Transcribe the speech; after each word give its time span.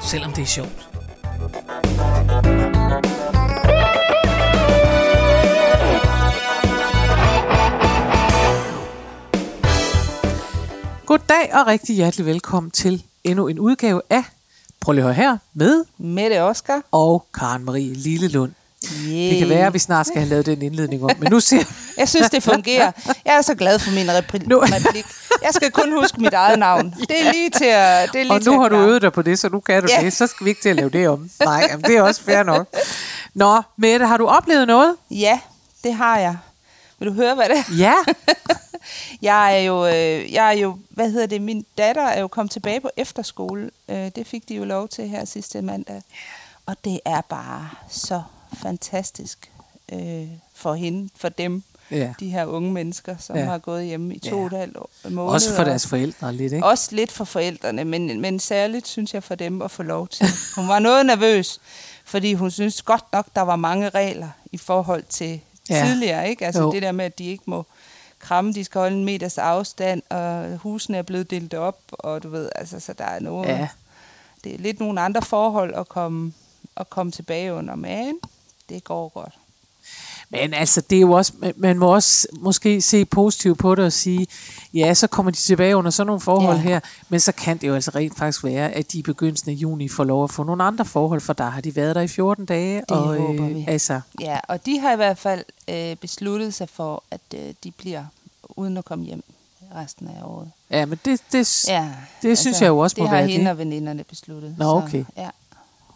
selvom 0.00 0.32
det 0.32 0.42
er 0.42 0.46
sjovt. 0.46 0.88
Goddag 11.06 11.50
og 11.54 11.66
rigtig 11.66 11.96
hjertelig 11.96 12.26
velkommen 12.26 12.70
til 12.70 13.02
endnu 13.24 13.48
en 13.48 13.58
udgave 13.58 14.02
af 14.10 14.22
Prøv 14.80 14.92
lige 14.92 15.04
at 15.04 15.14
høre 15.14 15.14
her 15.14 15.38
med 15.54 15.84
Mette 15.98 16.42
Oscar. 16.42 16.82
og 16.92 17.26
Karen 17.34 17.64
Marie 17.64 17.94
Lillelund. 17.94 18.52
Yeah. 19.06 19.30
Det 19.30 19.38
kan 19.38 19.48
være, 19.48 19.66
at 19.66 19.74
vi 19.74 19.78
snart 19.78 20.06
skal 20.06 20.18
have 20.20 20.28
lavet 20.28 20.46
den 20.46 20.62
indledning 20.62 21.04
om, 21.04 21.10
men 21.18 21.30
nu 21.30 21.40
ser 21.40 21.62
Jeg 21.98 22.08
synes, 22.08 22.30
det 22.30 22.42
fungerer. 22.42 22.92
Jeg 23.24 23.34
er 23.36 23.42
så 23.42 23.54
glad 23.54 23.78
for 23.78 23.90
min 23.90 24.10
repri- 24.10 24.46
Nu- 24.48 24.58
replik. 24.58 25.06
Jeg 25.42 25.50
skal 25.54 25.70
kun 25.70 25.92
huske 25.92 26.20
mit 26.20 26.32
eget 26.34 26.58
navn. 26.58 26.94
Det 27.08 27.26
er 27.26 27.32
lige 27.32 27.50
til 27.50 27.64
at 27.64 28.12
det 28.12 28.20
er 28.20 28.24
lige 28.24 28.32
Og 28.32 28.40
nu 28.44 28.60
har 28.60 28.68
du 28.68 28.76
øvet 28.76 29.02
dig 29.02 29.12
på 29.12 29.22
det, 29.22 29.38
så 29.38 29.48
nu 29.48 29.60
kan 29.60 29.82
du 29.82 29.88
Ja. 29.98 30.04
det. 30.04 30.12
Så 30.12 30.26
skal 30.26 30.44
vi 30.44 30.50
ikke 30.50 30.62
til 30.62 30.68
at 30.68 30.76
lave 30.76 30.90
det 30.90 31.08
om. 31.08 31.30
Nej, 31.44 31.66
jamen, 31.70 31.84
det 31.84 31.96
er 31.96 32.02
også 32.02 32.22
fair 32.22 32.42
nok. 32.42 32.66
Nå, 33.34 33.62
Mette, 33.76 34.06
har 34.06 34.16
du 34.16 34.26
oplevet 34.26 34.66
noget? 34.66 34.96
Ja, 35.10 35.38
det 35.84 35.94
har 35.94 36.18
jeg. 36.18 36.36
Vil 36.98 37.08
du 37.08 37.14
høre, 37.14 37.34
hvad 37.34 37.48
det 37.48 37.56
er? 37.58 37.62
Ja. 37.78 37.94
Jeg 39.22 39.54
er 39.56 39.62
jo, 39.62 39.86
øh, 39.86 40.32
jeg 40.32 40.46
er 40.48 40.58
jo, 40.58 40.78
hvad 40.90 41.10
hedder 41.10 41.26
det, 41.26 41.42
min 41.42 41.66
datter 41.78 42.02
er 42.06 42.20
jo 42.20 42.28
kommet 42.28 42.50
tilbage 42.52 42.80
på 42.80 42.90
efterskole. 42.96 43.70
Øh, 43.88 43.96
det 44.16 44.26
fik 44.26 44.48
de 44.48 44.54
jo 44.54 44.64
lov 44.64 44.88
til 44.88 45.08
her 45.08 45.24
sidste 45.24 45.62
mandag. 45.62 46.02
Og 46.66 46.76
det 46.84 47.00
er 47.04 47.20
bare 47.20 47.68
så 47.90 48.22
fantastisk 48.54 49.50
øh, 49.92 50.26
for 50.54 50.74
hende, 50.74 51.08
for 51.16 51.28
dem, 51.28 51.62
ja. 51.90 52.12
de 52.20 52.30
her 52.30 52.44
unge 52.46 52.72
mennesker, 52.72 53.16
som 53.18 53.36
Ja. 53.36 53.44
har 53.44 53.58
gået 53.58 53.84
hjemme 53.84 54.14
i 54.14 54.18
to 54.18 54.28
Ja. 54.36 54.40
og 54.40 54.46
et 54.46 54.52
halvt 54.52 54.76
år. 54.76 54.90
måneder. 55.04 55.34
Også 55.34 55.54
for 55.56 55.64
deres 55.64 55.86
forældre 55.86 56.32
lidt, 56.34 56.52
ikke? 56.52 56.66
Også 56.66 56.94
lidt 56.94 57.12
for 57.12 57.24
forældrene, 57.24 57.84
men, 57.84 58.20
men 58.20 58.40
særligt 58.40 58.88
synes 58.88 59.14
jeg 59.14 59.22
for 59.22 59.34
dem 59.34 59.62
at 59.62 59.70
få 59.70 59.82
lov 59.82 60.08
til. 60.08 60.26
Hun 60.56 60.68
var 60.68 60.78
noget 60.78 61.06
nervøs, 61.06 61.60
fordi 62.04 62.34
hun 62.34 62.50
synes 62.50 62.82
godt 62.82 63.04
nok, 63.12 63.26
der 63.36 63.42
var 63.42 63.56
mange 63.56 63.88
regler 63.88 64.28
i 64.52 64.56
forhold 64.58 65.02
til 65.08 65.40
Ja. 65.70 65.84
tidligere. 65.86 66.28
Ikke? 66.30 66.46
Altså 66.46 66.62
Jo. 66.62 66.72
det 66.72 66.82
der 66.82 66.92
med, 66.92 67.04
at 67.04 67.18
de 67.18 67.24
ikke 67.24 67.42
må 67.46 67.66
kramme, 68.18 68.52
de 68.52 68.64
skal 68.64 68.78
holde 68.80 68.96
en 68.96 69.04
meters 69.04 69.38
afstand, 69.38 70.02
og 70.10 70.56
husene 70.56 70.98
er 70.98 71.02
blevet 71.02 71.30
delt 71.30 71.54
op, 71.54 71.78
og 71.92 72.22
du 72.22 72.28
ved, 72.28 72.48
altså, 72.54 72.80
så 72.80 72.92
der 72.92 73.04
er 73.04 73.20
noget... 73.20 73.48
Ja. 73.48 73.68
Det 74.44 74.54
er 74.54 74.58
lidt 74.58 74.80
nogle 74.80 75.00
andre 75.00 75.22
forhold 75.22 75.74
at 75.74 75.88
komme, 75.88 76.32
at 76.76 76.90
komme 76.90 77.12
tilbage 77.12 77.52
under, 77.54 77.74
men 77.74 78.14
det 78.68 78.84
går 78.84 79.08
godt. 79.08 79.34
Men 80.30 80.54
altså, 80.54 80.80
det 80.80 80.96
er 80.96 81.00
jo 81.00 81.12
også, 81.12 81.32
man- 81.56 81.78
må 81.78 81.94
også 81.94 82.28
måske 82.40 82.80
se 82.82 83.04
positivt 83.04 83.58
på 83.58 83.74
det 83.74 83.84
og 83.84 83.92
sige, 83.92 84.26
ja, 84.74 84.94
så 84.94 85.06
kommer 85.06 85.30
de 85.32 85.36
tilbage 85.36 85.76
under 85.76 85.90
sådan 85.90 86.06
nogle 86.06 86.20
forhold 86.20 86.56
ja. 86.56 86.62
Her, 86.62 86.80
men 87.08 87.20
så 87.20 87.32
kan 87.32 87.58
det 87.58 87.68
jo 87.68 87.74
altså 87.74 87.90
rent 87.94 88.18
faktisk 88.18 88.44
være, 88.44 88.70
at 88.72 88.92
de 88.92 88.98
i 88.98 89.02
begyndelsen 89.02 89.50
af 89.50 89.54
juni 89.54 89.88
får 89.88 90.04
lov 90.04 90.24
at 90.24 90.30
få 90.30 90.42
nogle 90.42 90.64
andre 90.64 90.84
forhold, 90.84 91.20
for 91.20 91.32
der 91.32 91.50
har 91.50 91.60
de 91.60 91.76
været 91.76 91.94
der 91.94 92.00
i 92.00 92.08
14 92.08 92.44
dage. 92.46 92.76
Det 92.80 92.90
og, 92.90 93.16
håber 93.16 93.46
vi. 93.48 93.64
Altså, 93.68 94.00
Ja, 94.20 94.38
og 94.48 94.66
de 94.66 94.78
har 94.78 94.92
i 94.92 94.96
hvert 94.96 95.18
fald 95.18 95.44
øh, 95.68 95.96
besluttet 95.96 96.54
sig 96.54 96.68
for, 96.68 97.02
at 97.10 97.20
øh, 97.34 97.54
de 97.64 97.70
bliver 97.70 98.04
uden 98.56 98.76
at 98.76 98.84
komme 98.84 99.04
hjem 99.04 99.22
resten 99.76 100.08
af 100.08 100.22
året. 100.24 100.50
ja, 100.70 100.86
men 100.86 100.98
det, 101.04 101.20
det, 101.32 101.68
ja. 101.68 101.90
Det 102.22 102.38
synes 102.38 102.60
jeg 102.60 102.68
jo 102.68 102.78
også 102.78 102.94
det 102.94 103.02
må 103.02 103.08
har 103.08 103.16
være 103.16 103.26
hende 103.26 103.44
det. 103.44 103.50
og 103.50 103.58
veninderne 103.58 104.04
besluttet. 104.04 104.54
Nå, 104.58 104.64
okay. 104.76 105.04
Så, 105.04 105.10
ja. 105.16 105.28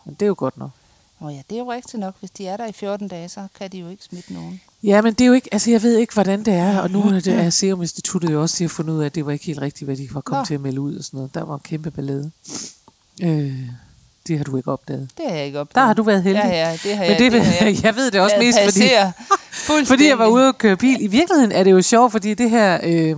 det 0.06 0.22
er 0.22 0.26
jo 0.26 0.34
godt 0.38 0.58
nok. 0.58 0.70
Og 1.20 1.32
ja, 1.32 1.42
det 1.50 1.54
er 1.54 1.58
jo 1.58 1.72
rigtigt 1.72 2.00
nok. 2.00 2.14
Hvis 2.20 2.30
de 2.30 2.46
er 2.46 2.56
der 2.56 2.66
i 2.66 2.72
14 2.72 3.08
dage, 3.08 3.28
så 3.28 3.46
kan 3.58 3.72
de 3.72 3.78
jo 3.78 3.88
ikke 3.88 4.04
smitte 4.04 4.32
nogen. 4.32 4.60
Ja, 4.82 5.02
men 5.02 5.14
det 5.14 5.20
er 5.20 5.26
jo 5.26 5.32
ikke, 5.32 5.48
altså 5.52 5.70
jeg 5.70 5.82
ved 5.82 5.96
ikke, 5.96 6.14
hvordan 6.14 6.44
det 6.44 6.54
er, 6.54 6.78
og 6.78 6.90
nu 6.90 7.02
er 7.02 7.20
det 7.20 7.26
er 7.34 7.50
Serum 7.50 7.82
Instituttet 7.82 8.32
jo 8.32 8.42
også 8.42 8.56
til 8.56 8.64
at 8.64 8.70
fundet 8.70 8.94
ud 8.94 9.00
af, 9.00 9.06
at 9.06 9.14
det 9.14 9.26
var 9.26 9.32
ikke 9.32 9.44
helt 9.44 9.60
rigtigt, 9.60 9.88
hvad 9.88 9.96
de 9.96 10.08
var 10.12 10.20
kommet 10.20 10.40
Nå. 10.40 10.44
til 10.46 10.54
at 10.54 10.60
melde 10.60 10.80
ud 10.80 10.96
og 10.96 11.04
sådan 11.04 11.18
noget. 11.18 11.34
Der 11.34 11.44
var 11.44 11.54
en 11.54 11.60
kæmpe 11.64 11.90
ballade. 11.90 12.30
Øh, 13.22 13.58
det 14.28 14.36
har 14.38 14.44
du 14.44 14.56
ikke 14.56 14.72
opdaget. 14.72 15.08
Det 15.16 15.24
har 15.28 15.36
jeg 15.36 15.46
ikke 15.46 15.60
opdaget. 15.60 15.74
Der 15.74 15.86
har 15.86 15.94
du 15.94 16.02
været 16.02 16.22
heldig. 16.22 16.42
Ja, 16.44 16.68
ja, 16.68 16.78
det 16.84 16.96
har 16.96 17.04
Men 17.04 17.10
jeg. 17.10 17.18
det, 17.18 17.32
det 17.32 17.42
har 17.42 17.66
jeg, 17.66 17.82
jeg 17.84 17.96
ved 17.96 18.10
det 18.10 18.20
også 18.20 18.36
mest, 18.38 18.58
fordi, 18.64 18.88
fordi 19.92 20.08
jeg 20.08 20.18
var 20.18 20.26
ude 20.26 20.48
og 20.48 20.58
køre 20.58 20.76
bil. 20.76 21.02
I 21.02 21.06
virkeligheden 21.06 21.52
er 21.52 21.64
det 21.64 21.70
jo 21.70 21.82
sjovt, 21.82 22.12
fordi 22.12 22.34
det 22.34 22.50
her, 22.50 22.80
øh, 22.82 23.16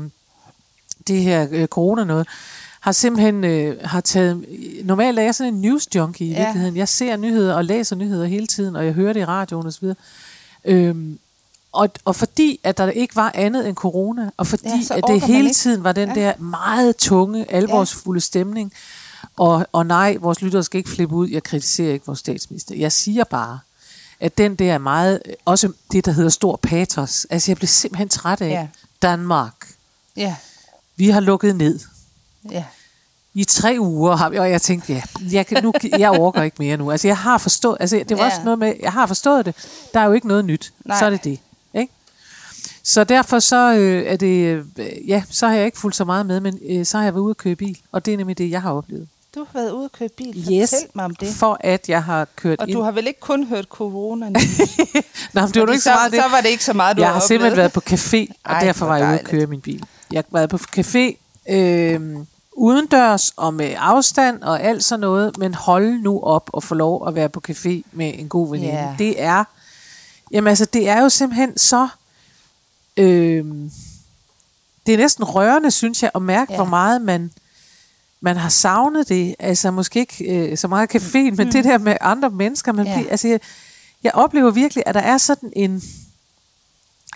det 1.06 1.22
her 1.22 1.46
øh, 1.50 1.66
corona 1.66 2.04
noget, 2.04 2.28
har 2.82 2.93
simpelthen 2.93 3.44
øh, 3.44 3.76
har 3.84 4.00
taget... 4.00 4.44
Normalt 4.84 5.19
er 5.19 5.22
jeg 5.22 5.34
sådan 5.34 5.54
en 5.54 5.60
news 5.60 5.88
junkie 5.94 6.26
i 6.26 6.31
Ja. 6.31 6.38
virkeligheden. 6.44 6.76
Jeg 6.76 6.88
ser 6.88 7.16
nyheder 7.16 7.54
og 7.54 7.65
læser 7.65 7.97
nyheder 7.97 8.26
hele 8.26 8.47
tiden, 8.47 8.76
og 8.76 8.84
jeg 8.87 8.93
hører 8.93 9.12
det 9.12 9.20
i 9.20 9.25
radioen 9.25 9.66
osv. 9.66 9.84
Øhm, 10.65 11.19
og, 11.72 11.88
og 12.04 12.16
fordi 12.16 12.60
at 12.65 12.78
der 12.78 12.91
ikke 12.91 13.16
var 13.16 13.31
andet 13.34 13.69
end 13.69 13.76
corona, 13.76 14.31
og 14.37 14.47
fordi 14.47 14.69
Ja, 14.91 14.97
at 14.97 15.04
det 15.09 15.22
hele 15.22 15.53
tiden 15.54 15.84
var 15.84 15.93
den 15.93 16.09
Ja. 16.09 16.15
der 16.15 16.32
meget 16.38 16.97
tunge, 16.97 17.53
alvorsfulde 17.53 18.20
stemning, 18.20 18.72
og, 19.37 19.66
og 19.72 19.87
nej, 19.87 20.16
vores 20.20 20.43
lyttere 20.43 20.62
skal 20.64 20.78
ikke 20.78 20.91
flippe 20.91 21.14
ud, 21.14 21.28
jeg 21.28 21.43
kritiserer 21.43 21.93
ikke 21.93 22.06
vores 22.06 22.19
statsminister. 22.19 22.75
Jeg 22.76 22.93
siger 22.93 23.25
bare, 23.25 23.59
at 24.20 24.38
den 24.38 24.54
der 24.54 24.72
er 24.75 24.78
meget, 24.78 25.22
også 25.44 25.72
det 25.93 26.04
der 26.04 26.12
hedder 26.12 26.31
stor 26.31 26.56
patos, 26.62 27.26
altså 27.31 27.50
jeg 27.50 27.56
blev 27.56 27.69
simpelthen 27.69 28.09
træt 28.09 28.41
af 28.41 28.49
Ja. 28.50 28.66
Danmark. 29.03 29.54
Ja, 30.16 30.37
Vi 30.97 31.09
har 31.09 31.20
lukket 31.20 31.56
ned. 31.56 31.78
Ja. 32.50 32.64
I 33.34 33.44
tre 33.44 33.76
uger 33.80 34.16
har 34.16 34.26
og 34.28 34.50
jeg 34.50 34.62
tænkte, 34.62 34.92
ja, 34.92 35.03
jeg, 35.32 35.47
kan, 35.47 35.62
nu, 35.62 35.72
jeg 35.98 36.10
overgår 36.10 36.42
ikke 36.42 36.56
mere 36.58 36.76
nu. 36.76 36.91
Altså 36.91 37.08
jeg 37.08 37.16
har 37.16 37.38
forstået, 37.38 37.76
altså 37.80 37.97
det 38.08 38.19
var 38.19 38.25
Ja. 38.25 38.30
også 38.30 38.41
noget 38.44 38.58
med, 38.58 38.75
jeg 38.82 38.92
har 38.92 39.06
forstået 39.06 39.47
det. 39.47 39.54
Der 39.94 40.00
er 40.00 40.04
jo 40.04 40.12
ikke 40.12 40.28
noget 40.28 40.44
nyt. 40.44 40.72
Nej. 40.84 40.98
Så 40.98 41.04
er 41.06 41.10
det 41.10 41.25
det. 41.25 41.38
Ikke? 41.75 41.92
Så 42.82 43.04
derfor 43.04 43.38
så 43.38 43.75
øh, 43.75 44.02
er 44.06 44.16
det, 44.16 44.64
øh, 44.78 45.08
ja, 45.08 45.22
så 45.31 45.47
har 45.48 45.54
jeg 45.54 45.66
ikke 45.66 45.78
fulgt 45.78 45.97
så 45.97 46.04
meget 46.04 46.26
med, 46.26 46.41
men 46.41 46.58
øh, 46.70 46.86
så 46.86 46.97
har 46.97 47.04
jeg 47.04 47.14
været 47.14 47.22
ude 47.22 47.31
at 47.31 47.36
køre 47.36 47.54
bil, 47.54 47.78
og 47.92 48.06
det 48.06 48.14
er 48.14 48.16
nemlig 48.19 48.38
det, 48.38 48.50
jeg 48.50 48.62
har 48.62 48.72
oplevet. 48.72 49.08
Du 49.34 49.41
har 49.52 49.60
været 49.60 49.70
ude 49.70 49.84
og 49.84 49.92
køre 49.92 50.08
bil. 50.08 50.36
Yes. 50.52 50.70
Fortæl 50.70 50.88
mig 50.94 51.04
om 51.04 51.14
det. 51.14 51.28
For 51.28 51.56
at 51.60 51.88
jeg 51.88 52.04
har 52.04 52.26
kørt 52.36 52.58
Og 52.60 52.69
ind. 52.69 52.76
du 52.76 52.82
har 52.82 52.91
vel 52.91 53.06
ikke 53.06 53.20
kun 53.20 53.47
hørt 53.47 53.64
corona? 53.64 54.28
Nå, 54.31 54.32
men 55.41 55.50
det 55.50 55.60
var 55.60 55.66
nu 55.66 55.72
ikke 55.72 55.84
så, 55.84 55.91
meget 55.91 56.12
det. 56.12 56.20
så 56.22 56.28
var 56.31 56.41
det 56.41 56.48
ikke 56.48 56.64
så 56.64 56.72
meget, 56.72 56.97
du 56.97 57.02
jeg 57.02 57.08
har 57.08 57.14
har 57.14 57.20
simpelthen 57.26 57.56
været 57.56 57.72
på 57.72 57.82
café, 57.91 58.26
og 58.44 58.52
Ej, 58.52 58.60
derfor 58.60 58.86
var 58.86 58.97
jeg 58.97 59.08
ude 59.08 59.19
at 59.19 59.25
køre 59.25 59.47
min 59.47 59.60
bil. 59.60 59.84
Jeg 60.12 60.25
har 60.32 60.38
været 60.38 60.50
på 60.50 60.58
café 60.78 61.16
øh, 61.48 62.16
udendørs 62.53 63.32
og 63.36 63.54
med 63.54 63.75
afstand 63.78 64.42
og 64.42 64.62
alt 64.62 64.84
sådan 64.84 65.00
noget, 65.00 65.38
men 65.38 65.54
hold 65.54 66.03
nu 66.03 66.20
op 66.20 66.50
og 66.53 66.62
få 66.62 66.75
lov 66.75 67.08
at 67.08 67.14
være 67.14 67.28
på 67.28 67.42
café 67.50 67.82
med 67.92 68.12
en 68.19 68.28
god 68.28 68.50
veninde. 68.50 68.75
Ja. 68.75 68.94
Det 68.98 69.22
er, 69.22 69.44
jamen 70.32 70.48
altså, 70.48 70.64
det 70.64 70.88
er 70.88 71.02
jo 71.02 71.08
simpelthen 71.08 71.58
så, 71.58 71.88
øh, 72.97 73.44
det 74.86 74.94
er 74.94 74.98
næsten 74.98 75.25
rørende, 75.25 75.70
synes 75.70 76.02
jeg, 76.02 76.10
at 76.14 76.22
mærke. 76.22 76.52
Ja. 76.52 76.56
hvor 76.56 76.66
meget 76.66 77.02
man, 77.02 77.31
man 78.20 78.36
har 78.36 78.48
savnet 78.48 79.08
det. 79.08 79.34
Altså 79.38 79.70
måske 79.70 80.00
ikke 80.00 80.25
øh, 80.25 80.56
så 80.58 80.69
meget 80.69 80.94
caféen, 80.94 81.31
mm. 81.31 81.36
men 81.36 81.52
det 81.52 81.64
der 81.64 81.78
med 81.78 81.97
andre 82.00 82.31
mennesker. 82.31 82.72
Man 82.72 82.86
Ja. 82.86 82.94
bliver, 82.97 83.10
altså, 83.10 83.28
jeg, 83.28 83.41
jeg 84.02 84.12
oplever 84.14 84.50
virkelig, 84.50 84.82
at 84.86 84.94
der 84.94 85.00
er 85.00 85.19
sådan 85.19 85.52
en... 85.56 85.82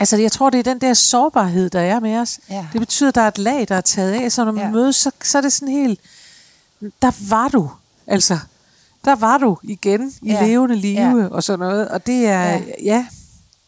Altså, 0.01 0.17
jeg 0.17 0.33
tror, 0.33 0.51
det 0.51 0.59
er 0.59 0.63
den 0.63 0.81
der 0.81 0.95
sårbarhed, 0.95 1.71
der 1.71 1.81
er 1.81 2.01
med 2.01 2.17
os. 2.19 2.39
Ja. 2.51 2.67
Det 2.73 2.81
betyder, 2.81 3.09
at 3.09 3.15
der 3.15 3.21
er 3.21 3.29
et 3.29 3.39
lag, 3.39 3.69
der 3.69 3.75
er 3.75 3.81
taget 3.81 4.13
af, 4.13 4.33
så 4.33 4.45
når 4.45 4.53
man 4.53 4.65
ja. 4.65 4.71
Mødes, 4.71 4.97
så, 4.97 5.11
så 5.23 5.39
er 5.39 5.43
det 5.43 5.53
sådan 5.53 5.69
helt... 5.75 6.01
Der 7.03 7.29
var 7.31 7.49
du, 7.49 7.71
altså. 8.07 8.39
Der 9.05 9.15
var 9.17 9.39
du 9.39 9.59
igen 9.63 10.13
i 10.23 10.33
ja. 10.33 10.47
Levende 10.47 10.77
live 10.77 11.01
Ja. 11.23 11.27
og 11.29 11.43
sådan 11.43 11.59
noget. 11.59 11.89
Og 11.89 12.07
det 12.07 12.27
er... 12.27 12.43
Ja, 12.43 12.61
Ja. 12.83 13.07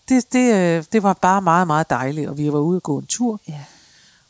det, 0.09 0.33
det, 0.33 0.55
øh, 0.55 0.85
det 0.93 1.03
var 1.03 1.13
bare 1.13 1.43
meget, 1.43 1.67
meget 1.67 1.91
dejligt, 1.91 2.29
og 2.29 2.39
vi 2.39 2.53
var 2.53 2.59
ude 2.59 2.77
og 2.79 2.83
gå 2.83 2.99
en 2.99 3.07
tur. 3.07 3.41
Ja. 3.49 3.55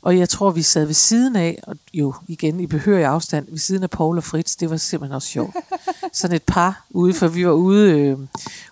Og 0.03 0.19
jeg 0.19 0.29
tror, 0.29 0.51
vi 0.51 0.63
sad 0.63 0.85
ved 0.85 0.95
siden 0.95 1.37
af, 1.37 1.59
og 1.63 1.77
jo 1.95 2.15
igen 2.29 2.61
i 2.61 2.67
behørig 2.67 3.05
afstand, 3.05 3.47
ved 3.51 3.59
siden 3.59 3.83
af 3.83 3.91
Paul 3.91 4.17
og 4.17 4.25
Fritz. 4.25 4.57
Det 4.57 4.71
var 4.71 4.77
simpelthen 4.77 5.15
også 5.15 5.29
sjovt. 5.29 5.57
sådan 6.13 6.37
et 6.37 6.43
par 6.43 6.85
ude, 6.91 7.15
for 7.15 7.29
vi 7.29 7.47
var 7.47 7.53
ude, 7.53 7.91
øh, 8.01 8.19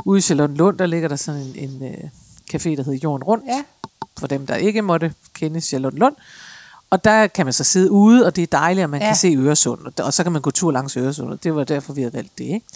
ude 0.04 0.18
i 0.18 0.22
Charlottenlund, 0.22 0.78
der 0.78 0.86
ligger 0.86 1.08
der 1.08 1.16
sådan 1.16 1.40
en, 1.40 1.70
en 1.70 1.82
øh, 1.84 2.04
café, 2.54 2.68
der 2.68 2.82
hedder 2.82 2.98
Jorden 3.02 3.24
Rundt. 3.24 3.44
Ja. 3.48 3.64
For 4.18 4.26
dem, 4.26 4.46
der 4.46 4.54
ikke 4.54 4.82
måtte 4.82 5.14
kende 5.34 5.60
Charlottenlund. 5.60 6.14
Og 6.90 7.04
der 7.04 7.26
kan 7.26 7.46
man 7.46 7.52
så 7.52 7.64
sidde 7.64 7.90
ude, 7.90 8.26
og 8.26 8.36
det 8.36 8.42
er 8.42 8.46
dejligt, 8.46 8.84
at 8.84 8.90
man 8.90 9.00
ja. 9.00 9.06
Ja. 9.06 9.10
kan 9.10 9.16
se 9.16 9.34
Øresund. 9.36 10.00
Og, 10.00 10.14
så 10.14 10.22
kan 10.22 10.32
man 10.32 10.42
gå 10.42 10.50
tur 10.50 10.72
langs 10.72 10.96
Øresund, 10.96 11.30
og 11.30 11.44
det 11.44 11.54
var 11.54 11.64
derfor, 11.64 11.92
vi 11.92 12.00
havde 12.00 12.12
valgt 12.12 12.38
det. 12.38 12.44
Ikke? 12.44 12.66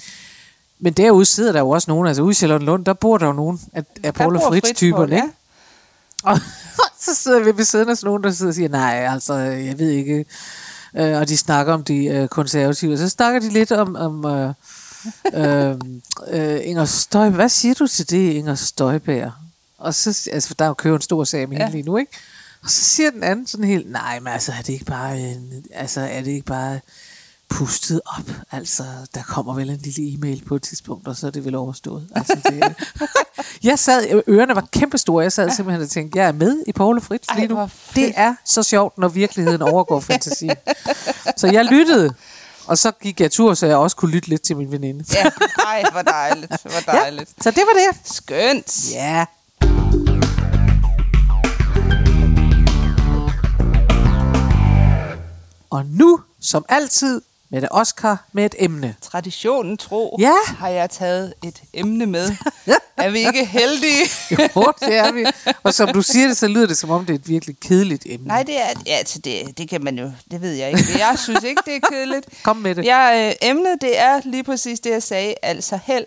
Men 0.79 0.93
derude 0.93 1.25
sidder 1.25 1.53
der 1.53 1.61
jo 1.61 1.71
også 1.71 1.91
nogen, 1.91 2.07
altså 2.07 2.23
ude 2.23 2.31
i 2.31 2.35
Charlottenlund, 2.35 2.85
der 2.85 2.93
bor 2.93 3.19
der 3.19 3.27
jo 3.27 3.33
nogen 3.33 3.61
af, 3.73 3.85
af 4.03 4.15
Paul 4.15 4.37
og 4.37 4.43
Fritz-typerne. 4.43 5.13
Fritz, 5.13 5.23
ikke? 5.23 5.35
Og 6.23 6.39
så 7.05 7.15
sidder 7.15 7.41
vi 7.45 7.57
ved 7.57 7.65
siden 7.65 7.89
af 7.89 7.97
sådan 7.97 8.09
nogen, 8.09 8.23
der 8.25 8.31
sidder 8.31 8.51
og 8.51 8.55
siger, 8.55 8.69
nej, 8.69 9.07
altså, 9.11 9.35
jeg 9.35 9.79
ved 9.79 9.91
ikke. 9.91 10.25
Øh, 10.95 11.19
og 11.19 11.29
de 11.29 11.37
snakker 11.37 11.75
om 11.75 11.85
de 11.85 12.05
øh, 12.05 12.29
konservative. 12.29 12.93
Og 12.93 12.99
så 12.99 13.09
snakker 13.09 13.41
de 13.41 13.49
lidt 13.49 13.73
om, 13.73 13.97
om, 13.97 14.25
øh, 14.27 14.55
øhm, 15.35 16.03
øh, 16.31 16.61
Inger 16.63 16.85
Støjberg, 16.85 17.35
hvad 17.35 17.49
siger 17.49 17.75
du 17.75 17.87
til 17.87 18.11
det, 18.11 18.33
Inger 18.33 18.55
Støjberg? 18.55 19.33
Og 19.81 19.95
så, 19.95 20.31
altså, 20.33 20.55
der 20.59 20.65
er 20.65 20.69
jo 20.69 20.75
købt 20.75 20.95
en 20.95 21.01
stor 21.01 21.25
sag 21.25 21.49
med 21.49 21.57
ja. 21.57 21.63
hende 21.63 21.77
lige 21.77 21.87
nu, 21.87 21.97
ikke? 21.97 22.13
Og 22.63 22.71
så 22.71 22.85
siger 22.85 23.11
den 23.11 23.23
anden 23.23 23.47
sådan 23.47 23.67
helt, 23.67 23.91
nej, 23.91 24.21
men 24.21 24.33
altså, 24.33 24.53
er 24.53 24.63
det 24.63 24.73
ikke 24.73 24.85
bare, 24.85 25.21
en, 25.21 25.65
altså, 25.75 26.01
er 26.01 26.23
det 26.23 26.31
ikke 26.31 26.47
bare 26.47 26.81
pustet 27.49 28.01
op? 28.19 28.31
Altså, 28.51 28.85
der 29.15 29.23
kommer 29.23 29.55
vel 29.55 29.71
en 29.71 29.77
lille 29.77 30.15
e-mail 30.15 30.45
på 30.45 30.57
et 30.57 30.63
tidspunkt, 30.63 31.09
og 31.09 31.17
så 31.17 31.27
er 31.27 31.31
det 31.31 31.45
vel 31.45 31.55
overstået. 31.55 32.09
Altså, 32.15 32.35
det, 32.45 32.75
jeg 33.69 33.79
sad, 33.79 34.23
ørerne 34.29 34.55
var 34.55 34.69
kæmpestore, 34.73 35.23
jeg 35.23 35.33
sad 35.33 35.51
simpelthen 35.51 35.83
og 35.83 35.91
tænkte, 35.91 36.19
jeg 36.19 36.29
er 36.29 36.33
med 36.33 36.63
i 36.67 36.73
Paul 36.73 36.97
og 36.97 37.03
Fritz 37.03 37.29
lige 37.37 37.49
nu. 37.49 37.69
Det 37.97 38.13
er 38.17 38.35
så 38.45 38.63
sjovt, 38.63 38.99
når 38.99 39.09
virkeligheden 39.09 39.63
overgår 39.63 40.01
fantasi. 40.01 40.51
Så 41.37 41.47
jeg 41.47 41.65
lyttede, 41.65 42.15
og 42.67 42.79
så 42.79 42.91
gik 42.91 43.21
jeg 43.21 43.31
tur, 43.31 43.55
så 43.55 43.67
jeg 43.67 43.77
også 43.77 43.97
kunne 43.97 44.11
lytte 44.11 44.29
lidt 44.29 44.43
til 44.43 44.57
min 44.57 44.73
veninde. 44.73 45.05
Ja, 45.15 45.31
ej, 45.67 45.85
hvor 45.93 46.03
dejligt, 46.03 46.63
hvor 46.63 46.93
dejligt. 46.93 47.31
Ja, 47.39 47.43
så 47.43 47.51
det 47.51 47.63
var 47.67 47.93
det. 47.93 48.13
Skønt. 48.17 48.93
Ja. 48.93 49.27
Og 55.71 55.87
nu, 55.87 56.21
som 56.41 56.65
altid, 56.69 57.21
med 57.53 57.61
det 57.61 57.69
Oscar 57.73 58.25
med 58.33 58.45
et 58.45 58.55
emne. 58.59 58.97
Traditionen 59.01 59.77
tro 59.77 60.17
ja. 60.21 60.35
har 60.47 60.69
jeg 60.69 60.91
taget 60.91 61.35
et 61.45 61.63
emne 61.73 62.07
med. 62.07 62.37
er 62.97 63.11
vi 63.11 63.19
ikke 63.19 63.45
heldige? 63.45 64.05
jo, 64.31 64.73
det 64.81 64.97
er 64.97 65.13
vi. 65.13 65.25
Og 65.63 65.75
som 65.75 65.93
du 65.93 66.03
siger 66.03 66.29
det, 66.29 66.37
så 66.37 66.49
lyder 66.49 66.67
det 66.67 66.79
som 66.79 66.91
om, 66.91 67.07
det 67.07 67.15
er 67.15 67.19
et 67.19 67.29
virkelig 67.29 67.57
kedeligt 67.61 68.03
emne. 68.07 68.27
Nej, 68.27 68.43
det 68.43 68.61
er, 68.61 68.67
ja, 68.87 68.93
altså 68.93 69.19
det, 69.19 69.59
det 69.59 69.69
kan 69.69 69.85
man 69.85 69.99
jo, 69.99 70.13
det 70.31 70.41
ved 70.41 70.53
jeg 70.53 70.69
ikke. 70.69 70.99
Jeg 70.99 71.19
synes 71.19 71.45
ikke, 71.45 71.63
det 71.67 71.77
er 71.77 71.89
kedeligt. 71.89 72.27
Kom 72.45 72.57
med 72.57 72.75
det. 72.75 72.85
Ja, 72.85 73.29
øh, 73.29 73.35
emnet, 73.43 73.81
det 73.81 73.99
er 74.01 74.21
lige 74.25 74.45
præcis 74.45 74.81
det, 74.81 74.91
jeg 74.91 75.03
sagde, 75.03 75.35
altså 75.43 75.79
held. 75.85 76.07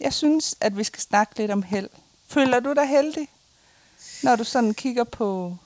Jeg 0.00 0.12
synes, 0.12 0.54
at 0.60 0.78
vi 0.78 0.84
skal 0.84 1.00
snakke 1.00 1.38
lidt 1.38 1.50
om 1.50 1.62
held. 1.62 1.88
Føler 2.28 2.60
du 2.60 2.72
dig 2.72 2.86
heldig, 2.88 3.28
når 4.22 4.36
du 4.36 4.44
sådan 4.44 4.74
kigger 4.74 5.04
på 5.04 5.56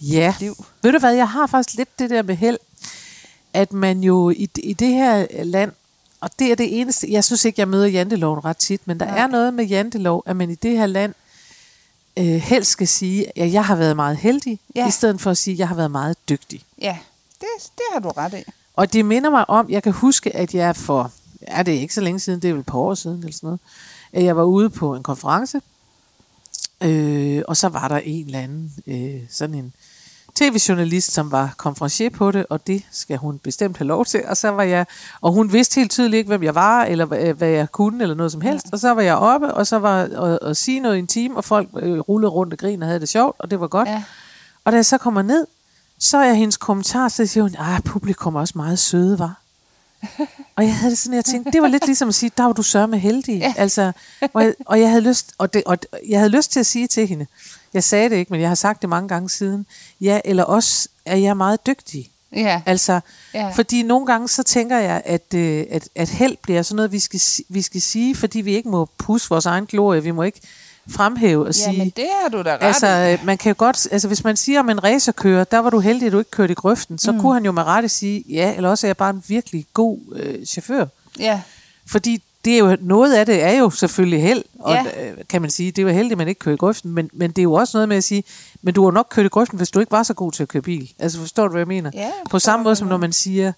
ja. 0.00 0.34
liv? 0.40 0.64
Ved 0.82 0.92
du 0.92 0.98
hvad, 0.98 1.14
jeg 1.14 1.28
har 1.28 1.46
faktisk 1.46 1.76
lidt 1.76 1.98
det 1.98 2.10
der 2.10 2.22
med 2.22 2.36
held 2.36 2.58
at 3.56 3.72
man 3.72 4.00
jo 4.00 4.30
i, 4.30 4.48
i 4.56 4.72
det 4.72 4.88
her 4.88 5.26
land, 5.44 5.72
og 6.20 6.30
det 6.38 6.50
er 6.50 6.54
det 6.54 6.80
eneste, 6.80 7.12
jeg 7.12 7.24
synes 7.24 7.44
ikke, 7.44 7.60
jeg 7.60 7.68
møder 7.68 7.86
janteloven 7.86 8.44
ret 8.44 8.56
tit, 8.56 8.80
men 8.84 9.00
der 9.00 9.06
ja. 9.06 9.22
er 9.22 9.26
noget 9.26 9.54
med 9.54 9.64
jantelov, 9.64 10.22
at 10.26 10.36
man 10.36 10.50
i 10.50 10.54
det 10.54 10.78
her 10.78 10.86
land 10.86 11.14
øh, 12.16 12.24
helst 12.24 12.70
skal 12.70 12.88
sige, 12.88 13.38
at 13.38 13.52
jeg 13.52 13.64
har 13.64 13.76
været 13.76 13.96
meget 13.96 14.16
heldig, 14.16 14.60
ja. 14.74 14.88
i 14.88 14.90
stedet 14.90 15.20
for 15.20 15.30
at 15.30 15.38
sige, 15.38 15.52
at 15.52 15.58
jeg 15.58 15.68
har 15.68 15.74
været 15.74 15.90
meget 15.90 16.16
dygtig. 16.28 16.62
Ja, 16.80 16.98
det, 17.40 17.48
det 17.74 17.84
har 17.92 18.00
du 18.00 18.08
ret 18.08 18.34
i. 18.34 18.50
Og 18.76 18.92
det 18.92 19.04
minder 19.04 19.30
mig 19.30 19.50
om, 19.50 19.70
jeg 19.70 19.82
kan 19.82 19.92
huske, 19.92 20.36
at 20.36 20.54
jeg 20.54 20.76
for, 20.76 21.12
ja 21.48 21.62
det 21.62 21.74
er 21.74 21.80
ikke 21.80 21.94
så 21.94 22.00
længe 22.00 22.20
siden, 22.20 22.42
det 22.42 22.48
er 22.48 22.52
vel 22.52 22.60
et 22.60 22.66
par 22.66 22.78
år 22.78 22.94
siden 22.94 23.18
eller 23.18 23.32
sådan 23.32 23.46
noget, 23.46 23.60
at 24.12 24.24
jeg 24.24 24.36
var 24.36 24.44
ude 24.44 24.70
på 24.70 24.94
en 24.94 25.02
konference, 25.02 25.60
øh, 26.80 27.42
og 27.48 27.56
så 27.56 27.68
var 27.68 27.88
der 27.88 27.98
en 27.98 28.26
eller 28.26 28.40
anden, 28.40 28.72
øh, 28.86 29.20
sådan 29.30 29.54
en, 29.54 29.72
tv-journalist, 30.36 31.12
som 31.12 31.32
var 31.32 31.54
konferencier 31.56 32.10
på 32.10 32.30
det, 32.30 32.46
og 32.50 32.66
det 32.66 32.82
skal 32.90 33.16
hun 33.16 33.38
bestemt 33.38 33.76
have 33.78 33.86
lov 33.86 34.04
til. 34.04 34.22
Og 34.28 34.36
så 34.36 34.48
var 34.48 34.62
jeg, 34.62 34.86
og 35.20 35.32
hun 35.32 35.52
vidste 35.52 35.74
helt 35.74 35.90
tydeligt 35.90 36.18
ikke, 36.18 36.28
hvem 36.28 36.42
jeg 36.42 36.54
var, 36.54 36.84
eller 36.84 37.32
hvad 37.32 37.48
jeg 37.48 37.72
kunne, 37.72 38.02
eller 38.02 38.14
noget 38.14 38.32
som 38.32 38.40
helst. 38.40 38.66
Og 38.72 38.78
så 38.78 38.90
var 38.94 39.02
jeg 39.02 39.16
oppe, 39.16 39.54
og 39.54 39.66
så 39.66 39.78
var 39.78 40.02
at, 40.02 40.38
at 40.42 40.56
sige 40.56 40.80
noget 40.80 40.96
i 40.96 40.98
en 40.98 41.06
time, 41.06 41.36
og 41.36 41.44
folk 41.44 41.68
øh, 41.76 41.98
rullede 41.98 42.30
rundt 42.30 42.52
og 42.52 42.58
grinede 42.58 42.84
og 42.84 42.86
havde 42.86 43.00
det 43.00 43.08
sjovt, 43.08 43.36
og 43.38 43.50
det 43.50 43.60
var 43.60 43.68
godt. 43.68 43.88
Ja. 43.88 44.02
Og 44.64 44.72
da 44.72 44.76
jeg 44.76 44.86
så 44.86 44.98
kommer 44.98 45.22
ned, 45.22 45.46
så 45.98 46.18
er 46.18 46.32
hendes 46.32 46.56
kommentar, 46.56 47.08
så 47.08 47.26
siger 47.26 47.44
hun, 47.44 47.56
at 47.58 47.84
publikum 47.84 48.36
er 48.36 48.40
også 48.40 48.54
meget 48.56 48.78
søde, 48.78 49.18
var. 49.18 49.40
Og 50.56 50.64
jeg 50.64 50.76
havde 50.76 50.90
det 50.90 50.98
sådan, 50.98 51.16
jeg 51.16 51.24
tænkte, 51.24 51.52
det 51.52 51.62
var 51.62 51.68
lidt 51.68 51.86
ligesom 51.86 52.08
at 52.08 52.14
sige, 52.14 52.30
der 52.36 52.44
var 52.44 52.52
du 52.52 52.62
sørme 52.62 52.98
heldig. 52.98 53.38
Ja. 53.38 53.54
Altså, 53.56 53.92
og, 54.32 54.42
jeg, 54.44 54.54
og, 54.66 54.80
jeg 54.80 54.88
havde 54.88 55.02
lyst, 55.02 55.32
og, 55.38 55.54
det, 55.54 55.62
og 55.64 55.78
jeg 56.08 56.18
havde 56.18 56.30
lyst 56.30 56.52
til 56.52 56.60
at 56.60 56.66
sige 56.66 56.86
til 56.86 57.06
hende, 57.06 57.26
jeg 57.74 57.84
sagde 57.84 58.10
det 58.10 58.16
ikke, 58.16 58.32
men 58.32 58.40
jeg 58.40 58.50
har 58.50 58.54
sagt 58.54 58.82
det 58.82 58.88
mange 58.88 59.08
gange 59.08 59.30
siden. 59.30 59.66
Ja, 60.00 60.20
eller 60.24 60.42
også 60.42 60.88
er 61.04 61.16
jeg 61.16 61.36
meget 61.36 61.66
dygtig. 61.66 62.10
Ja. 62.32 62.62
Altså, 62.66 63.00
ja. 63.34 63.48
fordi 63.48 63.82
nogle 63.82 64.06
gange 64.06 64.28
så 64.28 64.42
tænker 64.42 64.78
jeg, 64.78 65.02
at, 65.04 65.34
øh, 65.34 65.64
at, 65.70 65.88
at 65.94 66.08
held 66.08 66.36
bliver 66.42 66.62
sådan 66.62 66.76
noget, 66.76 66.92
vi 66.92 66.98
skal, 66.98 67.20
vi 67.48 67.62
skal 67.62 67.82
sige, 67.82 68.14
fordi 68.14 68.40
vi 68.40 68.56
ikke 68.56 68.68
må 68.68 68.88
pusse 68.98 69.28
vores 69.28 69.46
egen 69.46 69.66
glorie. 69.66 70.02
Vi 70.02 70.10
må 70.10 70.22
ikke 70.22 70.40
fremhæve 70.90 71.46
og 71.46 71.54
sige... 71.54 71.72
Jamen, 71.72 71.92
det 71.96 72.06
har 72.22 72.28
du 72.28 72.42
da 72.42 72.52
ret 72.54 72.62
Altså, 72.62 72.86
øh, 72.86 73.26
man 73.26 73.38
kan 73.38 73.50
jo 73.50 73.54
godt... 73.58 73.88
Altså, 73.90 74.08
hvis 74.08 74.24
man 74.24 74.36
siger 74.36 74.60
om 74.60 74.70
en 74.70 74.84
racerkører, 74.84 75.44
der 75.44 75.58
var 75.58 75.70
du 75.70 75.78
heldig, 75.78 76.06
at 76.06 76.12
du 76.12 76.18
ikke 76.18 76.30
kørte 76.30 76.52
i 76.52 76.54
grøften, 76.54 76.98
så 76.98 77.12
mm. 77.12 77.20
kunne 77.20 77.34
han 77.34 77.44
jo 77.44 77.52
med 77.52 77.62
rette 77.62 77.88
sige, 77.88 78.24
ja, 78.28 78.54
eller 78.56 78.70
også 78.70 78.86
er 78.86 78.88
jeg 78.88 78.96
bare 78.96 79.10
en 79.10 79.22
virkelig 79.28 79.66
god 79.74 79.98
øh, 80.12 80.46
chauffør. 80.46 80.86
Ja. 81.18 81.40
Fordi 81.86 82.22
det 82.44 82.54
er 82.54 82.58
jo, 82.58 82.76
noget 82.80 83.14
af 83.14 83.26
det 83.26 83.42
er 83.42 83.52
jo 83.52 83.70
selvfølgelig 83.70 84.22
held, 84.22 84.44
og 84.58 84.74
ja. 84.74 85.08
Øh, 85.10 85.16
kan 85.28 85.40
man 85.40 85.50
sige, 85.50 85.70
det 85.70 85.82
er 85.82 85.86
jo 85.86 85.92
heldigt, 85.92 86.12
at 86.12 86.18
man 86.18 86.28
ikke 86.28 86.38
kører 86.38 86.54
i 86.54 86.58
grøften, 86.58 86.94
men, 86.94 87.10
men 87.12 87.30
det 87.30 87.38
er 87.38 87.42
jo 87.42 87.52
også 87.52 87.76
noget 87.76 87.88
med 87.88 87.96
at 87.96 88.04
sige, 88.04 88.24
men 88.62 88.74
du 88.74 88.84
har 88.84 88.90
nok 88.90 89.06
kørt 89.10 89.26
i 89.26 89.28
grøften, 89.28 89.56
hvis 89.56 89.70
du 89.70 89.80
ikke 89.80 89.92
var 89.92 90.02
så 90.02 90.14
god 90.14 90.32
til 90.32 90.42
at 90.42 90.48
køre 90.48 90.62
bil. 90.62 90.92
Altså 90.98 91.18
forstår 91.18 91.48
du, 91.48 91.50
hvad 91.50 91.60
jeg 91.60 91.68
mener? 91.68 91.90
Ja, 91.94 92.10
På 92.30 92.38
samme 92.38 92.64
måde 92.64 92.76
som 92.76 92.88
når 92.88 92.96
man 92.96 93.12
siger 93.12 93.52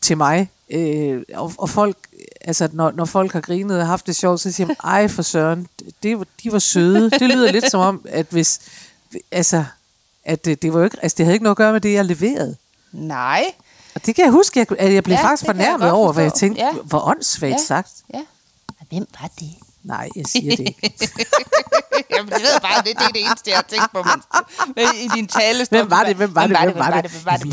til 0.00 0.16
mig, 0.16 0.50
øh, 0.70 1.22
og, 1.34 1.52
og 1.58 1.70
folk, 1.70 1.96
altså 2.40 2.68
når, 2.72 2.90
når 2.90 3.04
folk 3.04 3.32
har 3.32 3.40
grinet 3.40 3.80
og 3.80 3.86
haft 3.86 4.06
det 4.06 4.16
sjovt, 4.16 4.40
så 4.40 4.52
siger 4.52 4.66
man, 4.66 4.76
ej 4.84 5.08
for 5.08 5.22
søren, 5.22 5.66
det, 6.02 6.28
de 6.42 6.52
var 6.52 6.58
søde. 6.58 7.10
Det 7.10 7.22
lyder 7.22 7.52
lidt 7.52 7.70
som 7.70 7.80
om, 7.80 8.04
at 8.08 8.26
hvis, 8.30 8.60
altså, 9.30 9.64
at 10.24 10.44
det, 10.44 10.62
det 10.62 10.72
var 10.72 10.78
jo 10.78 10.84
ikke, 10.84 10.98
altså 11.02 11.14
det 11.16 11.26
havde 11.26 11.34
ikke 11.34 11.42
noget 11.44 11.54
at 11.54 11.58
gøre 11.58 11.72
med 11.72 11.80
det, 11.80 11.92
jeg 11.92 12.04
leverede. 12.04 12.56
Nej, 12.92 13.44
og 13.94 14.06
det 14.06 14.14
kan 14.14 14.24
jeg 14.24 14.32
huske, 14.32 14.66
at 14.78 14.94
jeg 14.94 15.04
blev 15.04 15.14
ja, 15.14 15.24
faktisk 15.24 15.46
fornærmet 15.46 15.90
over, 15.90 16.12
hvad 16.12 16.24
jeg 16.24 16.34
tænkte, 16.34 16.62
ja. 16.62 16.72
hvor 16.72 17.08
åndssvagt 17.08 17.52
ja. 17.52 17.58
sagt. 17.58 17.90
Ja. 18.14 18.20
Hvem 18.88 19.06
var 19.20 19.30
det? 19.40 19.50
Nej, 19.88 20.08
jeg 20.16 20.26
siger 20.26 20.56
det 20.56 20.68
ikke. 20.82 20.88
Jamen, 22.16 22.32
jeg 22.32 22.40
ved 22.40 22.60
bare, 22.62 22.82
det, 22.82 22.98
det 22.98 23.04
er 23.04 23.08
det 23.08 23.20
eneste, 23.26 23.50
jeg 23.50 23.56
har 23.56 23.66
tænkt 23.68 23.92
på 23.92 24.04
men, 24.76 24.86
i 24.94 25.08
din 25.14 25.28
tale. 25.28 25.66
Hvem 25.70 25.90
var 25.90 26.04
det? 26.04 26.16
Hvem 26.16 26.34
var 26.34 26.46
det? 26.46 26.58
Hvem 26.58 26.78
var 26.78 26.90
det? 26.90 27.10
Hvem 27.10 27.24
var 27.24 27.36
det? 27.36 27.46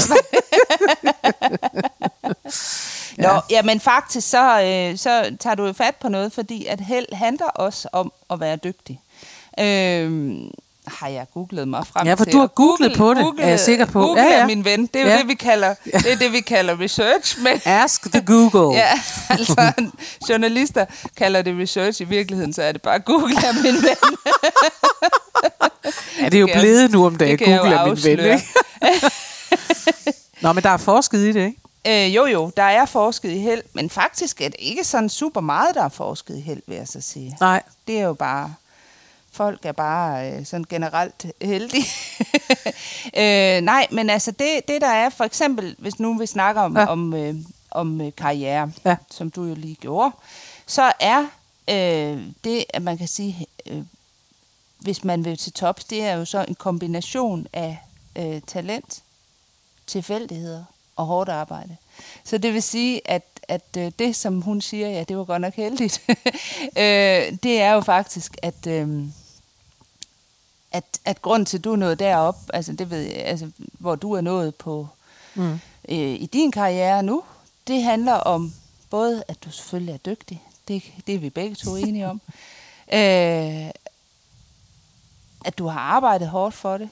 Nå, 3.18 3.28
ja. 3.28 3.40
ja, 3.50 3.62
men 3.62 3.80
faktisk 3.80 4.30
så, 4.30 4.62
øh, 4.62 4.98
så 4.98 5.38
tager 5.40 5.56
du 5.56 5.66
jo 5.66 5.74
fat 5.74 5.96
på 5.96 6.10
noget, 6.10 6.34
fordi 6.34 6.66
at 6.66 6.82
held 6.82 7.14
handler 7.14 7.48
også 7.48 7.88
om 7.92 8.14
at 8.30 8.40
være 8.40 8.56
dygtig. 8.56 9.02
Øh, 9.60 10.36
har 10.88 11.08
jeg 11.08 11.26
googlet 11.34 11.68
mig 11.68 11.88
frem 11.88 12.04
til. 12.04 12.10
Ja, 12.10 12.14
for 12.14 12.26
du 12.26 12.40
har 12.40 12.48
googlet 12.48 12.98
på 12.98 13.14
det, 13.14 13.24
Google, 13.24 13.44
er 13.44 13.50
jeg 13.50 13.60
sikker 13.60 13.86
på. 13.86 14.02
Google 14.02 14.22
ja, 14.22 14.28
ja. 14.28 14.42
er 14.42 14.46
min 14.46 14.66
ven. 14.66 14.86
Det 14.86 15.02
er 15.02 15.08
ja. 15.08 15.18
det, 15.18 15.28
vi 15.28 15.34
kalder, 15.34 15.76
det 15.84 16.12
er 16.12 16.16
det, 16.16 16.32
vi 16.32 16.42
kalder 16.42 16.80
research. 16.80 17.42
Men 17.42 17.62
Ask 17.66 18.12
the 18.12 18.22
Google. 18.26 18.78
ja, 18.82 19.00
altså 19.30 19.72
journalister 20.30 20.86
kalder 21.18 21.42
det 21.42 21.60
research. 21.60 22.02
I 22.02 22.06
virkeligheden, 22.06 22.54
så 22.54 22.62
er 22.62 22.72
det 22.72 22.82
bare 22.82 23.00
Google 23.00 23.36
er 23.36 23.54
min 23.64 23.74
ven. 23.74 24.18
ja, 26.22 26.26
det 26.26 26.34
er 26.34 26.40
jo 26.40 26.50
blevet 26.60 26.92
nu 26.92 27.06
om 27.06 27.16
dagen. 27.16 27.38
Google 27.38 27.76
er 27.76 27.86
min 27.86 28.04
ven, 28.04 28.20
ikke? 28.20 28.44
Nå, 30.42 30.54
men 30.54 30.64
der 30.64 30.70
er 30.70 30.78
forsket 30.78 31.18
i 31.18 31.32
det, 31.32 31.46
ikke? 31.46 32.08
Øh, 32.08 32.16
jo, 32.16 32.26
jo, 32.26 32.52
der 32.58 32.64
er 32.64 32.86
forsket 32.86 33.32
i 33.32 33.40
held, 33.40 33.62
men 33.74 33.90
faktisk 33.90 34.42
er 34.42 34.46
det 34.46 34.56
ikke 34.60 34.84
sådan 34.84 35.10
super 35.10 35.42
meget, 35.42 35.76
der 35.76 35.84
er 35.84 35.90
forsket 35.90 36.38
i 36.38 36.42
held, 36.42 36.62
vil 36.68 36.78
jeg 36.78 36.88
så 36.88 37.02
sige. 37.02 37.38
Nej. 37.40 37.64
Det 37.88 38.00
er 38.00 38.04
jo 38.04 38.14
bare 38.14 38.54
folk 39.36 39.66
er 39.66 39.72
bare 39.72 40.32
øh, 40.32 40.46
sådan 40.46 40.66
generelt 40.70 41.26
heldige. 41.42 41.86
øh, 43.22 43.62
nej, 43.62 43.88
men 43.92 44.10
altså 44.10 44.32
det, 44.32 44.68
det 44.68 44.82
der 44.82 44.88
er, 44.88 45.10
for 45.10 45.24
eksempel, 45.24 45.76
hvis 45.78 46.00
nu 46.00 46.18
vi 46.18 46.26
snakker 46.26 46.62
om, 46.62 46.78
ja. 46.78 46.86
om, 46.86 47.14
øh, 47.14 47.36
om 47.72 48.02
øh, 48.02 48.12
karriere, 48.18 48.72
ja. 48.86 48.96
som 49.12 49.32
du 49.32 49.44
jo 49.44 49.56
lige 49.56 49.76
gjorde, 49.76 50.12
så 50.66 50.92
er 51.00 51.26
øh, 51.70 52.24
det, 52.44 52.66
at 52.70 52.82
man 52.82 52.98
kan 52.98 53.08
sige, 53.08 53.48
øh, 53.66 53.82
hvis 54.80 55.04
man 55.04 55.26
vil 55.26 55.38
til 55.38 55.54
tops, 55.54 55.84
det 55.84 56.02
er 56.02 56.14
jo 56.14 56.26
så 56.26 56.46
en 56.48 56.56
kombination 56.56 57.48
af 57.54 57.80
øh, 58.16 58.42
talent, 58.48 59.04
tilfældigheder 59.88 60.64
og 60.96 61.06
hårdt 61.06 61.30
arbejde. 61.30 61.78
Så 62.24 62.38
det 62.38 62.54
vil 62.54 62.64
sige, 62.64 63.02
at, 63.12 63.24
at 63.48 63.78
øh, 63.78 63.92
det, 64.00 64.16
som 64.16 64.42
hun 64.42 64.62
siger, 64.62 64.90
ja, 64.90 65.04
det 65.04 65.18
var 65.18 65.24
godt 65.24 65.42
nok 65.42 65.54
heldigt, 65.54 66.02
øh, 66.84 67.38
det 67.44 67.62
er 67.62 67.72
jo 67.72 67.82
faktisk, 67.82 68.38
at... 68.42 68.68
Øh, 68.68 69.06
at, 70.76 71.00
at 71.06 71.22
grund 71.22 71.46
til, 71.46 71.58
at 71.58 71.64
du 71.64 71.72
er 71.72 71.76
nået 71.76 72.00
derop, 72.00 72.38
altså 72.54 72.74
det 72.74 72.90
ved 72.90 73.02
jeg, 73.02 73.26
altså, 73.26 73.52
hvor 73.80 73.96
du 73.96 74.14
er 74.14 74.22
nået 74.22 74.56
på 74.56 74.88
mm. 75.36 75.60
øh, 75.90 75.98
i 75.98 76.30
din 76.34 76.52
karriere 76.52 77.04
nu, 77.04 77.24
det 77.68 77.84
handler 77.84 78.14
om 78.14 78.54
både, 78.90 79.24
at 79.28 79.44
du 79.44 79.52
selvfølgelig 79.52 79.94
er 79.94 79.98
dygtig, 79.98 80.44
det, 80.68 80.84
det 81.08 81.16
er 81.16 81.20
vi 81.20 81.30
begge 81.30 81.56
to 81.56 81.76
enige 81.76 82.08
om, 82.08 82.22
øh, 82.94 83.70
at 85.46 85.58
du 85.58 85.68
har 85.68 85.80
arbejdet 85.80 86.28
hårdt 86.28 86.56
for 86.56 86.78
det, 86.78 86.90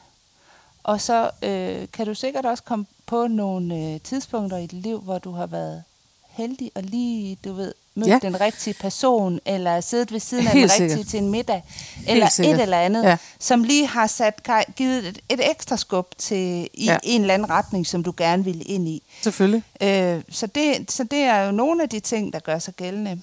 og 0.84 1.02
så 1.02 1.32
øh, 1.42 1.88
kan 1.94 2.06
du 2.06 2.14
sikkert 2.14 2.46
også 2.46 2.64
komme 2.64 2.86
på 3.06 3.28
nogle 3.28 3.76
øh, 3.76 4.02
tidspunkter 4.02 4.58
i 4.58 4.66
dit 4.66 4.74
liv, 4.74 5.00
hvor 5.02 5.18
du 5.18 5.32
har 5.32 5.46
været 5.46 5.84
heldig 6.30 6.72
og 6.76 6.84
lige, 6.84 7.38
du 7.44 7.54
ved, 7.54 7.74
mødt 7.96 8.08
Ja. 8.10 8.20
den 8.22 8.42
rigtige 8.42 8.74
person, 8.74 9.40
eller 9.46 9.82
siddet 9.82 10.12
ved 10.12 10.20
siden 10.20 10.48
af 10.48 10.54
Helt 10.54 10.72
den 10.72 10.82
rigtige 10.82 10.90
sikkert. 10.90 11.08
til 11.08 11.20
en 11.20 11.30
middag, 11.30 11.64
eller 12.08 12.26
et 12.40 12.62
eller 12.62 12.78
andet, 12.80 13.04
Ja. 13.04 13.18
som 13.40 13.64
lige 13.64 13.88
har 13.88 14.08
sat, 14.08 14.50
givet 14.76 15.08
et, 15.08 15.20
et 15.30 15.50
ekstra 15.52 15.78
skub 15.78 16.08
til 16.18 16.70
i 16.74 16.86
ja. 16.86 16.98
en 17.04 17.22
eller 17.22 17.34
anden 17.34 17.50
retning, 17.50 17.88
som 17.88 18.04
du 18.04 18.14
gerne 18.18 18.44
vil 18.44 18.64
ind 18.72 18.88
i. 18.88 19.04
Selvfølgelig. 19.22 19.64
Øh, 19.82 20.22
så, 20.30 20.48
det, 20.48 20.92
så 20.92 21.04
det 21.04 21.20
er 21.20 21.40
jo 21.46 21.52
nogle 21.52 21.84
af 21.84 21.90
de 21.90 22.00
ting, 22.00 22.34
der 22.34 22.40
gør 22.40 22.60
sig 22.60 22.74
gældende. 22.74 23.22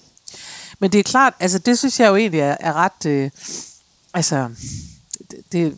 Men 0.79 0.91
det 0.91 0.99
er 0.99 1.03
klart, 1.03 1.33
altså 1.39 1.59
det 1.59 1.79
synes 1.79 1.99
jeg 1.99 2.07
jo 2.09 2.15
egentlig 2.15 2.39
er, 2.39 2.57
er 2.59 2.73
ret, 2.73 3.05
øh, 3.05 3.31
altså 4.13 4.49
det, 5.31 5.37
det, 5.51 5.77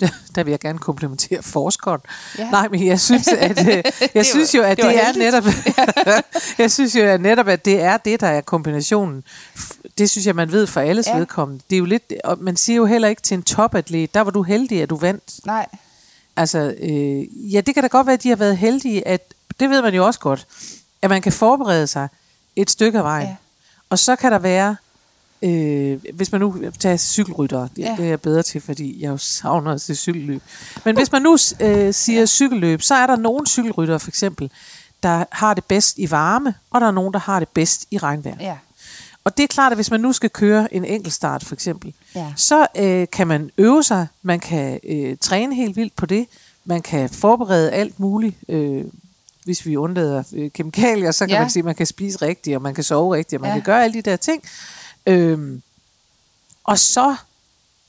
der 0.34 0.44
vil 0.44 0.50
jeg 0.50 0.60
gerne 0.60 0.78
komplimentere 0.78 1.42
forskeren. 1.42 2.00
Ja. 2.38 2.50
Nej, 2.50 2.68
men 2.68 2.86
jeg 2.86 3.00
synes, 3.00 3.28
at, 3.28 3.68
øh, 3.68 3.82
jeg 4.14 4.26
synes 4.26 4.54
jo, 4.54 4.62
at 4.62 4.76
det 4.76 4.84
det, 4.84 4.94
var 4.94 5.00
er 5.00 5.12
netop, 5.12 5.44
jeg 6.58 6.70
synes 6.70 6.96
jo 6.96 7.02
at 7.02 7.20
netop, 7.20 7.48
at 7.48 7.64
det 7.64 7.80
er 7.80 7.96
det, 7.96 8.20
der 8.20 8.28
er 8.28 8.40
kombinationen. 8.40 9.24
Det 9.98 10.10
synes 10.10 10.26
jeg, 10.26 10.34
man 10.34 10.52
ved 10.52 10.66
for 10.66 10.80
alles 10.80 11.06
ja. 11.06 11.16
Vedkommende. 11.16 11.62
Det 11.70 11.76
er 11.76 11.78
jo 11.78 11.84
lidt, 11.84 12.12
og 12.24 12.38
man 12.40 12.56
siger 12.56 12.76
jo 12.76 12.86
heller 12.86 13.08
ikke 13.08 13.22
til 13.22 13.34
en 13.34 13.42
topatlet, 13.42 14.14
der 14.14 14.20
var 14.20 14.30
du 14.30 14.42
heldig, 14.42 14.82
at 14.82 14.90
du 14.90 14.96
vandt. 14.96 15.46
Nej, 15.46 15.66
Altså, 16.38 16.74
øh, 16.80 17.54
ja, 17.54 17.60
det 17.60 17.74
kan 17.74 17.82
da 17.82 17.88
godt 17.88 18.06
være, 18.06 18.14
at 18.14 18.22
de 18.22 18.28
har 18.28 18.36
været 18.36 18.56
heldige, 18.56 19.08
at, 19.08 19.34
det 19.60 19.70
ved 19.70 19.82
man 19.82 19.94
jo 19.94 20.06
også 20.06 20.20
godt, 20.20 20.46
at 21.02 21.10
man 21.10 21.22
kan 21.22 21.32
forberede 21.32 21.86
sig 21.86 22.08
et 22.56 22.70
stykke 22.70 22.98
af 22.98 23.04
vejen. 23.04 23.28
Ja. 23.28 23.36
Og 23.90 23.98
så 23.98 24.16
kan 24.16 24.32
der 24.32 24.38
være, 24.38 24.76
øh, 25.42 25.98
hvis 26.14 26.32
man 26.32 26.40
nu 26.40 26.70
tager 26.78 26.96
cykelrytter, 26.96 27.68
det, 27.76 27.82
ja. 27.82 27.94
Det 27.98 28.04
er 28.04 28.08
jeg 28.08 28.20
bedre 28.20 28.42
til, 28.42 28.60
fordi 28.60 29.02
jeg 29.02 29.08
jo 29.08 29.16
savner 29.16 29.72
at 29.72 29.80
se 29.80 29.94
cykelløb. 29.94 30.42
Men 30.84 30.96
hvis 30.96 31.12
man 31.12 31.22
nu 31.22 31.32
øh, 31.60 31.94
siger 31.94 32.20
ja. 32.20 32.26
cykelløb, 32.26 32.82
så 32.82 32.94
er 32.94 33.06
der 33.06 33.16
nogle 33.16 33.46
cykelryttere 33.46 34.00
for 34.00 34.10
eksempel, 34.10 34.50
der 35.02 35.24
har 35.32 35.54
det 35.54 35.64
bedst 35.64 35.98
i 35.98 36.10
varme, 36.10 36.54
og 36.70 36.80
der 36.80 36.86
er 36.86 36.90
nogen, 36.90 37.12
der 37.12 37.20
har 37.20 37.38
det 37.38 37.48
bedst 37.48 37.86
i 37.90 37.98
regnvejr. 37.98 38.36
ja. 38.40 38.56
Og 39.24 39.36
det 39.36 39.42
er 39.42 39.46
klart, 39.46 39.72
at 39.72 39.78
hvis 39.78 39.90
man 39.90 40.00
nu 40.00 40.12
skal 40.12 40.30
køre 40.30 40.74
en 40.74 40.84
enkeltstart 40.84 41.44
for 41.44 41.54
eksempel, 41.54 41.92
Ja. 42.14 42.32
så 42.36 42.66
øh, 42.76 43.06
kan 43.12 43.26
man 43.26 43.50
øve 43.58 43.82
sig, 43.82 44.06
man 44.22 44.40
kan 44.40 44.80
øh, 44.84 45.16
træne 45.20 45.54
helt 45.54 45.76
vildt 45.76 45.96
på 45.96 46.06
det, 46.06 46.26
man 46.64 46.82
kan 46.82 47.10
forberede 47.10 47.70
alt 47.70 48.00
muligt. 48.00 48.36
Øh, 48.48 48.84
hvis 49.44 49.66
vi 49.66 49.76
undlader 49.76 50.22
øh, 50.32 50.50
kemikalier, 50.50 51.10
så 51.10 51.26
kan 51.26 51.34
ja. 51.34 51.40
Man 51.40 51.50
sige, 51.50 51.60
at 51.60 51.64
man 51.64 51.74
kan 51.74 51.86
spise 51.86 52.22
rigtigt, 52.22 52.56
og 52.56 52.62
man 52.62 52.74
kan 52.74 52.84
sove 52.84 53.14
rigtigt, 53.14 53.38
og 53.38 53.40
man. 53.40 53.48
Ja. 53.50 53.54
kan 53.54 53.62
gøre 53.62 53.84
alle 53.84 53.94
de 53.94 54.10
der 54.10 54.16
ting. 54.16 54.42
Øhm, 55.08 55.62
og 56.64 56.78
så 56.78 57.16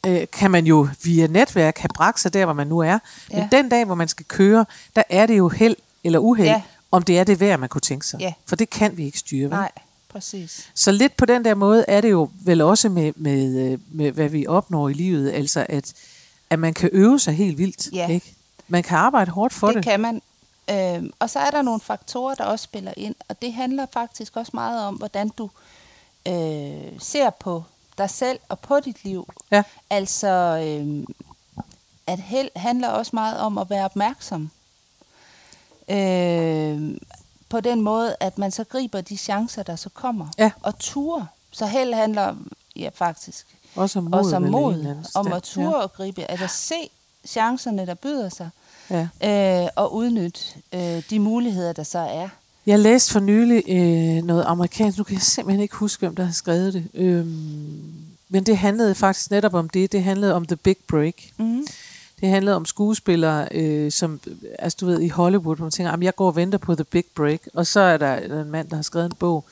øh, 0.07 0.27
kan 0.33 0.51
man 0.51 0.65
jo 0.65 0.87
via 1.03 1.27
netværk 1.27 1.77
have 1.77 1.89
bragt 1.95 2.19
sig 2.19 2.33
der, 2.33 2.45
hvor 2.45 2.53
man 2.53 2.67
nu 2.67 2.79
er. 2.79 2.99
Men 3.29 3.37
Ja. 3.37 3.47
den 3.51 3.69
dag, 3.69 3.85
hvor 3.85 3.95
man 3.95 4.07
skal 4.07 4.25
køre, 4.25 4.65
der 4.95 5.03
er 5.09 5.25
det 5.25 5.37
jo 5.37 5.49
held 5.49 5.75
eller 6.03 6.19
uheld, 6.19 6.47
ja. 6.49 6.61
Om 6.91 7.03
det 7.03 7.19
er 7.19 7.23
det 7.23 7.39
værd, 7.39 7.59
man 7.59 7.69
kunne 7.69 7.81
tænke 7.81 8.07
sig. 8.07 8.19
Ja. 8.19 8.33
For 8.45 8.55
det 8.55 8.69
kan 8.69 8.97
vi 8.97 9.05
ikke 9.05 9.19
styre. 9.19 9.41
vel? 9.43 9.49
Nej, 9.49 9.71
præcis. 10.09 10.69
Så 10.73 10.91
lidt 10.91 11.17
på 11.17 11.25
den 11.25 11.45
der 11.45 11.55
måde 11.55 11.85
er 11.87 12.01
det 12.01 12.11
jo 12.11 12.29
vel 12.41 12.61
også 12.61 12.89
med, 12.89 13.13
med, 13.15 13.71
øh, 13.71 13.79
med 13.91 14.11
hvad 14.11 14.29
vi 14.29 14.47
opnår 14.47 14.89
i 14.89 14.93
livet, 14.93 15.31
altså 15.31 15.65
at, 15.69 15.93
at 16.49 16.59
man 16.59 16.73
kan 16.73 16.89
øve 16.93 17.19
sig 17.19 17.33
helt 17.33 17.57
vildt. 17.57 17.89
Ja. 17.93 18.07
Ikke? 18.07 18.33
Man 18.67 18.83
kan 18.83 18.97
arbejde 18.97 19.31
hårdt 19.31 19.53
for 19.53 19.67
det. 19.67 19.75
det 19.75 19.83
kan 19.83 19.99
man. 19.99 20.21
Øhm, 20.69 21.11
og 21.19 21.29
så 21.29 21.39
er 21.39 21.51
der 21.51 21.61
nogle 21.61 21.79
faktorer, 21.79 22.35
der 22.35 22.43
også 22.43 22.63
spiller 22.63 22.93
ind, 22.97 23.15
og 23.29 23.41
det 23.41 23.53
handler 23.53 23.85
faktisk 23.93 24.35
også 24.37 24.51
meget 24.53 24.83
om, 24.85 24.95
hvordan 24.95 25.29
du 25.29 25.43
øh, 25.43 25.49
ser 26.99 27.29
på 27.29 27.63
dig 27.97 28.09
selv 28.09 28.39
og 28.49 28.59
på 28.59 28.79
dit 28.79 29.03
liv. 29.03 29.29
Ja. 29.51 29.63
Altså, 29.89 30.27
øhm, 30.67 31.05
at 32.07 32.19
held 32.19 32.49
handler 32.55 32.89
også 32.89 33.11
meget 33.13 33.39
om 33.39 33.57
at 33.57 33.69
være 33.69 33.85
opmærksom. 33.85 34.51
Øh, 35.89 36.97
på 37.49 37.59
den 37.61 37.81
måde, 37.81 38.15
at 38.19 38.37
man 38.37 38.51
så 38.51 38.63
griber 38.63 39.01
de 39.01 39.17
chancer, 39.17 39.63
der 39.63 39.75
så 39.75 39.89
kommer. 39.89 40.27
Ja. 40.37 40.51
Og 40.63 40.79
ture. 40.79 41.27
Så 41.51 41.65
held 41.65 41.93
handler 41.93 42.35
ja 42.75 42.89
faktisk, 42.95 43.47
Også 43.75 43.99
om 43.99 44.05
mod. 44.05 44.19
også 44.19 44.35
om 44.35 44.43
mod. 44.43 44.95
Om 45.15 45.33
at 45.33 45.43
ture 45.43 45.75
og 45.81 45.93
gribe, 45.93 46.23
at 46.31 46.49
se 46.49 46.89
chancerne, 47.25 47.85
der 47.85 47.93
byder 47.93 48.29
sig 48.29 48.49
Ja. 48.89 49.07
Ja. 49.21 49.63
øh, 49.63 49.69
og 49.75 49.93
udnytte 49.93 50.39
øh, 50.73 51.03
de 51.09 51.19
muligheder, 51.19 51.73
der 51.73 51.83
så 51.83 51.99
er. 51.99 52.29
Jeg 52.69 52.79
læste 52.79 53.11
for 53.11 53.19
nylig 53.19 53.63
øh, 53.69 54.23
noget 54.23 54.43
amerikansk, 54.47 54.97
nu 54.97 55.03
kan 55.03 55.13
jeg 55.13 55.21
simpelthen 55.21 55.61
ikke 55.61 55.75
huske, 55.75 55.99
hvem 55.99 56.15
der 56.15 56.23
har 56.25 56.31
skrevet 56.31 56.73
det. 56.73 56.87
Øhm, 56.93 57.83
men 58.29 58.43
det 58.43 58.57
handlede 58.57 58.95
faktisk 58.95 59.31
netop 59.31 59.53
om 59.53 59.69
det. 59.69 59.91
Det 59.91 60.03
handlede 60.03 60.33
om 60.33 60.45
The 60.45 60.55
Big 60.55 60.77
Break. 60.87 61.13
Mm. 61.37 61.67
Det 62.21 62.29
handlede 62.29 62.55
om 62.55 62.65
skuespillere, 62.65 63.47
øh, 63.51 63.91
som, 63.91 64.19
altså 64.59 64.77
du 64.81 64.85
ved, 64.85 65.01
i 65.01 65.07
Hollywood, 65.07 65.55
hvor 65.55 65.65
man 65.65 65.71
tænker, 65.71 65.89
"Jamen, 65.91 66.03
jeg 66.03 66.15
går 66.15 66.27
og 66.27 66.35
venter 66.35 66.57
på 66.57 66.75
The 66.75 66.83
Big 66.83 67.05
Break. 67.15 67.39
Og 67.53 67.67
så 67.67 67.79
er 67.79 67.97
der 67.97 68.41
en 68.41 68.51
mand, 68.51 68.69
der 68.69 68.75
har 68.75 68.83
skrevet 68.83 69.05
en 69.05 69.15
bog, 69.19 69.45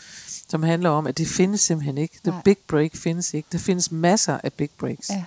som 0.49 0.63
handler 0.63 0.89
om, 0.89 1.07
at 1.07 1.17
det 1.17 1.27
findes 1.27 1.61
simpelthen 1.61 1.97
ikke. 1.97 2.19
The 2.23 2.31
Nej. 2.31 2.41
Big 2.41 2.57
Break 2.67 2.95
findes 2.95 3.33
ikke. 3.33 3.47
Der 3.51 3.57
findes 3.57 3.91
masser 3.91 4.37
af 4.43 4.53
Big 4.53 4.69
Breaks. 4.79 5.09
Ja. 5.09 5.23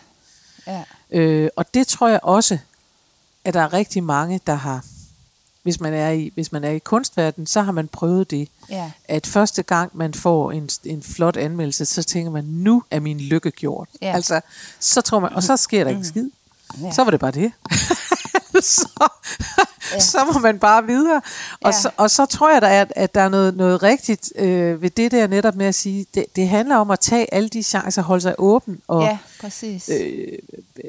Ja. 0.67 0.85
Øh, 1.21 1.49
og 1.57 1.75
det 1.75 1.87
tror 1.87 2.09
jeg 2.09 2.21
også, 2.23 2.59
at 3.45 3.55
der 3.55 3.61
er 3.61 3.73
rigtig 3.73 4.03
mange, 4.05 4.41
der 4.47 4.55
har, 4.55 4.85
hvis 5.63 5.81
man 5.81 5.95
er 5.95 6.11
i, 6.11 6.31
hvis 6.35 6.53
man 6.53 6.65
er 6.65 6.71
i 6.71 6.79
kunstverdenen, 6.79 7.47
så 7.47 7.63
har 7.63 7.73
man 7.73 7.89
prøvet 7.89 8.31
det. 8.31 8.49
Ja. 8.71 8.91
At 9.09 9.27
første 9.27 9.63
gang 9.63 9.91
man 9.95 10.15
får 10.15 10.53
en, 10.53 10.69
en 10.85 11.03
flot 11.03 11.37
anmeldelse, 11.37 11.85
så 11.85 12.03
tænker 12.03 12.31
man, 12.31 12.45
nu 12.45 12.83
er 12.91 13.01
min 13.01 13.21
lykke 13.21 13.51
gjort. 13.51 13.89
Ja. 14.03 14.13
Altså, 14.15 14.41
så 14.81 15.01
tror 15.01 15.19
man, 15.19 15.33
og 15.33 15.43
så 15.43 15.57
sker 15.57 15.85
der 15.85 15.89
ikke 15.91 15.99
en 15.99 16.05
skid. 16.05 16.29
Ja. 16.83 16.93
Så 16.93 17.05
var 17.05 17.11
det 17.11 17.21
bare 17.21 17.31
det. 17.31 17.53
så, 18.65 18.89
Ja. 19.95 20.01
så 20.01 20.19
må 20.33 20.39
man 20.39 20.59
bare 20.59 20.87
videre. 20.87 21.21
Og, 21.61 21.73
Ja. 21.73 21.81
så, 21.81 21.91
og 21.97 22.11
så 22.11 22.27
tror 22.27 22.53
jeg, 22.53 22.63
der 22.63 22.69
er, 22.69 22.85
at 22.97 23.15
der 23.15 23.21
er 23.21 23.29
noget, 23.29 23.57
noget 23.57 23.83
rigtigt 23.83 24.33
øh, 24.37 24.83
ved 24.83 24.91
det 24.91 25.11
der 25.13 25.27
netop 25.27 25.55
med 25.55 25.67
at 25.67 25.75
sige, 25.75 26.07
det, 26.15 26.25
det 26.37 26.49
handler 26.49 26.77
om 26.77 26.91
at 26.91 27.01
tage 27.01 27.35
alle 27.35 27.49
de 27.49 27.63
chancer, 27.63 28.03
holde 28.03 28.21
sig 28.23 28.35
åben 28.39 28.81
og 28.89 29.03
ja, 29.03 29.19
præcis. 29.41 29.89
øh, 29.89 30.29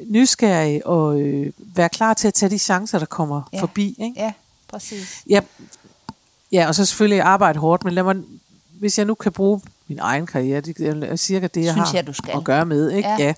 nysgerrig 0.06 0.86
og 0.86 1.20
øh, 1.20 1.52
være 1.58 1.88
klar 1.88 2.14
til 2.14 2.28
at 2.28 2.34
tage 2.34 2.50
de 2.50 2.58
chancer, 2.58 2.98
der 2.98 3.06
kommer. 3.06 3.42
Ja. 3.52 3.60
forbi. 3.60 3.96
Ikke? 3.98 4.20
Ja, 4.20 4.32
præcis. 4.72 5.22
Ja, 5.28 5.40
ja, 6.52 6.68
og 6.68 6.74
så 6.74 6.84
selvfølgelig 6.84 7.20
arbejde 7.20 7.58
hårdt, 7.58 7.84
men 7.84 7.94
lad 7.94 8.02
mig, 8.02 8.16
hvis 8.70 8.98
jeg 8.98 9.06
nu 9.06 9.14
kan 9.14 9.32
bruge 9.32 9.60
min 9.88 9.98
egen 9.98 10.26
karriere, 10.26 10.60
det 10.60 10.80
er 10.80 11.16
cirka 11.16 11.46
det, 11.46 11.64
jeg 11.64 11.72
Synes 11.72 11.88
har 11.88 11.96
jeg, 11.96 12.06
du 12.06 12.12
skal. 12.12 12.36
at 12.36 12.44
gøre 12.44 12.66
med. 12.66 12.90
Ikke? 12.90 13.08
Ja. 13.08 13.16
Ja. 13.18 13.34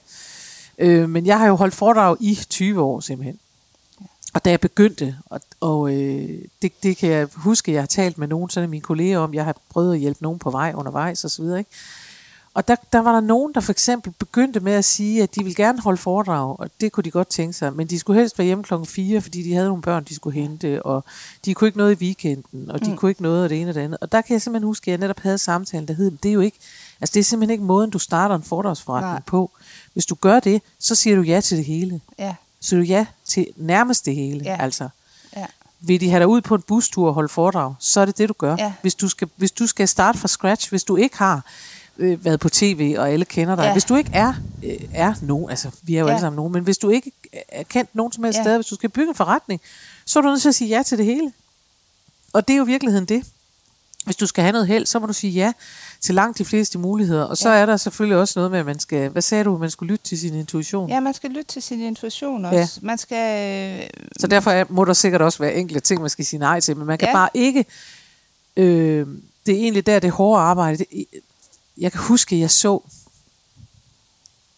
Ja. 0.79 0.87
Øh, 0.87 1.09
men 1.09 1.27
jeg 1.27 1.39
har 1.39 1.47
jo 1.47 1.55
holdt 1.55 1.75
foredrag 1.75 2.17
i 2.21 2.39
20 2.51 2.83
år 2.83 3.01
simpelthen. 3.01 3.39
Og 4.35 4.45
da 4.45 4.51
jeg 4.51 4.61
begyndte, 4.61 5.17
og, 5.27 5.41
og 5.61 5.95
øh, 5.95 6.39
det, 6.63 6.83
det 6.83 6.97
kan 6.97 7.11
jeg 7.11 7.29
huske, 7.35 7.73
jeg 7.73 7.83
har 7.83 7.87
talt 7.87 8.19
med 8.19 8.29
nogle 8.29 8.49
af 8.57 8.69
mine 8.69 8.83
kolleger 8.83 9.19
om, 9.19 9.35
jeg 9.35 9.45
har 9.45 9.57
prøvet 9.69 9.95
at 9.95 10.01
hjælpe 10.01 10.23
nogen 10.23 10.39
på 10.39 10.51
vej 10.51 10.73
undervejs 10.75 11.25
osv., 11.25 11.45
ikke? 11.59 11.71
Og 12.55 12.69
der, 12.69 12.77
der 12.93 12.99
var 12.99 13.13
der 13.13 13.21
nogen, 13.21 13.55
der 13.55 13.61
for 13.61 13.73
eksempel 13.73 14.13
begyndte 14.19 14.61
med 14.61 14.73
at 14.73 14.85
sige, 14.85 15.23
at 15.23 15.35
de 15.35 15.45
ville 15.45 15.55
gerne 15.55 15.81
holde 15.81 15.99
foredrag, 15.99 16.61
og 16.61 16.71
det 16.81 16.93
kunne 16.93 17.05
de 17.05 17.11
godt 17.11 17.29
tænke 17.29 17.53
sig, 17.53 17.73
men 17.73 17.87
de 17.87 17.99
skulle 17.99 18.21
helst 18.21 18.39
være 18.39 18.47
hjemme 18.47 18.65
klokken 18.65 18.87
4, 18.87 19.21
fordi 19.21 19.43
de 19.43 19.55
havde 19.55 19.67
nogle 19.67 19.83
børn, 19.83 20.05
de 20.05 20.15
skulle 20.15 20.41
hente, 20.41 20.83
og 20.83 21.05
de 21.45 21.55
kunne 21.55 21.69
ikke 21.69 21.79
noget 21.79 22.01
i 22.01 22.05
weekenden, 22.05 22.71
og 22.71 22.85
de 22.85 22.91
mm. 22.91 22.97
kunne 22.97 23.11
ikke 23.11 23.23
noget 23.23 23.43
af 23.43 23.49
det 23.49 23.61
ene 23.61 23.71
og 23.71 23.75
det 23.75 23.81
andet. 23.81 23.99
Og 24.01 24.13
der 24.13 24.21
kan 24.21 24.33
jeg 24.33 24.43
simpelthen 24.43 24.67
huske, 24.67 24.89
at 24.89 24.91
jeg 24.93 24.99
netop 24.99 25.21
havde 25.21 25.39
samtalen, 25.39 25.89
der 25.89 25.95
hed, 25.95 26.11
det 26.11 26.29
er 26.29 26.33
jo 26.33 26.41
ikke, 26.41 26.59
altså 27.01 27.13
det 27.15 27.21
er 27.21 27.25
simpelthen 27.25 27.53
ikke 27.53 27.65
måden, 27.65 27.91
du 27.91 27.99
starter 27.99 28.35
en 28.35 28.43
foredragsforretning 28.43 29.13
Nej. 29.13 29.23
på. 29.27 29.51
Hvis 29.93 30.07
du 30.07 30.15
gør 30.15 30.41
det, 30.41 30.63
så 30.79 30.95
siger 30.95 31.17
du 31.17 31.23
ja 31.23 31.41
til 31.41 31.57
det 31.57 31.65
hele. 31.65 32.01
Ja, 32.19 32.35
Så 32.61 32.69
siger 32.69 32.81
du 32.81 32.87
ja 32.87 33.07
til 33.25 33.47
nærmest 33.57 34.07
det 34.07 34.15
hele, 34.15 34.41
Ja. 34.45 34.57
altså. 34.61 34.89
ja, 35.37 35.47
Vil 35.81 36.01
de 36.01 36.11
have 36.11 36.21
dig 36.21 36.29
ud 36.29 36.41
på 36.41 36.55
en 36.55 36.63
bustur 36.63 37.09
og 37.09 37.15
holde 37.15 37.29
foredrag, 37.29 37.75
så 37.79 38.01
er 38.01 38.05
det 38.05 38.19
det, 38.19 38.29
du 38.29 38.35
gør. 38.39 38.57
Ja. 38.59 38.73
Hvis, 38.83 38.95
du 38.95 39.09
skal, 39.09 39.29
hvis 39.37 39.51
du 39.53 39.67
skal 39.67 39.89
starte 39.89 40.19
fra 40.19 40.29
scratch, 40.29 40.71
hvis 40.71 40.85
du 40.85 40.97
ikke 40.97 41.19
har 41.19 41.45
øh, 41.99 42.25
været 42.25 42.41
på 42.41 42.49
tv, 42.49 42.95
og 42.99 43.11
alle 43.11 43.25
kender 43.25 43.57
dig, 43.57 43.63
Ja. 43.65 43.73
hvis 43.73 43.85
du 43.85 43.97
ikke 43.97 44.11
er, 44.13 44.35
øh, 44.65 44.81
er 44.95 45.15
nogen, 45.23 45.51
altså 45.51 45.71
vi 45.83 45.97
er 45.97 46.01
jo 46.01 46.07
Ja. 46.07 46.13
alle 46.13 46.21
sammen 46.21 46.37
nogen, 46.37 46.53
men 46.53 46.63
hvis 46.63 46.79
du 46.79 46.91
ikke 46.91 47.13
er 47.49 47.63
kendt 47.63 47.95
nogen 47.95 48.13
som 48.13 48.25
helst 48.25 48.37
Ja. 48.39 48.43
sted, 48.43 48.55
hvis 48.57 48.67
du 48.67 48.75
skal 48.75 48.91
bygge 48.91 49.09
en 49.09 49.15
forretning, 49.15 49.61
så 50.05 50.19
er 50.19 50.23
du 50.23 50.29
nødt 50.29 50.43
til 50.43 50.49
at 50.49 50.55
sige 50.55 50.69
ja 50.69 50.83
til 50.83 50.99
det 50.99 51.07
hele. 51.07 51.33
Og 52.33 52.49
det 52.49 52.55
er 52.55 52.59
jo 52.59 52.65
virkeligheden 52.65 53.05
det. 53.07 53.25
Hvis 54.05 54.17
du 54.17 54.27
skal 54.27 54.43
have 54.43 54.53
noget 54.53 54.67
held, 54.67 54.87
så 54.87 54.99
må 54.99 55.07
du 55.07 55.13
sige 55.13 55.31
ja 55.33 55.53
til 56.01 56.15
langt 56.15 56.39
de 56.39 56.45
fleste 56.45 56.79
muligheder. 56.79 57.25
Og 57.25 57.37
så 57.37 57.51
Ja. 57.51 57.57
er 57.59 57.67
der 57.67 57.77
selvfølgelig 57.77 58.19
også 58.19 58.39
noget 58.39 58.51
med, 58.51 58.59
at 58.59 58.67
man 58.67 58.79
skal, 58.79 59.09
hvad 59.09 59.23
sagde 59.23 59.45
du, 59.45 59.59
man 59.59 59.71
skulle 59.71 59.93
lytte 59.93 60.05
til 60.05 60.19
sin 60.19 60.35
intuition. 60.35 60.89
ja, 60.89 61.01
man 61.01 61.15
skal 61.15 61.31
lytte 61.31 61.45
til 61.45 61.63
sin 61.63 61.81
intuition 61.81 62.45
også. 62.45 62.57
Ja. 62.59 62.87
Man 62.87 62.99
skal... 62.99 63.79
øh, 63.81 63.87
Så 64.21 64.27
derfor 64.27 64.51
er, 64.51 64.65
må 64.69 64.85
der 64.85 64.93
sikkert 64.93 65.23
også 65.23 65.39
være 65.39 65.55
enkelte 65.55 65.81
ting, 65.81 66.01
man 66.01 66.11
skal 66.11 66.25
sige 66.25 66.41
nej 66.41 66.61
til, 66.61 66.77
men 66.77 66.87
man 66.87 66.99
kan. 66.99 67.09
Ja. 67.09 67.13
bare 67.15 67.29
ikke... 67.35 67.65
Øh, 68.57 69.07
det 69.47 69.55
er 69.55 69.59
egentlig 69.59 69.87
der, 69.87 69.99
det 69.99 70.11
hårde 70.11 70.41
arbejde. 70.43 70.77
Det, 70.77 71.07
jeg 71.79 71.93
kan 71.93 72.01
huske, 72.01 72.41
jeg 72.41 72.51
så... 72.51 72.81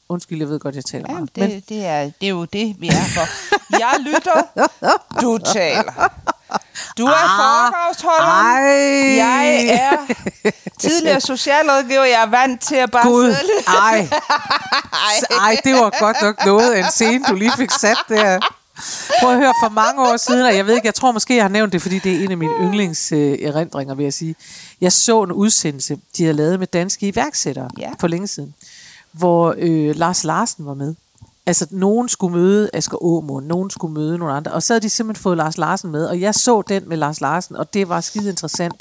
Undskyld, 0.08 0.38
jeg 0.38 0.48
ved 0.48 0.58
godt, 0.60 0.74
jeg 0.74 0.84
taler 0.84 1.04
Ja, 1.08 1.14
meget. 1.14 1.36
det, 1.36 1.68
det, 1.68 1.86
er, 1.86 2.02
det 2.02 2.26
er 2.26 2.28
jo 2.28 2.44
det, 2.44 2.76
vi 2.78 2.88
er 2.88 2.92
for. 3.14 3.26
Jeg 3.78 3.94
lytter, 4.00 4.42
du 5.20 5.38
taler. 5.52 6.10
Du 6.98 7.06
er 7.06 7.10
Ah, 7.10 7.28
foredragsholderen. 7.38 8.30
ej. 9.22 9.26
Jeg 9.26 9.66
er 9.68 10.14
tidligere 10.78 11.20
socialrådgiver. 11.20 12.04
Jeg 12.04 12.22
er 12.22 12.26
vant 12.26 12.60
til 12.60 12.74
at 12.74 12.90
bare 12.90 13.02
Gud, 13.08 13.24
sidde 13.34 13.46
lidt. 13.56 13.66
ej. 13.68 14.08
Ej, 15.30 15.56
det 15.64 15.74
var 15.74 15.92
godt 16.00 16.16
nok 16.22 16.46
noget 16.46 16.72
af 16.72 16.78
en 16.84 16.90
scene, 16.90 17.24
du 17.28 17.34
lige 17.34 17.52
fik 17.56 17.70
sat 17.70 17.96
der. 18.08 18.38
Prøv 19.20 19.30
at 19.30 19.36
høre, 19.36 19.54
for 19.62 19.68
mange 19.68 20.02
år 20.02 20.16
siden, 20.16 20.46
og 20.46 20.56
jeg 20.56 20.66
ved 20.66 20.74
ikke, 20.74 20.86
jeg 20.86 20.94
tror 20.94 21.12
måske, 21.12 21.34
jeg 21.36 21.44
har 21.44 21.48
nævnt 21.48 21.72
det, 21.72 21.82
fordi 21.82 21.98
det 21.98 22.12
er 22.16 22.24
en 22.24 22.30
af 22.30 22.36
mine 22.36 22.52
yndlingserindringer, 22.60 23.94
vil 23.94 24.02
jeg 24.04 24.12
sige. 24.14 24.34
Jeg 24.80 24.92
så 24.92 25.22
en 25.22 25.32
udsendelse, 25.32 25.98
de 26.16 26.22
havde 26.24 26.36
lavet 26.36 26.58
med 26.58 26.66
danske 26.66 27.08
iværksættere 27.08 27.70
Ja. 27.78 27.90
for 28.00 28.06
længe 28.08 28.26
siden, 28.26 28.54
hvor 29.12 29.54
øh, 29.58 29.96
Lars 29.96 30.24
Larsen 30.24 30.66
var 30.66 30.74
med. 30.74 30.94
Altså, 31.46 31.66
nogen 31.70 32.08
skulle 32.08 32.36
møde 32.36 32.70
Asger 32.72 32.96
Aamund, 33.02 33.46
nogen 33.46 33.70
skulle 33.70 33.94
møde 33.94 34.18
nogle 34.18 34.34
andre, 34.34 34.52
og 34.52 34.62
så 34.62 34.72
havde 34.72 34.82
de 34.82 34.88
simpelthen 34.90 35.22
fået 35.22 35.36
Lars 35.36 35.58
Larsen 35.58 35.90
med, 35.90 36.06
og 36.06 36.20
jeg 36.20 36.34
så 36.34 36.62
den 36.62 36.88
med 36.88 36.96
Lars 36.96 37.20
Larsen, 37.20 37.56
og 37.56 37.74
det 37.74 37.88
var 37.88 38.00
skide 38.00 38.28
interessant. 38.30 38.74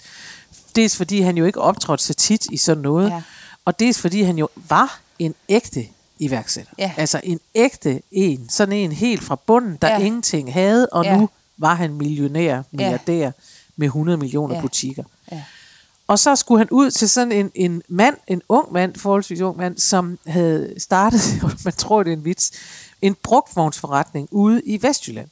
Dels 0.75 0.97
fordi 0.97 1.21
han 1.21 1.37
jo 1.37 1.45
ikke 1.45 1.61
optrådte 1.61 2.03
så 2.03 2.13
tit 2.13 2.45
i 2.51 2.57
sådan 2.57 2.83
noget, 2.83 3.09
Ja. 3.09 3.21
og 3.65 3.79
dels 3.79 3.99
fordi 4.01 4.21
han 4.21 4.37
jo 4.37 4.47
var 4.69 4.99
en 5.19 5.35
ægte 5.49 5.87
iværksætter. 6.19 6.71
Ja. 6.77 6.91
Altså 6.97 7.21
en 7.23 7.39
ægte 7.55 8.01
en, 8.11 8.49
sådan 8.49 8.73
en 8.73 8.91
helt 8.91 9.23
fra 9.23 9.35
bunden, 9.47 9.77
der 9.81 9.87
Ja. 9.89 9.97
ingenting 9.99 10.53
havde, 10.53 10.87
og 10.91 11.03
Ja. 11.05 11.17
nu 11.17 11.29
var 11.57 11.75
han 11.75 11.93
millionær, 11.93 12.61
milliardær 12.71 13.13
ja. 13.17 13.31
med 13.75 13.87
100 13.87 14.17
millioner 14.17 14.55
ja. 14.55 14.61
butikker. 14.61 15.03
Ja. 15.31 15.43
Og 16.07 16.19
så 16.19 16.35
skulle 16.35 16.59
han 16.59 16.67
ud 16.71 16.91
til 16.91 17.09
sådan 17.09 17.31
en, 17.31 17.51
en 17.55 17.81
mand, 17.87 18.17
en 18.27 18.41
ung 18.49 18.73
mand, 18.73 18.95
forholdsvis 18.95 19.41
ung 19.41 19.57
mand, 19.57 19.77
som 19.77 20.19
havde 20.27 20.73
startet, 20.77 21.21
man 21.65 21.73
tror 21.73 22.03
det 22.03 22.13
er 22.13 22.17
en 22.17 22.25
vits, 22.25 22.51
en 23.01 23.15
brugtvognsforretning 23.23 24.27
ude 24.31 24.61
i 24.61 24.81
Vestjylland. 24.81 25.27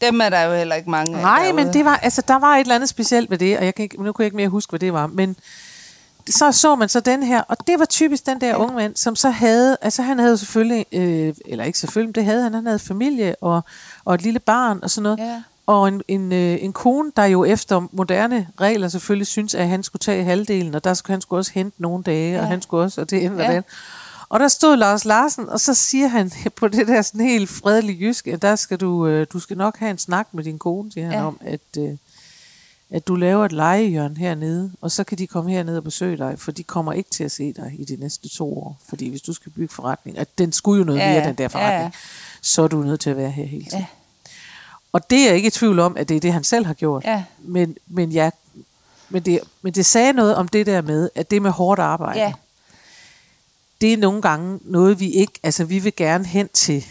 Dem 0.00 0.20
er 0.20 0.28
der 0.28 0.42
jo 0.42 0.54
heller 0.54 0.74
ikke 0.74 0.90
mange 0.90 1.16
af 1.16 1.22
Nej, 1.22 1.38
derude. 1.38 1.64
men 1.64 1.72
det 1.72 1.84
var, 1.84 1.96
altså, 1.96 2.22
der 2.28 2.38
var 2.38 2.56
et 2.56 2.60
eller 2.60 2.74
andet 2.74 2.88
specielt 2.88 3.30
ved 3.30 3.38
det, 3.38 3.58
og 3.58 3.64
jeg 3.64 3.74
kan 3.74 3.82
ikke, 3.82 4.02
nu 4.02 4.12
kunne 4.12 4.22
jeg 4.22 4.26
ikke 4.26 4.36
mere 4.36 4.48
huske, 4.48 4.70
hvad 4.70 4.80
det 4.80 4.92
var. 4.92 5.06
Men 5.06 5.36
så 6.30 6.52
så 6.52 6.74
man 6.74 6.88
så 6.88 7.00
den 7.00 7.22
her, 7.22 7.40
og 7.40 7.56
det 7.66 7.78
var 7.78 7.84
typisk 7.84 8.26
den 8.26 8.40
der 8.40 8.48
ja. 8.48 8.56
unge 8.56 8.74
mand, 8.74 8.96
som 8.96 9.16
så 9.16 9.30
havde, 9.30 9.76
altså 9.82 10.02
han 10.02 10.18
havde 10.18 10.38
selvfølgelig, 10.38 10.86
øh, 10.92 11.34
eller 11.46 11.64
ikke 11.64 11.78
selvfølgelig, 11.78 12.08
men 12.08 12.14
det 12.14 12.24
havde 12.24 12.42
han, 12.42 12.54
han 12.54 12.66
havde 12.66 12.78
familie 12.78 13.36
og, 13.40 13.60
og 14.04 14.14
et 14.14 14.22
lille 14.22 14.38
barn 14.40 14.78
og 14.82 14.90
sådan 14.90 15.02
noget. 15.02 15.18
Ja. 15.18 15.42
Og 15.66 15.88
en, 15.88 16.02
en, 16.08 16.32
øh, 16.32 16.56
en 16.60 16.72
kone, 16.72 17.12
der 17.16 17.24
jo 17.24 17.44
efter 17.44 17.88
moderne 17.92 18.48
regler 18.60 18.88
selvfølgelig 18.88 19.26
synes, 19.26 19.54
at 19.54 19.68
han 19.68 19.82
skulle 19.82 20.00
tage 20.00 20.24
halvdelen, 20.24 20.74
og 20.74 20.84
der 20.84 20.94
skulle 20.94 21.14
han 21.14 21.20
skulle 21.20 21.40
også 21.40 21.52
hente 21.54 21.82
nogle 21.82 22.04
dage, 22.04 22.34
ja. 22.34 22.40
Og 22.40 22.46
han 22.48 22.62
skulle 22.62 22.82
også, 22.84 23.00
og 23.00 23.10
det 23.10 23.30
og 23.30 23.36
Ja. 23.38 23.44
andet. 23.44 23.64
Og 24.28 24.40
der 24.40 24.48
stod 24.48 24.76
Lars 24.76 25.04
Larsen, 25.04 25.48
og 25.48 25.60
så 25.60 25.74
siger 25.74 26.08
han 26.08 26.30
på 26.56 26.68
det 26.68 26.88
der 26.88 27.02
sådan 27.02 27.20
helt 27.26 27.48
fredelige 27.50 27.98
jysk, 28.08 28.26
at 28.26 28.42
der 28.42 28.56
skal 28.56 28.78
du, 28.80 29.06
øh, 29.06 29.26
du 29.32 29.38
skal 29.40 29.56
nok 29.56 29.78
have 29.78 29.90
en 29.90 29.98
snak 29.98 30.28
med 30.32 30.44
din 30.44 30.58
kone, 30.58 30.92
siger 30.92 31.04
han 31.06 31.14
Ja. 31.18 31.26
om, 31.26 31.38
at, 31.40 31.60
øh, 31.78 31.90
at 32.90 33.08
du 33.08 33.14
laver 33.14 33.44
et 33.44 33.52
legehjørn 33.52 34.16
hernede, 34.16 34.72
og 34.80 34.90
så 34.90 35.04
kan 35.04 35.18
de 35.18 35.26
komme 35.26 35.50
herned 35.50 35.76
og 35.76 35.84
besøge 35.84 36.16
dig, 36.16 36.34
for 36.38 36.52
de 36.52 36.62
kommer 36.62 36.92
ikke 36.92 37.10
til 37.10 37.24
at 37.24 37.32
se 37.32 37.52
dig 37.52 37.72
i 37.78 37.84
de 37.84 37.96
næste 37.96 38.28
to 38.28 38.58
år. 38.58 38.80
Fordi 38.88 39.08
hvis 39.08 39.20
du 39.22 39.32
skal 39.32 39.52
bygge 39.52 39.74
forretning, 39.74 40.18
at 40.18 40.28
den 40.38 40.52
skulle 40.52 40.78
jo 40.78 40.84
noget 40.84 40.98
Ja, 41.00 41.12
mere, 41.12 41.26
den 41.28 41.34
der 41.34 41.44
Ja, 41.44 41.48
forretning, 41.48 41.92
ja. 41.94 41.98
så 42.42 42.62
er 42.62 42.68
du 42.68 42.82
nødt 42.82 43.00
til 43.00 43.10
at 43.10 43.16
være 43.16 43.30
her 43.30 43.44
hele 43.44 43.64
tiden. 43.64 43.78
Ja. 43.78 43.86
Og 44.94 45.10
det 45.10 45.18
er 45.18 45.26
jeg 45.26 45.36
ikke 45.36 45.46
i 45.46 45.50
tvivl 45.50 45.78
om, 45.78 45.96
at 45.96 46.08
det 46.08 46.16
er 46.16 46.20
det, 46.20 46.32
han 46.32 46.44
selv 46.44 46.66
har 46.66 46.74
gjort. 46.74 47.04
Ja. 47.04 47.24
Men, 47.38 47.76
men, 47.86 48.12
jeg, 48.12 48.32
men, 49.08 49.22
det, 49.22 49.40
men 49.62 49.72
det 49.72 49.86
sagde 49.86 50.12
noget 50.12 50.34
om 50.34 50.48
det 50.48 50.66
der 50.66 50.80
med, 50.82 51.10
at 51.14 51.30
det 51.30 51.42
med 51.42 51.50
hårdt 51.50 51.80
arbejde, 51.80 52.20
Ja. 52.20 52.32
det 53.80 53.92
er 53.92 53.96
nogle 53.96 54.22
gange 54.22 54.58
noget, 54.62 55.00
vi 55.00 55.10
ikke, 55.10 55.32
altså 55.42 55.64
vi 55.64 55.78
vil 55.78 55.96
gerne 55.96 56.24
hen 56.26 56.48
til 56.48 56.84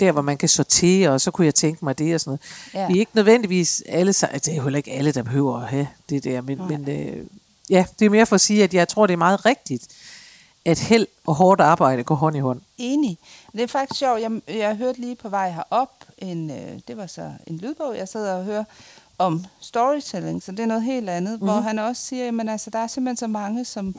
der, 0.00 0.12
hvor 0.12 0.22
man 0.22 0.36
kan 0.36 0.48
sortere, 0.48 1.10
og 1.10 1.20
så 1.20 1.30
kunne 1.30 1.44
jeg 1.44 1.54
tænke 1.54 1.84
mig 1.84 1.98
det 1.98 2.14
og 2.14 2.20
sådan 2.20 2.30
noget. 2.30 2.40
Ja. 2.74 2.86
Vi 2.86 2.94
er 2.96 3.00
ikke 3.00 3.12
nødvendigvis 3.14 3.82
alle, 3.88 4.10
sa- 4.16 4.32
det 4.34 4.48
er 4.48 4.56
jo 4.56 4.62
heller 4.62 4.76
ikke 4.76 4.92
alle, 4.92 5.12
der 5.12 5.22
behøver 5.22 5.60
at 5.60 5.68
have 5.68 5.88
det 6.10 6.24
der, 6.24 6.40
men, 6.40 6.60
men 6.68 6.88
øh, 6.88 7.26
ja, 7.70 7.84
det 7.98 8.06
er 8.06 8.10
mere 8.10 8.26
for 8.26 8.34
at 8.34 8.40
sige, 8.40 8.64
at 8.64 8.74
jeg 8.74 8.88
tror, 8.88 9.06
det 9.06 9.12
er 9.12 9.18
meget 9.18 9.46
rigtigt, 9.46 9.86
at 10.64 10.78
held 10.78 11.06
og 11.26 11.34
hårdt 11.34 11.60
arbejde 11.60 12.02
går 12.04 12.14
hånd 12.14 12.36
i 12.36 12.40
hånd. 12.40 12.60
Enig. 12.78 13.18
Det 13.52 13.60
er 13.62 13.66
faktisk 13.66 13.98
sjovt. 13.98 14.20
Jeg, 14.20 14.30
jeg 14.48 14.76
hørte 14.76 15.00
lige 15.00 15.16
på 15.16 15.28
vej 15.28 15.50
herop, 15.50 15.90
en, 16.18 16.50
øh, 16.50 16.80
det 16.88 16.96
var 16.96 17.06
så 17.06 17.32
en 17.46 17.58
lydbog, 17.58 17.96
jeg 17.96 18.08
sidder 18.08 18.34
og 18.34 18.44
hører 18.44 18.64
om 19.18 19.44
storytelling, 19.60 20.42
så 20.42 20.52
det 20.52 20.60
er 20.60 20.66
noget 20.66 20.82
helt 20.82 21.10
andet, 21.10 21.32
mm-hmm. 21.32 21.48
hvor 21.48 21.60
han 21.60 21.78
også 21.78 22.02
siger, 22.02 22.40
at 22.40 22.48
altså, 22.48 22.70
der 22.70 22.78
er 22.78 22.86
simpelthen 22.86 23.16
så 23.16 23.26
mange, 23.26 23.64
som 23.64 23.96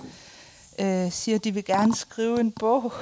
øh, 0.79 1.11
siger, 1.11 1.35
at 1.35 1.43
de 1.43 1.53
vil 1.53 1.65
gerne 1.65 1.95
skrive 1.95 2.39
en 2.39 2.51
bog. 2.51 2.93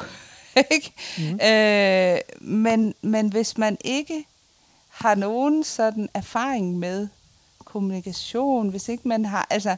ikke? 0.71 0.93
Mm-hmm. 1.17 1.39
Øh, 1.47 2.19
men, 2.41 2.94
men 3.01 3.29
hvis 3.29 3.57
man 3.57 3.77
ikke 3.81 4.25
har 4.89 5.15
nogen 5.15 5.63
sådan 5.63 6.09
erfaring 6.13 6.79
med 6.79 7.07
kommunikation, 7.65 8.70
hvis 8.70 8.89
ikke 8.89 9.07
man 9.07 9.25
har, 9.25 9.48
altså, 9.50 9.75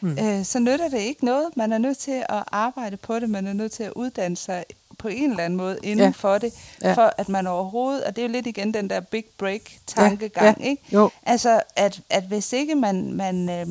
mm. 0.00 0.18
øh, 0.18 0.44
så 0.44 0.58
nytter 0.58 0.88
det 0.88 0.98
ikke 0.98 1.24
noget. 1.24 1.56
Man 1.56 1.72
er 1.72 1.78
nødt 1.78 1.98
til 1.98 2.24
at 2.28 2.44
arbejde 2.52 2.96
på 2.96 3.18
det, 3.18 3.30
man 3.30 3.46
er 3.46 3.52
nødt 3.52 3.72
til 3.72 3.82
at 3.82 3.92
uddanne 3.92 4.36
sig 4.36 4.64
på 5.02 5.08
en 5.08 5.30
eller 5.30 5.44
anden 5.44 5.56
måde 5.56 5.78
inden 5.82 6.06
ja. 6.06 6.10
For 6.16 6.38
det, 6.38 6.52
ja. 6.82 6.92
For 6.92 7.12
at 7.18 7.28
man 7.28 7.46
overhovedet, 7.46 8.04
og 8.04 8.16
det 8.16 8.22
er 8.22 8.26
jo 8.26 8.32
lidt 8.32 8.46
igen 8.46 8.74
den 8.74 8.90
der 8.90 9.00
big 9.00 9.24
break 9.38 9.60
tankegang, 9.86 10.56
Ja, 10.60 10.64
ja. 10.64 10.70
ikke? 10.70 10.82
Jo. 10.92 11.10
Altså, 11.22 11.62
at, 11.76 12.00
at 12.10 12.24
hvis 12.24 12.52
ikke 12.52 12.74
man, 12.74 13.12
man, 13.12 13.48
øh, 13.50 13.66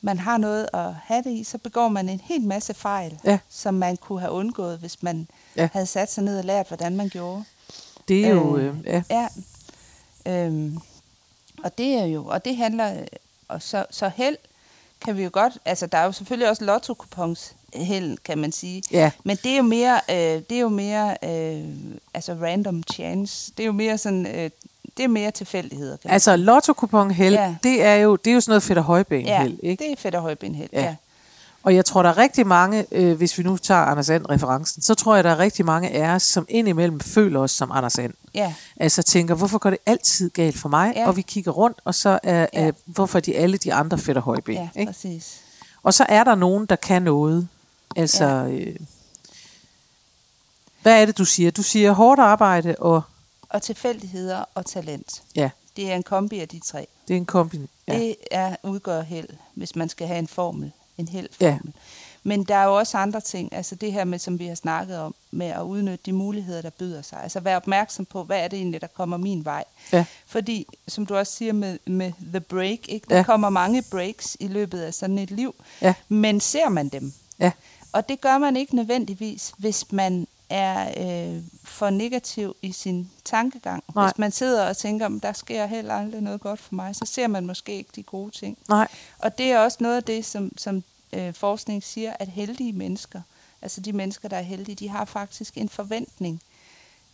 man 0.00 0.18
har 0.18 0.36
noget 0.38 0.68
at 0.74 0.94
have 1.04 1.22
det 1.22 1.30
i, 1.30 1.44
så 1.44 1.58
begår 1.58 1.88
man 1.88 2.08
en 2.08 2.20
hel 2.24 2.40
masse 2.42 2.74
fejl, 2.74 3.18
Ja. 3.24 3.38
som 3.48 3.74
man 3.74 3.96
kunne 3.96 4.20
have 4.20 4.32
undgået, 4.32 4.78
hvis 4.78 5.02
man 5.02 5.28
Ja. 5.56 5.68
havde 5.72 5.86
sat 5.86 6.12
sig 6.12 6.24
ned 6.24 6.38
og 6.38 6.44
lært, 6.44 6.68
hvordan 6.68 6.96
man 6.96 7.08
gjorde. 7.08 7.44
Det 8.08 8.24
er 8.26 8.30
jo, 8.30 8.56
Øh, 8.56 8.66
øh, 8.78 8.84
ja, 8.86 9.02
Ja. 9.10 9.28
Øhm, 10.26 10.78
og 11.64 11.78
det 11.78 11.94
er 11.94 12.04
jo, 12.04 12.26
og 12.26 12.44
det 12.44 12.56
handler, 12.56 13.00
øh, 13.00 13.06
og 13.48 13.62
så, 13.62 13.86
så 13.90 14.08
held 14.16 14.36
kan 15.04 15.16
vi 15.16 15.22
jo 15.24 15.30
godt, 15.32 15.52
altså 15.64 15.86
der 15.86 15.98
er 15.98 16.04
jo 16.04 16.12
selvfølgelig 16.12 16.48
også 16.48 16.64
lotto 16.64 16.94
held, 17.74 18.18
kan 18.24 18.38
man 18.38 18.52
sige. 18.52 18.82
Ja. 18.90 19.10
Men 19.24 19.36
det 19.42 19.52
er 19.52 19.56
jo 19.56 19.62
mere, 19.62 20.00
øh, 20.10 20.16
det 20.16 20.52
er 20.52 20.60
jo 20.60 20.68
mere, 20.68 21.16
øh, 21.24 21.64
altså 22.14 22.36
random 22.42 22.82
chance. 22.92 23.52
Det 23.56 23.62
er 23.62 23.66
jo 23.66 23.72
mere 23.72 23.98
sådan, 23.98 24.26
øh, 24.26 24.50
det 24.96 25.04
er 25.04 25.08
mere 25.08 25.30
tilfældigheder. 25.30 25.96
Kan 25.96 26.10
altså 26.10 26.36
lotto 26.36 26.74
held, 27.10 27.34
Ja. 27.34 27.54
det 27.62 27.84
er 27.84 27.94
jo 27.94 28.16
det 28.16 28.30
er 28.30 28.34
jo 28.34 28.40
sådan 28.40 28.50
noget 28.50 28.62
fedt 28.62 28.78
højben 28.78 29.26
ja, 29.26 29.42
held, 29.42 29.58
ikke? 29.62 29.84
det 29.84 29.92
er 29.92 29.96
fedt 29.98 30.14
højben 30.14 30.54
held, 30.54 30.68
ja. 30.72 30.82
Ja. 30.82 30.96
Og 31.62 31.74
jeg 31.74 31.84
tror, 31.84 32.02
der 32.02 32.10
er 32.10 32.18
rigtig 32.18 32.46
mange, 32.46 32.86
øh, 32.92 33.16
hvis 33.16 33.38
vi 33.38 33.42
nu 33.42 33.56
tager 33.56 33.80
Anders 33.80 34.10
And 34.10 34.30
referencen, 34.30 34.82
så 34.82 34.94
tror 34.94 35.14
jeg, 35.14 35.24
der 35.24 35.30
er 35.30 35.38
rigtig 35.38 35.64
mange 35.64 35.90
af 35.90 36.14
os, 36.14 36.22
som 36.22 36.46
indimellem 36.48 37.00
føler 37.00 37.40
os 37.40 37.50
som 37.50 37.70
Anders 37.72 37.98
And. 37.98 38.12
Ja, 38.34 38.54
Altså 38.76 39.02
tænker, 39.02 39.34
hvorfor 39.34 39.58
går 39.58 39.70
det 39.70 39.78
altid 39.86 40.30
galt 40.30 40.58
for 40.58 40.68
mig? 40.68 40.92
Ja. 40.96 41.06
Og 41.08 41.16
vi 41.16 41.22
kigger 41.22 41.50
rundt, 41.52 41.80
og 41.84 41.94
så 41.94 42.18
er, 42.22 42.46
Ja. 42.52 42.64
ja. 42.64 42.70
hvorfor 42.84 43.18
er 43.18 43.20
de 43.20 43.36
alle 43.36 43.56
de 43.56 43.74
andre 43.74 43.98
og 44.16 44.22
højben? 44.22 44.54
ja, 44.54 44.68
ikke? 44.76 44.92
præcis. 44.92 45.40
Og 45.82 45.94
så 45.94 46.06
er 46.08 46.24
der 46.24 46.34
nogen, 46.34 46.66
der 46.66 46.76
kan 46.76 47.02
noget. 47.02 47.48
Altså, 47.96 48.24
ja. 48.24 48.48
øh, 48.48 48.76
hvad 50.82 51.02
er 51.02 51.06
det, 51.06 51.18
du 51.18 51.24
siger? 51.24 51.50
Du 51.50 51.62
siger 51.62 51.92
hårdt 51.92 52.20
arbejde, 52.20 52.76
og 52.78 53.02
Og 53.48 53.62
tilfældigheder 53.62 54.44
og 54.54 54.66
talent. 54.66 55.22
ja, 55.34 55.50
Det 55.76 55.90
er 55.90 55.94
en 55.96 56.02
kombi 56.02 56.40
af 56.40 56.48
de 56.48 56.60
tre. 56.60 56.86
det 57.08 57.14
er 57.14 57.18
en 57.18 57.26
kombin. 57.26 57.68
Ja. 57.88 57.98
Det 57.98 58.16
er, 58.30 58.56
udgør 58.62 59.02
held, 59.02 59.28
hvis 59.54 59.76
man 59.76 59.88
skal 59.88 60.06
have 60.06 60.18
en 60.18 60.28
formel, 60.28 60.72
en 60.98 61.08
Ja. 61.40 61.58
Men 62.22 62.44
der 62.44 62.54
er 62.54 62.64
jo 62.64 62.76
også 62.78 62.98
andre 62.98 63.20
ting, 63.20 63.52
altså 63.54 63.74
det 63.74 63.92
her 63.92 64.04
med, 64.04 64.18
som 64.18 64.38
vi 64.38 64.46
har 64.46 64.54
snakket 64.54 64.98
om, 64.98 65.14
med 65.30 65.46
at 65.46 65.60
udnytte 65.62 65.98
de 66.06 66.12
muligheder, 66.12 66.62
der 66.62 66.70
byder 66.70 67.02
sig. 67.02 67.18
Altså 67.22 67.40
være 67.40 67.56
opmærksom 67.56 68.04
på, 68.06 68.24
hvad 68.24 68.38
er 68.38 68.48
det 68.48 68.56
egentlig, 68.56 68.80
der 68.80 68.86
kommer 68.86 69.16
min 69.16 69.44
vej. 69.44 69.64
Ja. 69.92 70.04
Fordi, 70.26 70.66
som 70.88 71.06
du 71.06 71.16
også 71.16 71.32
siger 71.32 71.52
med, 71.52 71.78
med 71.86 72.12
the 72.32 72.40
break, 72.40 72.78
ikke? 72.88 73.06
der 73.10 73.16
Ja. 73.16 73.22
kommer 73.22 73.50
mange 73.50 73.82
breaks 73.90 74.36
i 74.40 74.46
løbet 74.46 74.80
af 74.80 74.94
sådan 74.94 75.18
et 75.18 75.30
liv. 75.30 75.54
Ja. 75.82 75.94
Men 76.08 76.40
ser 76.40 76.68
man 76.68 76.88
dem? 76.88 77.12
Ja. 77.38 77.52
Og 77.92 78.08
det 78.08 78.20
gør 78.20 78.38
man 78.38 78.56
ikke 78.56 78.76
nødvendigvis, 78.76 79.52
hvis 79.58 79.92
man 79.92 80.26
er 80.50 80.88
øh, 81.36 81.42
for 81.64 81.90
negativ 81.90 82.56
i 82.62 82.72
sin 82.72 83.10
tankegang. 83.24 83.84
Nej. 83.94 84.04
Hvis 84.06 84.18
man 84.18 84.32
sidder 84.32 84.68
og 84.68 84.76
tænker, 84.76 85.08
"Men 85.08 85.18
der 85.18 85.32
sker 85.32 85.66
heller 85.66 85.94
aldrig 85.94 86.20
noget 86.20 86.40
godt 86.40 86.60
for 86.60 86.74
mig, 86.74 86.96
så 86.96 87.04
ser 87.06 87.26
man 87.26 87.46
måske 87.46 87.72
ikke 87.72 87.90
de 87.96 88.02
gode 88.02 88.30
ting. 88.30 88.58
Nej, 88.68 88.88
Og 89.18 89.38
det 89.38 89.46
er 89.52 89.58
også 89.58 89.78
noget 89.80 89.96
af 89.96 90.02
det, 90.02 90.24
som, 90.24 90.52
som 90.58 90.82
øh, 91.12 91.34
forskning 91.34 91.84
siger, 91.84 92.12
at 92.18 92.28
heldige 92.28 92.72
mennesker, 92.72 93.22
altså 93.62 93.80
de 93.80 93.92
mennesker, 93.92 94.28
der 94.28 94.36
er 94.36 94.42
heldige, 94.42 94.74
de 94.76 94.88
har 94.88 95.04
faktisk 95.04 95.56
en 95.56 95.68
forventning 95.68 96.42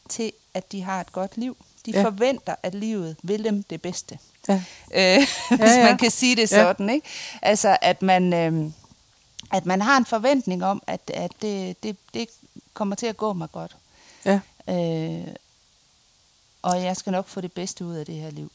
til, 0.09 0.33
at 0.55 0.73
de 0.73 0.83
har 0.83 1.01
et 1.01 1.13
godt 1.13 1.37
liv. 1.37 1.57
De 1.87 1.91
Ja. 1.91 1.99
ja. 1.99 2.05
forventer, 2.05 2.55
at 2.63 2.75
livet 2.75 3.17
vil 3.23 3.45
dem 3.45 3.63
det 3.63 3.83
bedste. 3.83 4.19
ja. 4.49 4.63
Øh, 4.95 5.19
hvis 5.59 5.71
ja. 5.71 5.85
man 5.85 5.99
kan 5.99 6.11
sige 6.11 6.37
det 6.37 6.43
Ja. 6.43 6.47
sådan, 6.47 6.91
ikke? 6.91 7.07
Altså, 7.43 7.77
at 7.83 8.03
man, 8.03 8.33
øh, 8.33 8.71
at 9.53 9.67
man 9.67 9.83
har 9.83 9.97
en 9.97 10.07
forventning 10.07 10.65
om, 10.65 10.83
at, 10.87 11.01
at 11.15 11.31
det, 11.43 11.83
det, 11.83 11.97
det 12.15 12.29
kommer 12.75 12.97
til 12.97 13.07
at 13.07 13.17
gå 13.17 13.33
mig 13.33 13.53
godt. 13.53 13.77
ja. 14.25 14.41
Øh, 14.69 15.27
og 16.63 16.83
jeg 16.83 16.97
skal 16.97 17.11
nok 17.13 17.29
få 17.29 17.41
det 17.41 17.53
bedste 17.53 17.85
ud 17.85 17.95
af 17.95 18.07
det 18.07 18.15
her 18.15 18.31
liv. 18.31 18.53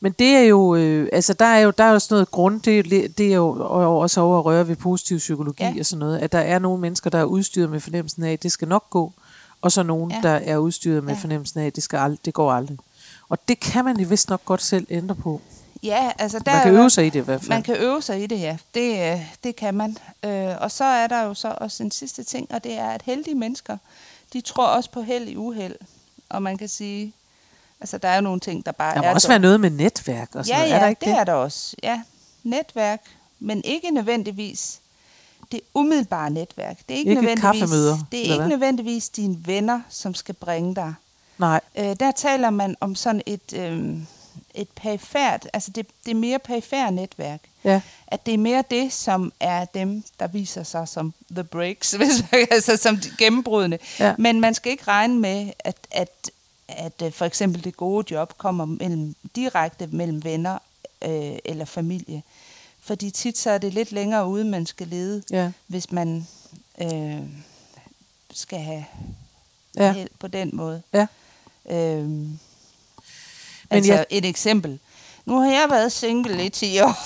Men 0.00 0.12
det 0.12 0.26
er 0.36 0.40
jo, 0.42 0.74
øh, 0.74 1.08
altså 1.12 1.32
der 1.32 1.44
er 1.44 1.58
jo, 1.58 1.70
der 1.78 1.84
er 1.84 1.92
jo 1.92 1.98
sådan 1.98 2.14
noget 2.14 2.30
grund, 2.30 2.60
det 2.60 2.78
er, 2.78 3.08
det 3.08 3.26
er 3.26 3.34
jo 3.36 4.00
også 4.00 4.20
over 4.20 4.38
at 4.38 4.44
røre 4.44 4.68
ved 4.68 4.76
positiv 4.76 5.18
psykologi 5.18 5.62
Ja. 5.64 5.74
og 5.80 5.86
sådan 5.86 5.98
noget, 5.98 6.18
at 6.18 6.32
der 6.32 6.38
er 6.38 6.58
nogle 6.58 6.80
mennesker, 6.80 7.10
der 7.10 7.18
er 7.18 7.24
udstyret 7.24 7.70
med 7.70 7.80
fornemmelsen 7.80 8.24
af, 8.24 8.32
at 8.32 8.42
det 8.42 8.52
skal 8.52 8.68
nok 8.68 8.90
gå, 8.90 9.12
og 9.62 9.72
så 9.72 9.82
nogen, 9.82 10.10
Ja. 10.10 10.20
der 10.22 10.30
er 10.34 10.56
udstyret 10.56 11.04
med 11.04 11.14
Ja. 11.14 11.20
fornemmelsen 11.20 11.60
af, 11.60 11.66
at 11.66 11.74
det, 11.76 11.82
skal 11.82 11.98
ald- 11.98 12.18
det 12.24 12.34
går 12.34 12.52
aldrig. 12.52 12.78
Og 13.28 13.38
det 13.48 13.60
kan 13.60 13.84
man 13.84 14.00
jo 14.00 14.06
vist 14.08 14.28
nok 14.28 14.44
godt 14.44 14.62
selv 14.62 14.86
ændre 14.90 15.14
på. 15.14 15.40
Ja, 15.82 16.10
altså 16.18 16.38
der 16.38 16.52
Man 16.52 16.62
kan 16.62 16.72
jo- 16.72 16.78
øve 16.78 16.90
sig 16.90 17.06
i 17.06 17.10
det 17.10 17.20
i 17.20 17.24
hvert 17.24 17.40
fald. 17.40 17.48
Man 17.48 17.62
kan 17.62 17.76
øve 17.76 18.02
sig 18.02 18.22
i 18.22 18.26
det, 18.26 18.40
ja. 18.40 18.56
Det, 18.74 19.12
øh, 19.12 19.20
det 19.44 19.56
kan 19.56 19.74
man. 19.74 19.96
Øh, 20.24 20.50
og 20.60 20.70
så 20.70 20.84
er 20.84 21.06
der 21.06 21.22
jo 21.22 21.34
så 21.34 21.54
også 21.60 21.82
en 21.82 21.90
sidste 21.90 22.22
ting, 22.24 22.46
og 22.54 22.64
det 22.64 22.72
er, 22.78 22.88
at 22.88 23.02
heldige 23.04 23.34
mennesker, 23.34 23.76
de 24.32 24.40
tror 24.40 24.66
også 24.66 24.90
på 24.90 25.02
held 25.02 25.28
i 25.28 25.36
uheld. 25.36 25.74
Og 26.28 26.42
man 26.42 26.58
kan 26.58 26.68
sige, 26.68 27.12
altså 27.80 27.98
der 27.98 28.08
er 28.08 28.14
jo 28.14 28.20
nogle 28.20 28.40
ting, 28.40 28.66
der 28.66 28.72
bare 28.72 28.94
Der 28.94 29.00
må 29.02 29.06
er 29.08 29.14
også 29.14 29.26
dog- 29.26 29.30
være 29.30 29.38
noget 29.38 29.60
med 29.60 29.70
netværk 29.70 30.28
og 30.34 30.44
sådan 30.46 30.58
Ja, 30.58 30.58
noget. 30.58 30.70
ja, 30.70 30.76
er 30.76 30.80
der 30.80 30.88
ikke 30.88 31.00
det, 31.00 31.08
det 31.08 31.18
er 31.18 31.24
der 31.24 31.32
også. 31.32 31.76
Ja, 31.82 32.02
netværk, 32.42 33.02
men 33.40 33.64
ikke 33.64 33.90
nødvendigvis 33.90 34.80
det 35.52 35.60
umiddelbare 35.74 36.30
netværk. 36.30 36.78
Det 36.88 36.94
er 36.94 36.98
ikke, 36.98 37.10
Ikke 37.10 37.22
nødvendigvis, 37.22 37.70
det 38.12 38.18
er 38.18 38.22
ikke 38.22 38.36
hvad? 38.36 38.48
nødvendigvis 38.48 39.08
dine 39.08 39.36
venner, 39.46 39.80
som 39.88 40.14
skal 40.14 40.34
bringe 40.34 40.74
dig. 40.74 40.94
Nej, 41.38 41.60
Øh, 41.78 41.96
der 42.00 42.10
taler 42.10 42.50
man 42.50 42.76
om 42.80 42.94
sådan 42.94 43.22
et, 43.26 43.52
øh, 43.56 43.96
et 44.54 44.68
perifært, 44.76 45.48
altså 45.52 45.70
det, 45.70 45.86
det 46.04 46.10
er 46.10 46.14
mere 46.14 46.38
perifært 46.38 46.92
netværk. 46.92 47.40
ja. 47.64 47.80
At 48.06 48.26
det 48.26 48.34
er 48.34 48.38
mere 48.38 48.64
det, 48.70 48.92
som 48.92 49.32
er 49.40 49.64
dem, 49.64 50.04
der 50.20 50.26
viser 50.26 50.62
sig 50.62 50.88
som 50.88 51.14
the 51.30 51.44
breaks, 51.44 51.92
hvis 52.00 52.24
man, 52.32 52.46
altså 52.50 52.76
som 52.76 52.96
de. 52.96 53.78
Ja. 54.00 54.14
Men 54.18 54.40
man 54.40 54.54
skal 54.54 54.72
ikke 54.72 54.84
regne 54.88 55.14
med, 55.20 55.50
at, 55.58 55.76
at, 55.90 56.30
at 56.68 57.02
øh, 57.02 57.12
for 57.12 57.24
eksempel 57.24 57.64
det 57.64 57.76
gode 57.76 58.14
job 58.14 58.38
kommer 58.38 58.64
mellem, 58.64 59.14
direkte 59.36 59.86
mellem 59.86 60.24
venner 60.24 60.58
øh, 61.02 61.36
eller 61.44 61.64
familie. 61.64 62.22
Fordi 62.80 63.10
tit 63.10 63.38
så 63.38 63.50
er 63.50 63.58
det 63.58 63.74
lidt 63.74 63.92
længere 63.92 64.26
ude, 64.26 64.44
man 64.44 64.66
skal 64.66 64.88
lede, 64.88 65.22
Ja. 65.30 65.50
hvis 65.66 65.92
man 65.92 66.26
øh, 66.82 67.20
skal 68.32 68.58
have 68.58 68.84
Ja. 69.76 69.92
held 69.92 70.10
på 70.18 70.26
den 70.28 70.50
måde. 70.52 70.82
Ja. 70.92 71.06
Øhm, 71.70 72.38
altså 73.70 73.92
jeg- 73.92 74.06
et 74.10 74.24
eksempel. 74.24 74.78
Nu 75.24 75.40
har 75.40 75.50
jeg 75.50 75.66
været 75.70 75.92
single 75.92 76.46
i 76.46 76.48
10 76.48 76.80
år. 76.80 76.94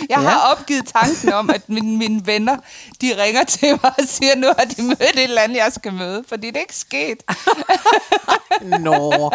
jeg 0.00 0.06
Ja. 0.10 0.16
har 0.20 0.52
opgivet 0.52 0.86
tanken 0.86 1.32
om, 1.32 1.50
at 1.50 1.68
mine, 1.68 1.96
mine 1.96 2.26
venner, 2.26 2.56
de 3.00 3.22
ringer 3.22 3.44
til 3.44 3.70
mig 3.82 3.92
og 3.98 4.04
siger, 4.06 4.34
nu 4.36 4.46
har 4.58 4.64
de 4.64 4.82
mødt 4.82 5.00
et 5.00 5.22
eller 5.22 5.42
andet, 5.42 5.56
jeg 5.56 5.72
skal 5.72 5.92
møde. 5.92 6.24
Fordi 6.28 6.46
det 6.46 6.56
er 6.56 6.60
ikke 6.60 6.76
sket. 6.76 7.22
Nå. 8.80 9.30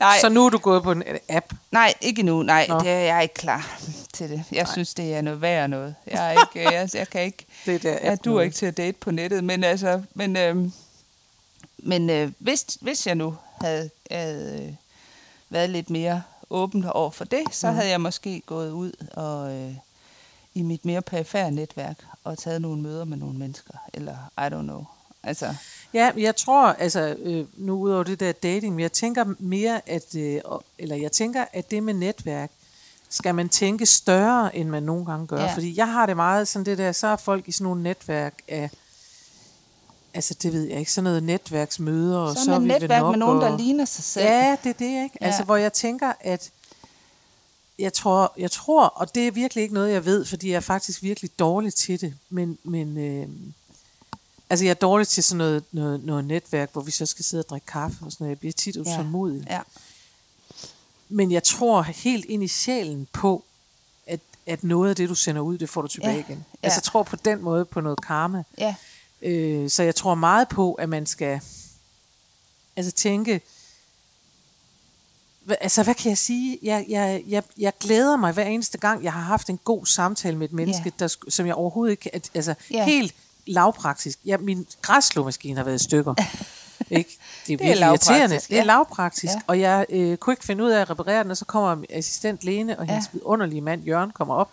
Nej, 0.00 0.18
Så 0.20 0.28
nu 0.28 0.46
er 0.46 0.50
du 0.50 0.58
gået 0.58 0.82
på 0.82 0.92
en 0.92 1.02
app. 1.28 1.52
nej 1.70 1.94
ikke 2.00 2.22
nu. 2.22 2.42
Nej, 2.42 2.66
Nå. 2.68 2.78
det 2.80 2.88
er 2.88 2.98
jeg 2.98 3.16
er 3.16 3.20
ikke 3.20 3.34
klar 3.34 3.78
til 4.12 4.30
det. 4.30 4.44
Jeg 4.52 4.68
synes, 4.68 4.94
det 4.94 5.14
er 5.14 5.20
noget 5.20 5.40
værd 5.40 5.70
noget. 5.70 5.94
Jeg, 6.06 6.34
er 6.34 6.40
ikke, 6.56 6.70
jeg, 6.76 6.88
jeg 6.94 7.08
kan 7.08 7.22
ikke... 7.22 7.46
Det 7.66 7.82
der 7.82 7.98
Jeg 8.02 8.18
noget. 8.24 8.44
ikke 8.44 8.56
til 8.56 8.66
at 8.66 8.76
date 8.76 8.92
på 9.00 9.10
nettet, 9.10 9.44
men 9.44 9.64
altså, 9.64 10.02
men, 10.14 10.36
øh, 10.36 10.56
men 11.78 12.10
øh, 12.10 12.32
hvis, 12.38 12.64
hvis 12.80 13.06
jeg 13.06 13.14
nu 13.14 13.36
havde, 13.60 13.90
havde 14.10 14.62
øh, 14.68 14.74
været 15.50 15.70
lidt 15.70 15.90
mere 15.90 16.22
åben 16.50 16.84
over 16.84 17.10
for 17.10 17.24
det, 17.24 17.42
så 17.50 17.66
Mhm. 17.66 17.76
havde 17.76 17.90
jeg 17.90 18.00
måske 18.00 18.42
gået 18.46 18.70
ud 18.70 18.92
og 19.12 19.52
øh, 19.54 19.74
i 20.54 20.62
mit 20.62 20.84
mere 20.84 21.02
perifære 21.02 21.50
netværk 21.50 21.96
og 22.24 22.38
taget 22.38 22.62
nogle 22.62 22.82
møder 22.82 23.04
med 23.04 23.16
nogle 23.16 23.38
mennesker, 23.38 23.74
eller 23.94 24.16
I 24.38 24.46
don't 24.54 24.62
know. 24.62 24.84
Altså, 25.22 25.54
Ja, 25.94 26.10
jeg 26.16 26.36
tror, 26.36 26.66
altså, 26.66 27.16
øh, 27.18 27.46
nu 27.56 27.74
udover 27.80 28.02
det 28.02 28.20
der 28.20 28.32
dating, 28.32 28.80
jeg 28.80 28.92
tænker 28.92 29.24
mere, 29.38 29.80
at, 29.88 30.14
øh, 30.14 30.40
eller 30.78 30.96
jeg 30.96 31.12
tænker, 31.12 31.44
at 31.52 31.70
det 31.70 31.82
med 31.82 31.94
netværk, 31.94 32.50
skal 33.08 33.34
man 33.34 33.48
tænke 33.48 33.86
større, 33.86 34.56
end 34.56 34.68
man 34.68 34.82
nogle 34.82 35.04
gange 35.06 35.26
gør. 35.26 35.40
Ja. 35.42 35.54
Fordi 35.54 35.78
jeg 35.78 35.88
har 35.92 36.06
det 36.06 36.16
meget 36.16 36.48
sådan 36.48 36.66
det 36.66 36.78
der, 36.78 36.92
så 36.92 37.06
er 37.06 37.16
folk 37.16 37.48
i 37.48 37.52
sådan 37.52 37.64
nogle 37.64 37.82
netværk 37.82 38.34
af, 38.48 38.70
altså 40.16 40.34
det 40.42 40.52
ved 40.52 40.64
jeg 40.64 40.78
ikke, 40.78 40.92
sådan 40.92 41.04
noget 41.04 41.22
netværksmøder, 41.22 42.18
og 42.18 42.36
så 42.36 42.54
er 42.54 42.58
vi 42.58 42.66
netværk 42.66 43.02
med 43.02 43.16
nogen, 43.16 43.40
der 43.40 43.50
og- 43.50 43.58
ligner 43.58 43.84
sig 43.84 44.04
selv. 44.04 44.26
Ja, 44.26 44.56
det 44.64 44.68
er 44.70 44.72
det, 44.72 45.02
ikke? 45.04 45.18
Ja. 45.20 45.26
Altså, 45.26 45.42
hvor 45.42 45.56
jeg 45.56 45.72
tænker, 45.72 46.12
at 46.20 46.50
jeg 47.78 47.92
tror, 47.92 48.32
jeg 48.38 48.50
tror, 48.50 48.86
og 48.86 49.14
det 49.14 49.26
er 49.26 49.30
virkelig 49.30 49.62
ikke 49.62 49.74
noget, 49.74 49.92
jeg 49.92 50.04
ved, 50.04 50.24
fordi 50.24 50.48
jeg 50.50 50.56
er 50.56 50.60
faktisk 50.60 51.02
virkelig 51.02 51.30
dårlig 51.38 51.74
til 51.74 52.00
det, 52.00 52.14
men, 52.30 52.58
men 52.64 52.98
øh, 52.98 53.28
altså 54.50 54.64
jeg 54.64 54.70
er 54.70 54.74
dårlig 54.74 55.08
til 55.08 55.24
sådan 55.24 55.38
noget, 55.38 55.64
noget, 55.72 56.04
noget 56.04 56.24
netværk, 56.24 56.72
hvor 56.72 56.82
vi 56.82 56.90
så 56.90 57.06
skal 57.06 57.24
sidde 57.24 57.40
og 57.40 57.48
drikke 57.48 57.66
kaffe 57.66 57.96
og 58.04 58.12
sådan 58.12 58.24
noget. 58.24 58.30
Jeg 58.30 58.38
bliver 58.38 58.52
tit 58.52 58.76
utålmodig. 58.76 59.46
ja. 59.50 59.60
Men 61.08 61.32
jeg 61.32 61.42
tror 61.44 61.82
helt 61.82 62.24
ind 62.24 62.44
i 62.44 62.48
sjælen 62.48 63.06
på, 63.12 63.44
at, 64.06 64.20
at 64.46 64.64
noget 64.64 64.90
af 64.90 64.96
det, 64.96 65.08
du 65.08 65.14
sender 65.14 65.42
ud, 65.42 65.58
det 65.58 65.68
får 65.68 65.82
du 65.82 65.88
tilbage 65.88 66.12
Ja, 66.14 66.18
igen. 66.20 66.44
ja. 66.62 66.66
Altså 66.66 66.76
jeg 66.78 66.82
tror 66.82 67.02
på 67.02 67.16
den 67.16 67.42
måde 67.42 67.64
på 67.64 67.80
noget 67.80 68.02
karma. 68.02 68.42
ja. 68.58 68.74
Øh, 69.22 69.70
så 69.70 69.82
jeg 69.82 69.94
tror 69.94 70.14
meget 70.14 70.48
på, 70.48 70.74
at 70.74 70.88
man 70.88 71.06
skal 71.06 71.40
altså 72.76 72.92
tænke, 72.92 73.40
altså 75.60 75.82
hvad 75.82 75.94
kan 75.94 76.08
jeg 76.08 76.18
sige? 76.18 76.58
Jeg, 76.62 76.84
jeg, 76.88 77.22
jeg, 77.28 77.42
jeg 77.58 77.72
glæder 77.80 78.16
mig 78.16 78.32
hver 78.32 78.44
eneste 78.44 78.78
gang, 78.78 79.04
jeg 79.04 79.12
har 79.12 79.20
haft 79.20 79.50
en 79.50 79.58
god 79.64 79.86
samtale 79.86 80.36
med 80.36 80.48
et 80.48 80.52
menneske, 80.52 80.82
Ja. 80.84 80.90
der, 81.04 81.16
som 81.28 81.46
jeg 81.46 81.54
overhovedet 81.54 81.90
ikke, 81.90 82.20
altså 82.34 82.54
Ja. 82.70 82.84
helt 82.84 83.14
lavpraktisk. 83.46 84.18
Ja, 84.24 84.36
min 84.36 84.66
græsslåmaskine 84.82 85.56
har 85.56 85.64
været 85.64 85.80
i 85.80 85.84
stykker. 85.84 86.14
ikke? 86.90 87.10
Det 87.46 87.52
er 87.52 87.56
Det 87.56 87.64
er 87.64 87.66
virkelig 87.66 87.86
irriterende. 87.86 88.36
Det 88.36 88.50
er 88.52 88.56
ja. 88.56 88.62
lavpraktisk. 88.62 89.32
Ja. 89.34 89.40
Og 89.46 89.60
jeg 89.60 89.86
øh, 89.88 90.16
kunne 90.16 90.32
ikke 90.32 90.44
finde 90.44 90.64
ud 90.64 90.70
af 90.70 90.80
at 90.80 90.90
reparere 90.90 91.22
den, 91.22 91.30
og 91.30 91.36
så 91.36 91.44
kommer 91.44 91.84
assistent 91.90 92.44
Lene 92.44 92.78
og 92.78 92.86
Ja. 92.86 92.92
hendes 92.92 93.10
vidunderlige 93.12 93.60
mand 93.60 93.84
Jørgen 93.84 94.10
kommer 94.10 94.34
op. 94.34 94.50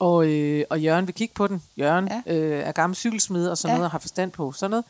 Og, 0.00 0.26
øh, 0.26 0.64
og 0.70 0.80
Jørgen 0.80 1.06
vil 1.06 1.14
kigge 1.14 1.34
på 1.34 1.46
den. 1.46 1.62
Jørgen 1.78 2.08
Ja. 2.26 2.34
øh, 2.34 2.60
er 2.60 2.72
gammel 2.72 2.96
cykelsmed 2.96 3.48
og 3.48 3.58
sådan 3.58 3.72
Ja. 3.72 3.76
noget, 3.76 3.84
og 3.86 3.90
har 3.90 3.98
forstand 3.98 4.30
på 4.30 4.52
sådan 4.52 4.70
noget. 4.70 4.84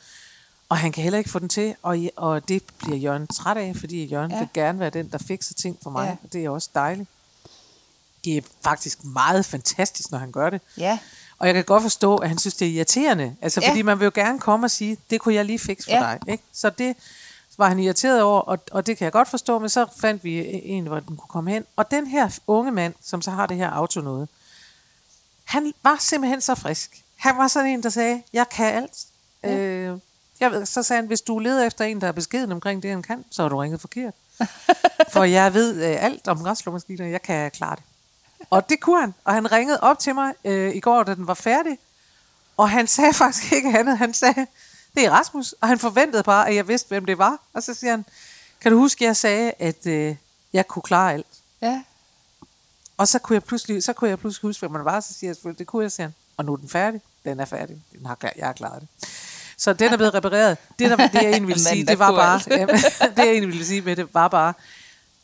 Og 0.68 0.76
han 0.76 0.92
kan 0.92 1.02
heller 1.02 1.18
ikke 1.18 1.30
få 1.30 1.38
den 1.38 1.48
til, 1.48 1.74
og, 1.82 1.98
og 2.16 2.48
det 2.48 2.62
bliver 2.78 2.96
Jørgen 2.96 3.26
træt 3.26 3.56
af, 3.56 3.76
fordi 3.76 4.04
Jørgen 4.04 4.30
Ja. 4.30 4.38
vil 4.38 4.48
gerne 4.54 4.78
være 4.80 4.90
den, 4.90 5.08
der 5.12 5.18
fikser 5.18 5.54
ting 5.54 5.78
for 5.82 5.90
mig, 5.90 6.06
Ja. 6.06 6.16
og 6.22 6.32
det 6.32 6.44
er 6.44 6.50
også 6.50 6.68
dejligt. 6.74 7.08
Det 8.24 8.36
er 8.36 8.42
faktisk 8.64 9.04
meget 9.04 9.44
fantastisk, 9.44 10.10
når 10.10 10.18
han 10.18 10.32
gør 10.32 10.50
det. 10.50 10.60
Ja. 10.78 10.98
Og 11.38 11.46
jeg 11.46 11.54
kan 11.54 11.64
godt 11.64 11.82
forstå, 11.82 12.16
at 12.16 12.28
han 12.28 12.38
synes, 12.38 12.54
det 12.54 12.68
er 12.68 12.72
irriterende. 12.72 13.36
Altså, 13.42 13.60
Ja. 13.60 13.70
fordi 13.70 13.82
man 13.82 13.98
vil 13.98 14.04
jo 14.04 14.12
gerne 14.14 14.38
komme 14.40 14.66
og 14.66 14.70
sige, 14.70 14.96
det 15.10 15.20
kunne 15.20 15.34
jeg 15.34 15.44
lige 15.44 15.58
fikse 15.58 15.84
for 15.86 15.92
ja. 15.96 16.00
dig. 16.00 16.18
Ikke? 16.28 16.44
Så 16.52 16.70
det 16.70 16.96
var 17.58 17.68
han 17.68 17.78
irriteret 17.78 18.22
over, 18.22 18.40
og, 18.40 18.58
og 18.70 18.86
det 18.86 18.96
kan 18.98 19.04
jeg 19.04 19.12
godt 19.12 19.28
forstå, 19.28 19.58
men 19.58 19.68
så 19.68 19.86
fandt 20.00 20.24
vi 20.24 20.60
en, 20.64 20.86
hvor 20.86 21.00
den 21.00 21.16
kunne 21.16 21.28
komme 21.28 21.50
hen. 21.50 21.64
Og 21.76 21.90
den 21.90 22.06
her 22.06 22.38
unge 22.46 22.72
mand, 22.72 22.94
som 23.04 23.22
så 23.22 23.30
har 23.30 23.46
det 23.46 23.56
her 23.56 23.70
auto 23.70 24.00
noget, 24.00 24.28
han 25.50 25.72
var 25.82 25.96
simpelthen 26.00 26.40
så 26.40 26.54
frisk. 26.54 27.04
Han 27.16 27.38
var 27.38 27.48
sådan 27.48 27.70
en, 27.70 27.82
der 27.82 27.88
sagde, 27.88 28.22
jeg 28.32 28.48
kan 28.48 28.74
alt. 28.74 29.06
Ja. 29.42 29.56
Øh, 29.56 29.98
jeg 30.40 30.50
ved, 30.50 30.66
så 30.66 30.82
sagde 30.82 31.02
han, 31.02 31.06
hvis 31.06 31.20
du 31.20 31.38
leder 31.38 31.66
efter 31.66 31.84
en, 31.84 32.00
der 32.00 32.08
er 32.08 32.12
beskeden 32.12 32.52
omkring 32.52 32.82
det, 32.82 32.90
han 32.90 33.02
kan, 33.02 33.24
så 33.30 33.42
har 33.42 33.48
du 33.48 33.56
ringet 33.56 33.80
forkert. 33.80 34.14
For 35.12 35.24
jeg 35.24 35.54
ved 35.54 35.84
øh, 35.90 36.04
alt 36.04 36.28
om 36.28 36.42
græsslåmaskiner, 36.42 37.06
jeg 37.06 37.22
kan 37.22 37.50
klare 37.50 37.76
det. 37.76 37.84
Og 38.50 38.68
det 38.68 38.80
kunne 38.80 39.00
han. 39.00 39.14
Og 39.24 39.34
han 39.34 39.52
ringede 39.52 39.80
op 39.80 39.98
til 39.98 40.14
mig 40.14 40.34
øh, 40.44 40.76
i 40.76 40.80
går, 40.80 41.02
da 41.02 41.14
den 41.14 41.26
var 41.26 41.34
færdig. 41.34 41.78
Og 42.56 42.70
han 42.70 42.86
sagde 42.86 43.14
faktisk 43.22 43.52
ikke 43.52 43.78
andet. 43.78 43.98
Han 43.98 44.14
sagde, 44.14 44.46
det 44.94 45.04
er 45.04 45.10
Rasmus. 45.10 45.52
Og 45.52 45.68
han 45.68 45.78
forventede 45.78 46.22
bare, 46.22 46.48
at 46.48 46.54
jeg 46.54 46.68
vidste, 46.68 46.88
hvem 46.88 47.04
det 47.04 47.18
var. 47.18 47.38
Og 47.52 47.62
så 47.62 47.74
siger 47.74 47.90
han, 47.90 48.04
kan 48.60 48.72
du 48.72 48.78
huske, 48.78 49.04
jeg 49.04 49.16
sagde, 49.16 49.52
at 49.58 49.86
øh, 49.86 50.16
jeg 50.52 50.68
kunne 50.68 50.82
klare 50.82 51.12
alt. 51.12 51.26
Ja. 51.62 51.82
Og 53.00 53.08
så 53.08 53.18
kunne 53.18 53.34
jeg 53.34 53.44
pludselig, 53.44 53.82
så 53.82 53.92
kunne 53.92 54.10
jeg 54.10 54.18
pludselig 54.18 54.48
huske, 54.48 54.60
hvem 54.60 54.70
man 54.70 54.84
var. 54.84 55.00
Så 55.00 55.14
siger 55.14 55.34
jeg 55.44 55.58
det 55.58 55.66
kunne 55.66 55.82
jeg, 55.82 55.92
siger 55.92 56.06
han. 56.06 56.14
Og 56.36 56.44
nu 56.44 56.52
er 56.52 56.56
den 56.56 56.68
færdig. 56.68 57.00
Den 57.24 57.40
er 57.40 57.44
færdig. 57.44 57.76
Den 57.98 58.06
har, 58.06 58.18
jeg 58.36 58.46
har 58.46 58.52
klaret 58.52 58.80
det. 58.80 59.08
Så 59.56 59.72
den 59.72 59.92
er 59.92 59.96
blevet 59.96 60.14
repareret. 60.14 60.56
Det, 60.78 60.90
der, 60.90 60.96
det 60.96 61.14
jeg 61.14 61.22
egentlig 61.24 61.48
ville 61.48 61.64
sige, 61.70 61.86
det 61.86 61.98
var 61.98 62.12
bare, 62.12 62.40
jamen, 62.60 62.74
det 62.76 63.12
jeg 63.16 63.26
egentlig 63.28 63.48
ville 63.48 63.66
sige 63.66 63.80
med 63.80 63.96
det, 63.96 64.14
var 64.14 64.28
bare, 64.28 64.52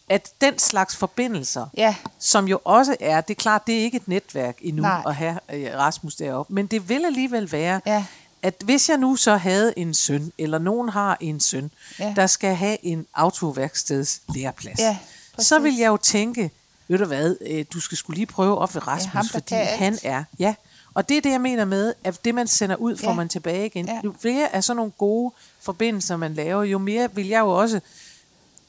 at 0.09 0.31
den 0.41 0.59
slags 0.59 0.97
forbindelser, 0.97 1.67
Ja. 1.77 1.95
som 2.19 2.49
jo 2.49 2.61
også 2.65 2.97
er, 3.01 3.21
det 3.21 3.35
er 3.35 3.41
klart, 3.41 3.67
det 3.67 3.75
er 3.79 3.83
ikke 3.83 3.97
et 3.97 4.09
netværk 4.09 4.57
endnu 4.61 4.83
Nej. 4.83 5.03
at 5.07 5.15
have 5.15 5.39
øh, 5.53 5.75
Rasmus 5.75 6.15
deroppe, 6.15 6.55
men 6.55 6.67
det 6.67 6.89
vil 6.89 7.05
alligevel 7.05 7.53
være, 7.53 7.81
Ja. 7.87 8.05
at 8.43 8.55
hvis 8.65 8.89
jeg 8.89 8.99
nu 8.99 9.17
så 9.17 9.37
havde 9.37 9.79
en 9.79 9.95
søn, 9.95 10.33
eller 10.39 10.59
nogen 10.59 10.89
har 10.89 11.17
en 11.21 11.41
søn, 11.41 11.71
Ja. 11.99 12.13
der 12.17 12.27
skal 12.27 12.55
have 12.55 12.85
en 12.85 13.07
autoværksteds 13.15 14.21
læreplads, 14.35 14.79
Ja, 14.79 14.99
så 15.39 15.59
vil 15.59 15.77
jeg 15.77 15.87
jo 15.89 15.97
tænke, 15.97 16.51
ved 16.89 16.99
du 16.99 17.05
hvad, 17.05 17.37
øh, 17.41 17.65
du 17.73 17.81
skal 17.81 17.99
skulle 17.99 18.17
lige 18.17 18.27
prøve 18.27 18.59
op 18.59 18.75
ved 18.75 18.87
Rasmus, 18.87 19.13
ham, 19.13 19.25
der 19.27 19.33
fordi 19.33 19.55
alt. 19.55 19.69
han 19.79 19.99
er, 20.03 20.25
ja, 20.39 20.55
og 20.95 21.09
det 21.09 21.17
er 21.17 21.21
det, 21.21 21.31
jeg 21.31 21.41
mener 21.41 21.65
med, 21.65 21.95
at 22.05 22.25
det, 22.25 22.35
man 22.35 22.47
sender 22.47 22.77
ud, 22.77 22.97
får 22.97 23.09
Ja. 23.11 23.15
man 23.15 23.29
tilbage 23.29 23.67
igen. 23.67 23.87
Ja. 23.87 24.01
Jo 24.05 24.15
flere 24.21 24.55
af 24.55 24.65
sådan 24.65 24.77
nogle 24.77 24.93
gode 24.93 25.35
forbindelser, 25.61 26.17
man 26.17 26.35
laver, 26.35 26.63
jo 26.65 26.79
mere 26.79 27.15
vil 27.15 27.27
jeg 27.27 27.41
jo 27.41 27.49
også 27.51 27.81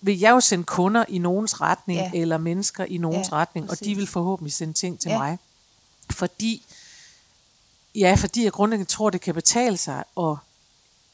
vil 0.01 0.19
jeg 0.19 0.31
jo 0.31 0.39
sende 0.39 0.63
kunder 0.63 1.05
i 1.07 1.17
nogens 1.17 1.61
retning, 1.61 1.99
Ja. 1.99 2.11
ja. 2.13 2.19
eller 2.21 2.37
mennesker 2.37 2.85
i 2.85 2.97
nogens 2.97 3.27
Ja, 3.31 3.35
ja, 3.35 3.41
retning, 3.41 3.63
og 3.65 3.69
præcis. 3.69 3.85
de 3.87 3.95
vil 3.95 4.07
forhåbentlig 4.07 4.53
sende 4.53 4.73
ting 4.73 4.99
til 4.99 5.09
Ja. 5.09 5.13
ja. 5.15 5.19
mig. 5.19 5.37
Fordi, 6.11 6.65
ja, 7.95 8.15
fordi 8.17 8.43
jeg 8.43 8.51
grundlæggende 8.51 8.91
tror, 8.91 9.09
det 9.09 9.21
kan 9.21 9.33
betale 9.33 9.77
sig, 9.77 10.03
og 10.15 10.37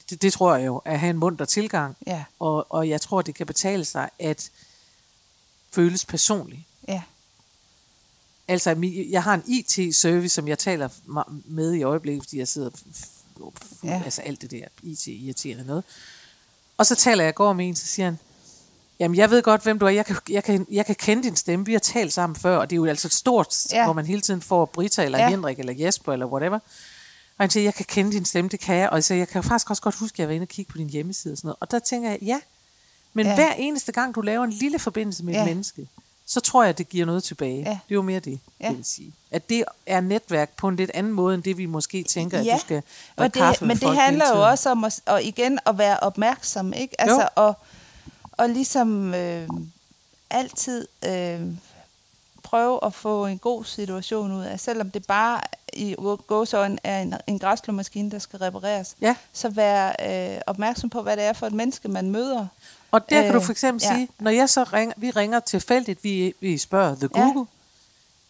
det, 0.09 0.21
det 0.21 0.33
tror 0.33 0.55
jeg 0.55 0.65
jo, 0.65 0.77
at 0.85 0.99
have 0.99 1.09
en 1.09 1.17
munter 1.17 1.45
tilgang, 1.45 1.95
Ja. 2.07 2.23
og, 2.39 2.65
og 2.69 2.89
jeg 2.89 3.01
tror, 3.01 3.21
det 3.21 3.35
kan 3.35 3.45
betale 3.47 3.85
sig 3.85 4.09
at 4.19 4.49
føles 5.71 6.05
personligt. 6.05 6.61
Ja. 6.87 7.01
Altså, 8.47 8.75
jeg 9.09 9.23
har 9.23 9.33
en 9.33 9.43
IT-service, 9.47 10.29
som 10.35 10.47
jeg 10.47 10.59
taler 10.59 10.89
med 11.45 11.73
i 11.73 11.83
øjeblikket, 11.83 12.23
fordi 12.23 12.37
jeg 12.39 12.47
sidder 12.47 12.69
f- 12.69 12.73
f- 12.95 13.41
f- 13.41 13.77
Ja. 13.83 14.01
altså 14.05 14.21
alt 14.21 14.41
det 14.41 14.51
der 14.51 14.65
IT-irriterende 14.83 15.65
noget. 15.65 15.83
Og 16.77 16.85
så 16.85 16.95
taler 16.95 17.23
jeg 17.23 17.35
går 17.35 17.53
med 17.53 17.67
en, 17.67 17.75
så 17.75 17.87
siger 17.87 18.05
han, 18.05 18.19
jamen 18.99 19.17
jeg 19.17 19.29
ved 19.29 19.41
godt, 19.41 19.63
hvem 19.63 19.79
du 19.79 19.85
er, 19.85 19.89
jeg 19.89 20.05
kan, 20.05 20.15
jeg 20.29 20.43
kan, 20.43 20.67
jeg 20.71 20.85
kan 20.85 20.95
kende 20.95 21.23
din 21.23 21.35
stemme, 21.35 21.65
vi 21.65 21.71
har 21.71 21.79
talt 21.79 22.13
sammen 22.13 22.35
før, 22.35 22.57
og 22.57 22.69
det 22.69 22.75
er 22.75 22.77
jo 22.77 22.85
altså 22.85 23.09
stort, 23.09 23.65
Ja. 23.71 23.83
hvor 23.83 23.93
man 23.93 24.05
hele 24.05 24.21
tiden 24.21 24.41
får 24.41 24.65
Brita, 24.65 25.03
eller 25.03 25.17
Ja. 25.19 25.29
Henrik, 25.29 25.59
eller 25.59 25.73
Jesper, 25.73 26.13
eller 26.13 26.25
whatever. 26.25 26.59
Og 27.37 27.43
han 27.43 27.49
siger, 27.49 27.63
jeg 27.63 27.73
kan 27.73 27.85
kende 27.89 28.11
din 28.11 28.25
stemme, 28.25 28.49
det 28.49 28.59
kan 28.59 28.75
jeg. 28.75 28.89
Og 28.89 28.95
jeg 28.95 29.03
siger, 29.03 29.17
jeg 29.17 29.27
kan 29.27 29.43
faktisk 29.43 29.69
også 29.69 29.81
godt 29.81 29.95
huske, 29.95 30.15
at 30.15 30.19
jeg 30.19 30.27
var 30.27 30.33
inde 30.33 30.43
og 30.43 30.47
kigge 30.47 30.71
på 30.71 30.77
din 30.77 30.89
hjemmeside 30.89 31.31
og 31.31 31.37
sådan 31.37 31.47
noget. 31.47 31.57
Og 31.59 31.71
der 31.71 31.79
tænker 31.79 32.09
jeg, 32.09 32.19
ja, 32.21 32.39
men 33.13 33.25
ja. 33.25 33.35
hver 33.35 33.53
eneste 33.53 33.91
gang, 33.91 34.15
du 34.15 34.21
laver 34.21 34.43
en 34.43 34.51
lille 34.51 34.79
forbindelse 34.79 35.23
med 35.23 35.33
Ja. 35.33 35.39
et 35.41 35.45
menneske, 35.47 35.87
så 36.25 36.39
tror 36.39 36.63
jeg, 36.63 36.69
at 36.69 36.77
det 36.77 36.89
giver 36.89 37.05
noget 37.05 37.23
tilbage. 37.23 37.57
Ja. 37.57 37.69
Det 37.69 37.75
er 37.91 37.95
jo 37.95 38.01
mere 38.01 38.19
det, 38.19 38.39
Ja. 38.61 38.67
det 38.67 38.77
vil 38.77 38.85
sige. 38.85 39.13
At 39.31 39.49
det 39.49 39.63
er 39.85 40.01
netværk 40.01 40.49
på 40.57 40.67
en 40.67 40.75
lidt 40.75 40.91
anden 40.93 41.13
måde, 41.13 41.35
end 41.35 41.43
det 41.43 41.57
vi 41.57 41.65
måske 41.65 42.03
tænker, 42.03 42.39
at 42.39 42.45
Ja, 42.45 42.53
du 42.53 42.59
skal 42.59 42.83
og 43.15 43.23
det, 43.25 43.33
kaffe 43.33 43.65
men 43.65 43.77
det 43.77 43.95
handler 43.95 44.25
jo 44.35 44.47
også 44.49 44.69
om 44.69 44.83
at, 44.83 45.01
og 45.05 45.23
igen 45.23 45.59
at 45.65 45.77
være 45.77 45.99
opmærksom, 45.99 46.73
ikke? 46.73 47.01
Altså 47.01 47.29
og, 47.35 47.53
og 48.31 48.49
ligesom 48.49 49.13
øh, 49.13 49.47
altid 50.29 50.87
øh, 51.05 51.41
prøve 52.43 52.79
at 52.85 52.93
få 52.93 53.25
en 53.25 53.37
god 53.37 53.63
situation 53.65 54.31
ud 54.31 54.43
af, 54.43 54.59
selvom 54.59 54.91
det 54.91 55.05
bare 55.07 55.41
i 55.73 55.95
gåsøjne 56.27 56.77
er 56.83 57.01
en, 57.01 57.13
en 57.27 57.39
græsslåmaskine, 57.39 58.11
der 58.11 58.19
skal 58.19 58.39
repareres. 58.39 58.95
Ja. 59.01 59.15
Så 59.33 59.49
være 59.49 59.95
øh, 60.35 60.41
opmærksom 60.47 60.89
på, 60.89 61.01
hvad 61.01 61.17
det 61.17 61.23
er 61.23 61.33
for 61.33 61.47
et 61.47 61.53
menneske, 61.53 61.87
man 61.87 62.11
møder. 62.11 62.47
Og 62.93 63.09
der 63.09 63.21
kan 63.21 63.31
du 63.31 63.37
Øh, 63.39 63.43
for 63.45 63.51
eksempel 63.51 63.83
ja. 63.87 63.95
sige, 63.95 64.07
når 64.19 64.31
jeg 64.31 64.49
så 64.49 64.63
ringer, 64.63 64.93
vi 64.97 65.09
ringer 65.11 65.39
tilfældigt, 65.39 66.03
vi, 66.03 66.33
vi 66.39 66.57
spørger 66.57 66.95
The 66.95 67.09
Ja. 67.15 67.21
Google, 67.21 67.45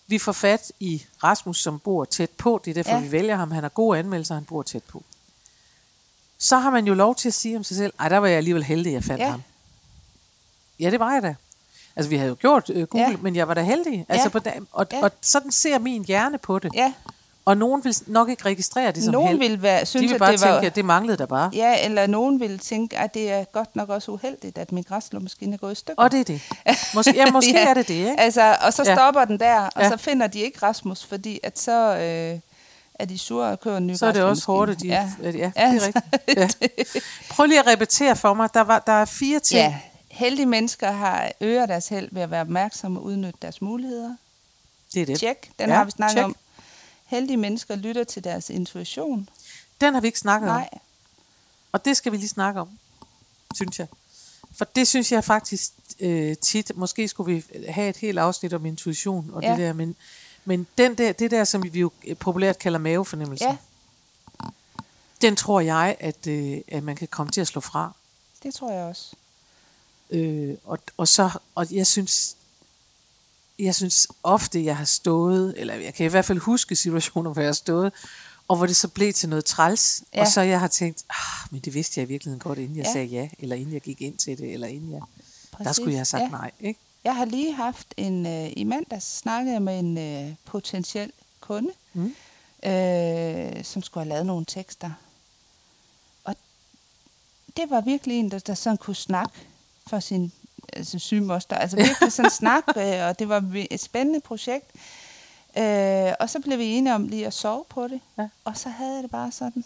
vi 0.07 0.17
får 0.17 0.31
fat 0.31 0.71
i 0.79 1.03
Rasmus, 1.23 1.61
som 1.61 1.79
bor 1.79 2.05
tæt 2.05 2.29
på, 2.29 2.61
det 2.65 2.71
er 2.71 2.75
derfor, 2.83 2.91
Ja. 2.91 2.99
vi 2.99 3.11
vælger 3.11 3.35
ham, 3.35 3.51
han 3.51 3.63
har 3.63 3.69
gode 3.69 3.99
anmeldelser, 3.99 4.35
han 4.35 4.45
bor 4.45 4.63
tæt 4.63 4.83
på. 4.83 5.03
Så 6.37 6.57
har 6.57 6.69
man 6.69 6.87
jo 6.87 6.93
lov 6.93 7.15
til 7.15 7.27
at 7.27 7.33
sige 7.33 7.57
om 7.57 7.63
sig 7.63 7.77
selv, 7.77 7.93
ej, 7.99 8.09
der 8.09 8.17
var 8.17 8.27
jeg 8.27 8.37
alligevel 8.37 8.63
heldig, 8.63 8.93
jeg 8.93 9.03
fandt 9.03 9.21
Ja. 9.21 9.29
ham. 9.29 9.41
Ja, 10.79 10.89
det 10.91 10.99
var 10.99 11.13
jeg 11.13 11.23
da. 11.23 11.35
Altså, 11.95 12.09
vi 12.09 12.15
havde 12.17 12.29
jo 12.29 12.35
gjort 12.39 12.69
uh, 12.69 12.81
Google, 12.83 13.05
Ja. 13.05 13.11
ja. 13.11 13.17
men 13.21 13.35
jeg 13.35 13.47
var 13.47 13.53
da 13.53 13.61
heldig. 13.61 14.05
Altså, 14.09 14.25
Ja. 14.25 14.29
på 14.29 14.39
dag, 14.39 14.61
og, 14.71 14.87
Ja. 14.91 15.03
og 15.03 15.11
sådan 15.21 15.51
ser 15.51 15.79
min 15.79 16.05
hjerne 16.05 16.37
på 16.37 16.59
det. 16.59 16.71
Ja, 16.73 16.93
Og 17.45 17.57
nogen 17.57 17.83
vil 17.83 17.95
nok 18.07 18.29
ikke 18.29 18.45
registrere 18.45 18.91
det 18.91 19.03
som 19.03 19.11
nogen 19.13 19.27
held. 19.27 19.39
vil 19.51 19.61
være, 19.61 19.81
De 19.81 19.85
synes, 19.85 20.03
vil 20.09 20.13
at 20.13 20.19
bare 20.19 20.31
det 20.31 20.41
var... 20.41 20.51
tænke, 20.53 20.67
at 20.67 20.75
det 20.75 20.85
manglede 20.85 21.17
der 21.17 21.25
bare. 21.25 21.49
Ja, 21.53 21.85
eller 21.85 22.07
nogen 22.07 22.39
vil 22.39 22.59
tænke, 22.59 22.97
at 22.97 23.13
det 23.13 23.31
er 23.31 23.43
godt 23.43 23.75
nok 23.75 23.89
også 23.89 24.11
uheldigt, 24.11 24.57
at 24.57 24.71
min 24.71 24.83
græsslåmaskine 24.83 25.53
er 25.53 25.57
gået 25.57 25.71
i 25.71 25.75
stykker. 25.75 26.03
Og 26.03 26.11
det 26.11 26.19
er 26.19 26.23
det. 26.23 26.41
Måske, 26.93 27.13
ja, 27.15 27.31
måske 27.37 27.51
Ja. 27.51 27.67
er 27.69 27.73
det 27.73 27.87
det, 27.87 27.93
ikke? 27.93 28.19
Altså, 28.19 28.55
og 28.61 28.73
så 28.73 28.83
Ja. 28.85 28.95
stopper 28.95 29.25
den 29.25 29.39
der, 29.39 29.59
og 29.59 29.81
Ja. 29.81 29.89
så 29.89 29.97
finder 29.97 30.27
de 30.27 30.39
ikke 30.39 30.59
Rasmus, 30.63 31.05
fordi 31.05 31.39
at 31.43 31.59
så 31.59 31.95
øh, 31.97 32.39
er 32.95 33.05
de 33.05 33.17
sure 33.19 33.47
og 33.47 33.59
kører 33.59 33.77
en 33.77 33.87
ny 33.87 33.95
Så 33.95 34.05
er 34.05 34.11
det 34.11 34.23
også 34.23 34.45
hårdt, 34.45 34.71
at 34.71 34.81
de, 34.81 34.87
ja, 34.87 35.09
Ja. 35.23 35.29
ja, 35.31 35.31
det 35.31 35.51
er 35.55 35.87
rigtigt. 35.87 36.57
Ja. 36.95 36.99
Prøv 37.29 37.45
lige 37.45 37.59
at 37.59 37.67
repetere 37.67 38.15
for 38.15 38.33
mig. 38.33 38.49
Der, 38.53 38.61
var, 38.61 38.79
der 38.79 38.93
er 38.93 39.05
fire 39.05 39.39
ting. 39.39 39.59
Ja, 39.59 39.75
heldige 40.11 40.45
mennesker 40.45 40.91
har 40.91 41.31
øger 41.41 41.65
deres 41.65 41.87
held 41.87 42.09
ved 42.11 42.21
at 42.21 42.31
være 42.31 42.41
opmærksomme 42.41 42.99
og 42.99 43.03
udnytte 43.05 43.39
deres 43.41 43.61
muligheder. 43.61 44.09
Det 44.93 45.01
er 45.01 45.05
det. 45.05 45.19
Tjek, 45.19 45.51
den 45.59 45.69
Ja, 45.69 45.75
har 45.75 45.83
vi 45.85 45.91
snakket 45.91 46.11
check. 46.17 46.25
om. 46.25 46.35
Heldige 47.13 47.37
mennesker 47.37 47.75
lytter 47.75 48.03
til 48.03 48.23
deres 48.23 48.49
intuition. 48.49 49.29
Den 49.81 49.93
har 49.93 50.01
vi 50.01 50.07
ikke 50.07 50.19
snakket 50.19 50.49
om. 50.49 50.55
Nej, 50.55 50.69
Og 51.71 51.85
det 51.85 51.97
skal 51.97 52.11
vi 52.11 52.17
lige 52.17 52.29
snakke 52.29 52.61
om, 52.61 52.69
synes 53.55 53.79
jeg. 53.79 53.87
For 54.51 54.65
det 54.65 54.87
synes 54.87 55.11
jeg 55.11 55.23
faktisk 55.23 55.71
øh, 55.99 56.37
tit, 56.37 56.71
måske 56.75 57.07
skulle 57.07 57.35
vi 57.35 57.43
have 57.69 57.89
et 57.89 57.97
helt 57.97 58.19
afsnit 58.19 58.53
om 58.53 58.65
intuition 58.65 59.29
og 59.33 59.41
Ja. 59.41 59.49
det 59.51 59.57
der, 59.57 59.73
men, 59.73 59.95
men 60.45 60.67
den 60.77 60.95
der, 60.97 61.11
det 61.11 61.31
der, 61.31 61.43
som 61.43 61.63
vi 61.73 61.79
jo 61.79 61.91
populært 62.19 62.59
kalder 62.59 62.79
mavefornemmelse, 62.79 63.45
ja, 63.45 63.57
den 65.21 65.35
tror 65.35 65.59
jeg, 65.59 65.95
at, 65.99 66.27
øh, 66.27 66.57
at 66.67 66.83
man 66.83 66.95
kan 66.95 67.07
komme 67.07 67.31
til 67.31 67.41
at 67.41 67.47
slå 67.47 67.61
fra. 67.61 67.91
det 68.43 68.53
tror 68.53 68.71
jeg 68.71 68.83
også. 68.83 69.15
Øh, 70.09 70.55
og, 70.63 70.79
og 70.97 71.07
så, 71.07 71.29
og 71.55 71.67
jeg 71.71 71.87
synes, 71.87 72.35
jeg 73.63 73.75
synes 73.75 74.07
ofte, 74.23 74.65
jeg 74.65 74.77
har 74.77 74.85
stået, 74.85 75.53
eller 75.57 75.73
jeg 75.73 75.93
kan 75.93 76.05
i 76.05 76.09
hvert 76.09 76.25
fald 76.25 76.39
huske 76.39 76.75
situationer, 76.75 77.33
hvor 77.33 77.41
jeg 77.41 77.47
har 77.47 77.53
stået, 77.53 77.93
og 78.47 78.57
hvor 78.57 78.65
det 78.65 78.75
så 78.75 78.87
blev 78.87 79.13
til 79.13 79.29
noget 79.29 79.45
træls, 79.45 80.03
Ja. 80.15 80.21
og 80.21 80.27
så 80.27 80.41
jeg 80.41 80.59
har 80.59 80.67
tænkt, 80.67 81.03
ah, 81.09 81.47
men 81.51 81.61
det 81.61 81.73
vidste 81.73 81.99
jeg 81.99 82.07
i 82.07 82.11
virkeligheden 82.11 82.39
godt, 82.39 82.59
inden 82.59 82.77
jeg 82.77 82.85
Ja. 82.85 82.93
sagde 82.93 83.07
ja, 83.07 83.29
eller 83.39 83.55
inden 83.55 83.73
jeg 83.73 83.81
gik 83.81 84.01
ind 84.01 84.17
til 84.17 84.37
det, 84.37 84.53
eller 84.53 84.67
inden 84.67 84.91
jeg, 84.91 85.01
der 85.51 85.57
Præcis, 85.57 85.75
skulle 85.75 85.91
jeg 85.91 85.97
have 85.99 86.05
sagt 86.05 86.23
ja. 86.23 86.27
nej, 86.29 86.51
ikke? 86.59 86.79
Jeg 87.03 87.15
har 87.15 87.25
lige 87.25 87.53
haft 87.53 87.87
en, 87.97 88.25
øh, 88.25 88.49
i 88.57 88.63
mandags 88.63 89.17
snakkede 89.17 89.53
jeg 89.53 89.61
med 89.61 89.79
en 89.79 89.97
øh, 89.97 90.35
potentiel 90.45 91.11
kunde, 91.39 91.69
Mm. 91.93 92.15
øh, 92.69 93.63
som 93.63 93.83
skulle 93.83 94.03
have 94.03 94.09
lavet 94.09 94.25
nogle 94.25 94.45
tekster. 94.45 94.91
Og 96.23 96.35
det 97.57 97.69
var 97.69 97.81
virkelig 97.81 98.19
en, 98.19 98.31
der, 98.31 98.39
der 98.39 98.53
sådan 98.53 98.77
kunne 98.77 98.95
snakke 98.95 99.33
for 99.87 99.99
sin 99.99 100.31
altså 100.73 100.99
sygemoster. 100.99 101.55
Altså 101.55 101.77
virkelig 101.77 102.11
sådan 102.11 102.31
snak, 102.31 102.63
øh, 102.77 103.05
og 103.07 103.19
det 103.19 103.29
var 103.29 103.43
et 103.71 103.79
spændende 103.79 104.19
projekt. 104.21 104.71
Øh, 105.57 106.13
og 106.19 106.29
så 106.29 106.39
blev 106.39 106.59
vi 106.59 106.65
enige 106.65 106.95
om 106.95 107.07
lige 107.07 107.27
at 107.27 107.33
sove 107.33 107.65
på 107.69 107.87
det. 107.87 108.01
Ja. 108.17 108.27
Og 108.45 108.57
så 108.57 108.69
havde 108.69 108.93
jeg 108.95 109.03
det 109.03 109.11
bare 109.11 109.31
sådan 109.31 109.63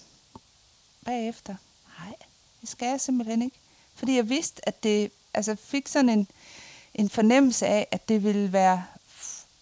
bagefter. 1.06 1.56
Nej, 2.00 2.14
det 2.62 2.70
skal 2.70 2.88
jeg 2.88 3.02
simpelthen 3.02 3.42
ikke. 3.42 3.58
Fordi 3.96 4.16
jeg 4.16 4.30
vidste, 4.30 4.68
at 4.68 4.84
det 4.84 5.12
altså 5.34 5.56
fik 5.56 5.88
sådan 5.88 6.10
en, 6.10 6.28
en 6.94 7.10
fornemmelse 7.10 7.68
af, 7.68 7.88
at 7.92 8.10
det 8.10 8.24
ville 8.24 8.54
være 8.54 8.84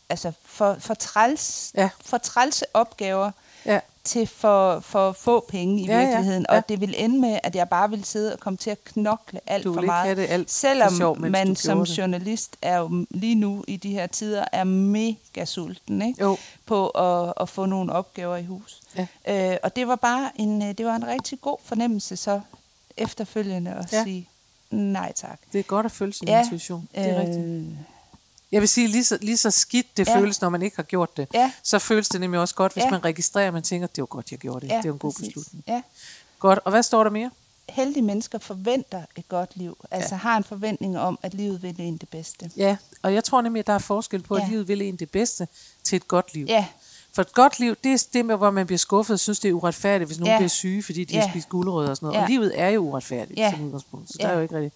altså 0.10 0.32
for, 0.44 0.76
for, 0.80 0.94
træls, 0.94 1.72
Ja. 1.76 1.90
for 2.02 2.18
trælse 2.18 2.66
opgaver 2.74 3.32
Ja. 3.66 3.80
Til 4.06 4.28
for, 4.28 4.80
for 4.80 5.12
få 5.12 5.46
penge 5.50 5.82
i 5.82 5.86
Ja, 5.86 6.00
ja, 6.00 6.06
virkeligheden. 6.08 6.46
ja. 6.52 6.58
Og 6.58 6.70
det 6.70 6.82
ville 6.82 6.98
ende 6.98 7.20
med, 7.20 7.40
at 7.44 7.56
jeg 7.56 7.70
bare 7.70 7.90
ville 7.90 8.06
sidde 8.06 8.34
og 8.34 8.40
komme 8.40 8.58
til 8.58 8.70
at 8.70 8.84
knokle 8.84 9.40
alt 9.48 9.64
Du 9.64 9.74
for 9.74 9.82
vil 9.82 9.88
meget. 9.88 10.18
det 10.18 10.26
alt 10.30 10.50
for 10.50 10.54
Selvom 10.54 10.94
sjov, 10.94 11.20
mens 11.20 11.32
man 11.32 11.56
som 11.56 11.80
det. 11.86 11.98
journalist 11.98 12.56
er 12.62 12.78
jo 12.78 13.06
lige 13.10 13.36
nu 13.36 13.64
i 13.68 13.78
de 13.78 13.92
her 13.92 14.08
tider 14.08 14.46
er 14.52 14.64
mega 14.64 15.46
sulten 15.46 16.02
ikke? 16.02 16.22
Jo. 16.24 16.38
på 16.66 16.88
at, 16.90 17.34
at 17.42 17.50
få 17.50 17.66
nogle 17.66 17.94
opgaver 17.94 18.36
i 18.38 18.44
hus. 18.46 18.82
Ja. 18.98 19.08
Øh, 19.52 19.58
og 19.64 19.76
det 19.76 19.88
var 19.88 19.96
bare 19.96 20.32
en, 20.36 20.62
øh, 20.64 20.74
det 20.78 20.86
var 20.86 20.96
en 20.96 21.08
rigtig 21.08 21.42
god 21.42 21.58
fornemmelse 21.64 22.16
så 22.18 22.42
efterfølgende 22.98 23.72
at 23.72 23.94
Ja. 23.94 24.04
sige 24.04 24.30
nej 24.72 25.12
tak. 25.16 25.40
Det 25.54 25.60
er 25.60 25.64
godt 25.64 25.86
at 25.86 25.92
følge 25.92 26.14
sin 26.14 26.28
ja. 26.28 26.42
intuition. 26.44 26.88
Det 26.96 27.06
er 27.10 27.14
øh, 27.16 27.20
rigtigt. 27.22 27.66
Jeg 28.56 28.62
vil 28.62 28.70
sige, 28.70 28.88
lige 28.88 29.04
så, 29.04 29.18
lige 29.22 29.38
så 29.38 29.52
skidt 29.52 29.98
det 29.98 30.08
Ja. 30.08 30.12
ja. 30.14 30.20
føles, 30.20 30.42
når 30.42 30.50
man 30.50 30.62
ikke 30.62 30.76
har 30.76 30.84
gjort 30.84 31.18
det, 31.18 31.28
Ja. 31.34 31.52
så 31.64 31.80
føles 31.80 32.10
det 32.10 32.22
nemlig 32.22 32.40
også 32.40 32.56
godt, 32.56 32.74
hvis 32.74 32.82
Ja. 32.82 32.86
ja. 32.88 32.92
man 32.92 33.06
registrerer, 33.06 33.48
at 33.48 33.54
man 33.54 33.64
tænker, 33.64 33.88
det 33.88 34.02
var 34.02 34.06
godt, 34.06 34.32
jeg 34.32 34.40
gjorde 34.40 34.62
det. 34.62 34.72
Ja, 34.74 34.78
det 34.78 34.86
er 34.86 34.92
en 34.94 35.00
god 35.00 35.14
præcis. 35.14 35.28
beslutning. 35.28 35.64
Ja. 35.68 35.82
Godt, 36.40 36.60
og 36.66 36.72
hvad 36.72 36.84
står 36.84 37.04
der 37.04 37.12
mere? 37.12 37.32
Heldige 37.70 38.04
mennesker 38.04 38.40
forventer 38.40 39.02
et 39.16 39.28
godt 39.30 39.52
liv. 39.58 39.78
Altså 39.92 40.16
har 40.16 40.38
en 40.38 40.44
forventning 40.44 41.00
om, 41.00 41.20
at 41.24 41.34
livet 41.34 41.64
vil 41.64 41.76
en 41.80 41.98
det 41.98 42.10
bedste. 42.10 42.52
Ja, 42.58 42.78
og 43.02 43.14
jeg 43.14 43.24
tror 43.24 43.42
nemlig, 43.42 43.60
at 43.60 43.68
der 43.68 43.74
er 43.74 43.78
forskel 43.80 44.22
på, 44.24 44.36
at 44.36 44.42
Ja. 44.44 44.48
livet 44.50 44.68
vil 44.68 44.82
en 44.82 44.96
det 44.96 45.10
bedste 45.12 45.48
til 45.84 45.96
et 45.96 46.08
godt 46.08 46.34
liv. 46.34 46.46
Ja, 46.50 46.66
For 47.14 47.22
et 47.22 47.34
godt 47.34 47.60
liv, 47.60 47.76
det 47.84 47.94
er 47.94 48.06
det 48.14 48.26
med, 48.26 48.36
hvor 48.36 48.52
man 48.52 48.66
bliver 48.66 48.78
skuffet 48.80 49.14
og 49.14 49.20
synes, 49.20 49.40
det 49.40 49.50
er 49.50 49.54
uretfærdigt, 49.54 50.08
hvis 50.10 50.20
nogen 50.20 50.32
Ja. 50.34 50.38
bliver 50.38 50.50
syge, 50.50 50.84
fordi 50.84 51.04
de 51.04 51.14
Ja. 51.14 51.22
har 51.22 51.30
spist 51.30 51.50
guldrødder 51.50 51.90
og 51.90 51.96
sådan 51.98 52.08
noget. 52.08 52.18
Ja. 52.20 52.24
Og 52.24 52.30
livet 52.30 52.52
er 52.62 52.70
jo 52.70 52.82
uretfærdigt 52.82 53.40
Ja. 53.40 53.52
som 53.52 53.64
udgangspunkt, 53.64 54.10
så 54.10 54.16
Ja. 54.20 54.24
der 54.26 54.32
er 54.32 54.36
jo 54.36 54.42
ikke 54.42 54.56
rigtigt. 54.56 54.76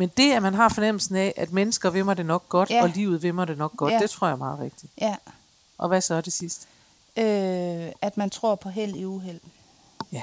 Men 0.00 0.10
det, 0.16 0.32
at 0.32 0.42
man 0.42 0.54
har 0.54 0.68
fornemmelsen 0.68 1.16
af, 1.16 1.34
at 1.36 1.52
mennesker 1.52 1.90
vil 1.90 2.04
mig 2.04 2.16
det 2.16 2.26
nok 2.26 2.48
godt, 2.48 2.70
Ja. 2.70 2.82
og 2.82 2.88
livet 2.94 3.22
vil 3.22 3.34
mig 3.34 3.46
det 3.48 3.58
nok 3.58 3.76
godt, 3.76 3.92
Ja. 3.92 3.98
det 3.98 4.10
tror 4.10 4.26
jeg 4.26 4.32
er 4.32 4.36
meget 4.38 4.58
rigtigt. 4.58 4.92
ja. 5.00 5.16
Og 5.78 5.88
hvad 5.88 6.00
så 6.00 6.14
er 6.14 6.20
det 6.20 6.32
sidste? 6.32 6.66
Øh, 7.16 7.92
at 8.02 8.16
man 8.16 8.30
tror 8.30 8.54
på 8.54 8.68
held 8.68 8.96
i 8.96 9.04
uheld. 9.04 9.40
Ja. 10.12 10.22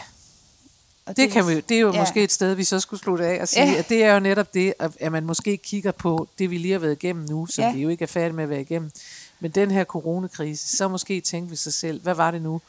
Og 1.05 1.17
Det, 1.17 1.31
kan 1.31 1.47
vi, 1.47 1.59
det 1.61 1.77
er 1.77 1.81
jo 1.81 1.93
ja. 1.93 1.99
måske 1.99 2.23
et 2.23 2.31
sted, 2.31 2.53
vi 2.53 2.63
så 2.63 2.79
skulle 2.79 2.99
slutte 2.99 3.25
af 3.25 3.41
og 3.41 3.47
sige, 3.47 3.65
Ja. 3.71 3.73
at 3.79 3.89
det 3.89 4.03
er 4.03 4.13
jo 4.13 4.19
netop 4.19 4.53
det, 4.53 4.73
at 4.79 5.11
man 5.11 5.25
måske 5.25 5.57
kigger 5.57 5.91
på 5.91 6.27
det, 6.39 6.49
vi 6.51 6.57
lige 6.57 6.71
har 6.71 6.79
været 6.79 6.91
igennem 7.03 7.25
nu, 7.29 7.45
som 7.45 7.63
Ja. 7.63 7.73
vi 7.73 7.81
jo 7.81 7.89
ikke 7.89 8.03
er 8.03 8.07
færdige 8.07 8.33
med 8.35 8.43
at 8.43 8.49
være 8.49 8.61
igennem. 8.61 8.91
Men 9.39 9.51
den 9.51 9.71
her 9.71 9.83
coronakrise, 9.83 10.77
så 10.77 10.87
måske 10.87 11.21
tænke 11.21 11.49
ved 11.49 11.57
sig 11.57 11.73
selv, 11.73 12.01
hvad 12.01 12.13
var 12.13 12.31
det 12.31 12.41
nu? 12.41 12.61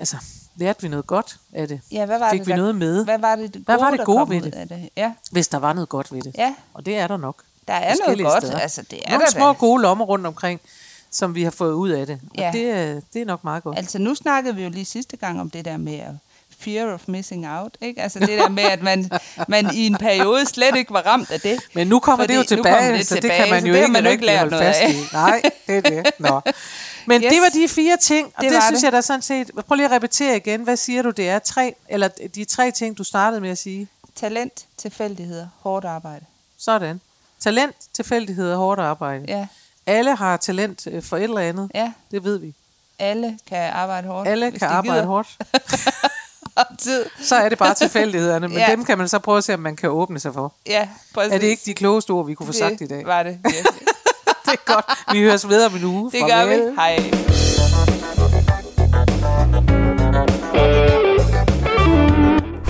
Altså, 0.00 0.16
lærte 0.56 0.82
vi 0.82 0.88
noget 0.88 1.06
godt 1.06 1.36
af 1.52 1.68
det? 1.68 1.80
Ja, 1.92 2.06
hvad 2.06 2.18
var 2.18 2.30
Fik 2.30 2.38
det, 2.40 2.46
vi 2.46 2.50
der- 2.52 2.56
noget 2.56 2.74
med? 2.74 3.04
Hvad 3.04 3.18
var 3.18 3.36
det, 3.36 3.54
det 3.54 3.62
Hvad 3.64 3.74
gode, 3.76 3.84
var 3.84 3.90
det 3.90 3.98
der 3.98 4.04
gode 4.04 4.28
ved 4.30 4.40
det? 4.42 4.54
Af 4.54 4.68
det? 4.68 4.88
Ja, 4.96 5.12
Hvis 5.32 5.48
der 5.48 5.58
var 5.58 5.72
noget 5.72 5.88
godt 5.88 6.12
ved 6.12 6.22
det. 6.22 6.34
ja, 6.38 6.54
Og 6.74 6.86
det 6.86 6.96
er 6.98 7.06
der 7.06 7.16
nok. 7.16 7.36
der 7.68 7.74
er 7.74 7.94
noget 8.06 8.18
godt. 8.24 8.42
steder. 8.44 8.58
Altså, 8.58 8.82
det 8.90 8.98
er 9.04 9.10
Nogle 9.10 9.24
der 9.24 9.30
små 9.30 9.46
da. 9.46 9.52
gode 9.52 9.82
lommer 9.82 10.04
rundt 10.04 10.26
omkring, 10.26 10.60
som 11.10 11.34
vi 11.34 11.42
har 11.44 11.50
fået 11.50 11.72
ud 11.72 11.88
af 11.90 12.06
det. 12.06 12.20
Og 12.30 12.36
Ja. 12.38 12.50
det, 12.52 12.70
er, 12.70 13.00
det 13.14 13.22
er 13.22 13.26
nok 13.26 13.44
meget 13.44 13.62
godt. 13.62 13.78
Altså 13.78 13.98
nu 13.98 14.14
snakkede 14.14 14.54
vi 14.56 14.62
jo 14.62 14.68
lige 14.70 14.84
sidste 14.84 15.16
gang 15.16 15.40
om 15.40 15.50
det 15.50 15.64
der 15.64 15.76
med 15.76 15.98
at 15.98 16.12
fear 16.58 16.94
of 16.94 17.02
missing 17.06 17.48
out, 17.48 17.76
ikke? 17.80 18.02
Altså 18.02 18.18
det 18.18 18.28
der 18.28 18.48
med, 18.48 18.62
at 18.62 18.82
man, 18.82 19.10
man 19.48 19.70
i 19.74 19.86
en 19.86 19.94
periode 19.96 20.46
slet 20.46 20.76
ikke 20.76 20.92
var 20.92 21.02
ramt 21.06 21.30
af 21.30 21.40
det. 21.40 21.60
Men 21.74 21.86
nu 21.86 21.98
kommer 22.00 22.22
Fordi 22.24 22.32
det 22.32 22.38
jo 22.38 22.56
nu 22.56 22.62
tilbage, 22.62 22.74
kommer 22.78 22.96
det 22.96 23.06
så 23.06 23.14
tilbage, 23.14 23.32
det 23.32 23.40
kan 23.44 23.50
man 23.54 23.60
så 23.62 23.66
jo 23.68 23.72
det 23.72 23.80
har 23.80 23.86
ikke, 23.86 23.92
man 24.02 24.12
ikke 24.12 24.26
lært 24.26 24.38
holde 24.38 24.50
noget 24.50 24.66
fast 24.66 24.80
af. 24.80 24.90
i. 24.92 24.96
Nej, 25.12 25.42
det 25.66 25.76
er 25.76 25.80
det. 26.02 26.10
Nå. 26.18 26.40
Men 27.06 27.22
Yes. 27.22 27.32
det 27.32 27.40
var 27.42 27.48
de 27.48 27.68
fire 27.68 27.96
ting, 27.96 28.32
og 28.36 28.42
Det 28.44 28.52
det, 28.52 28.62
synes 28.62 28.80
det. 28.80 28.84
jeg 28.84 28.92
da 28.92 29.00
sådan 29.00 29.22
set... 29.22 29.50
Prøv 29.66 29.74
lige 29.76 29.86
at 29.86 29.92
repetere 29.92 30.36
igen. 30.36 30.62
Hvad 30.62 30.76
siger 30.76 31.02
du, 31.02 31.10
det 31.10 31.28
er? 31.28 31.38
Tre, 31.38 31.74
eller 31.88 32.08
de 32.34 32.44
tre 32.44 32.70
ting, 32.70 32.98
du 32.98 33.04
startede 33.04 33.40
med 33.40 33.50
at 33.50 33.58
sige. 33.58 33.88
Talent, 34.16 34.64
tilfældigheder, 34.76 35.48
hårdt 35.60 35.84
arbejde. 35.84 36.24
Sådan. 36.58 37.00
Talent, 37.40 37.76
tilfældighed 37.92 38.52
og 38.52 38.58
hårdt 38.58 38.80
arbejde. 38.80 39.24
Ja, 39.28 39.46
Alle 39.86 40.16
har 40.16 40.36
talent 40.36 40.86
øh, 40.86 41.02
for 41.02 41.16
et 41.16 41.22
eller 41.22 41.40
andet. 41.40 41.70
ja. 41.74 41.92
Det 42.10 42.24
ved 42.24 42.38
vi. 42.38 42.54
Alle 42.98 43.38
kan 43.48 43.70
arbejde 43.72 44.08
hårdt. 44.08 44.28
Alle 44.28 44.50
kan 44.50 44.60
de 44.60 44.66
arbejde 44.66 45.00
gider. 45.00 45.06
hårdt. 45.06 45.28
Tid. 46.78 47.04
Så 47.22 47.36
er 47.36 47.48
det 47.48 47.58
bare 47.58 47.74
tilfældighederne, 47.74 48.48
men 48.48 48.56
Ja. 48.58 48.66
dem 48.70 48.84
kan 48.84 48.98
man 48.98 49.08
så 49.08 49.18
prøve 49.18 49.38
at 49.38 49.44
se, 49.44 49.54
om 49.54 49.60
man 49.60 49.76
kan 49.76 49.90
åbne 49.90 50.20
sig 50.20 50.34
for. 50.34 50.52
Ja, 50.66 50.88
præcis. 51.14 51.32
Er 51.34 51.38
det 51.38 51.46
ikke 51.46 51.62
de 51.66 51.74
klogeste 51.74 52.10
ord, 52.10 52.26
vi 52.26 52.34
kunne 52.34 52.46
få 52.46 52.52
det 52.52 52.58
sagt 52.58 52.80
i 52.80 52.86
dag? 52.86 53.06
var 53.06 53.22
det 53.22 53.38
virkelig. 53.44 53.64
Det 54.52 54.58
er 54.68 54.74
godt. 54.74 54.84
Vi 55.12 55.22
høres 55.22 55.48
ved 55.48 55.64
om 55.64 55.76
en 55.76 55.84
uge. 55.84 56.10
Det 56.12 56.20
gør 56.20 56.28
Farvel. 56.28 56.60
vi. 56.70 56.74
Hej. 56.76 57.29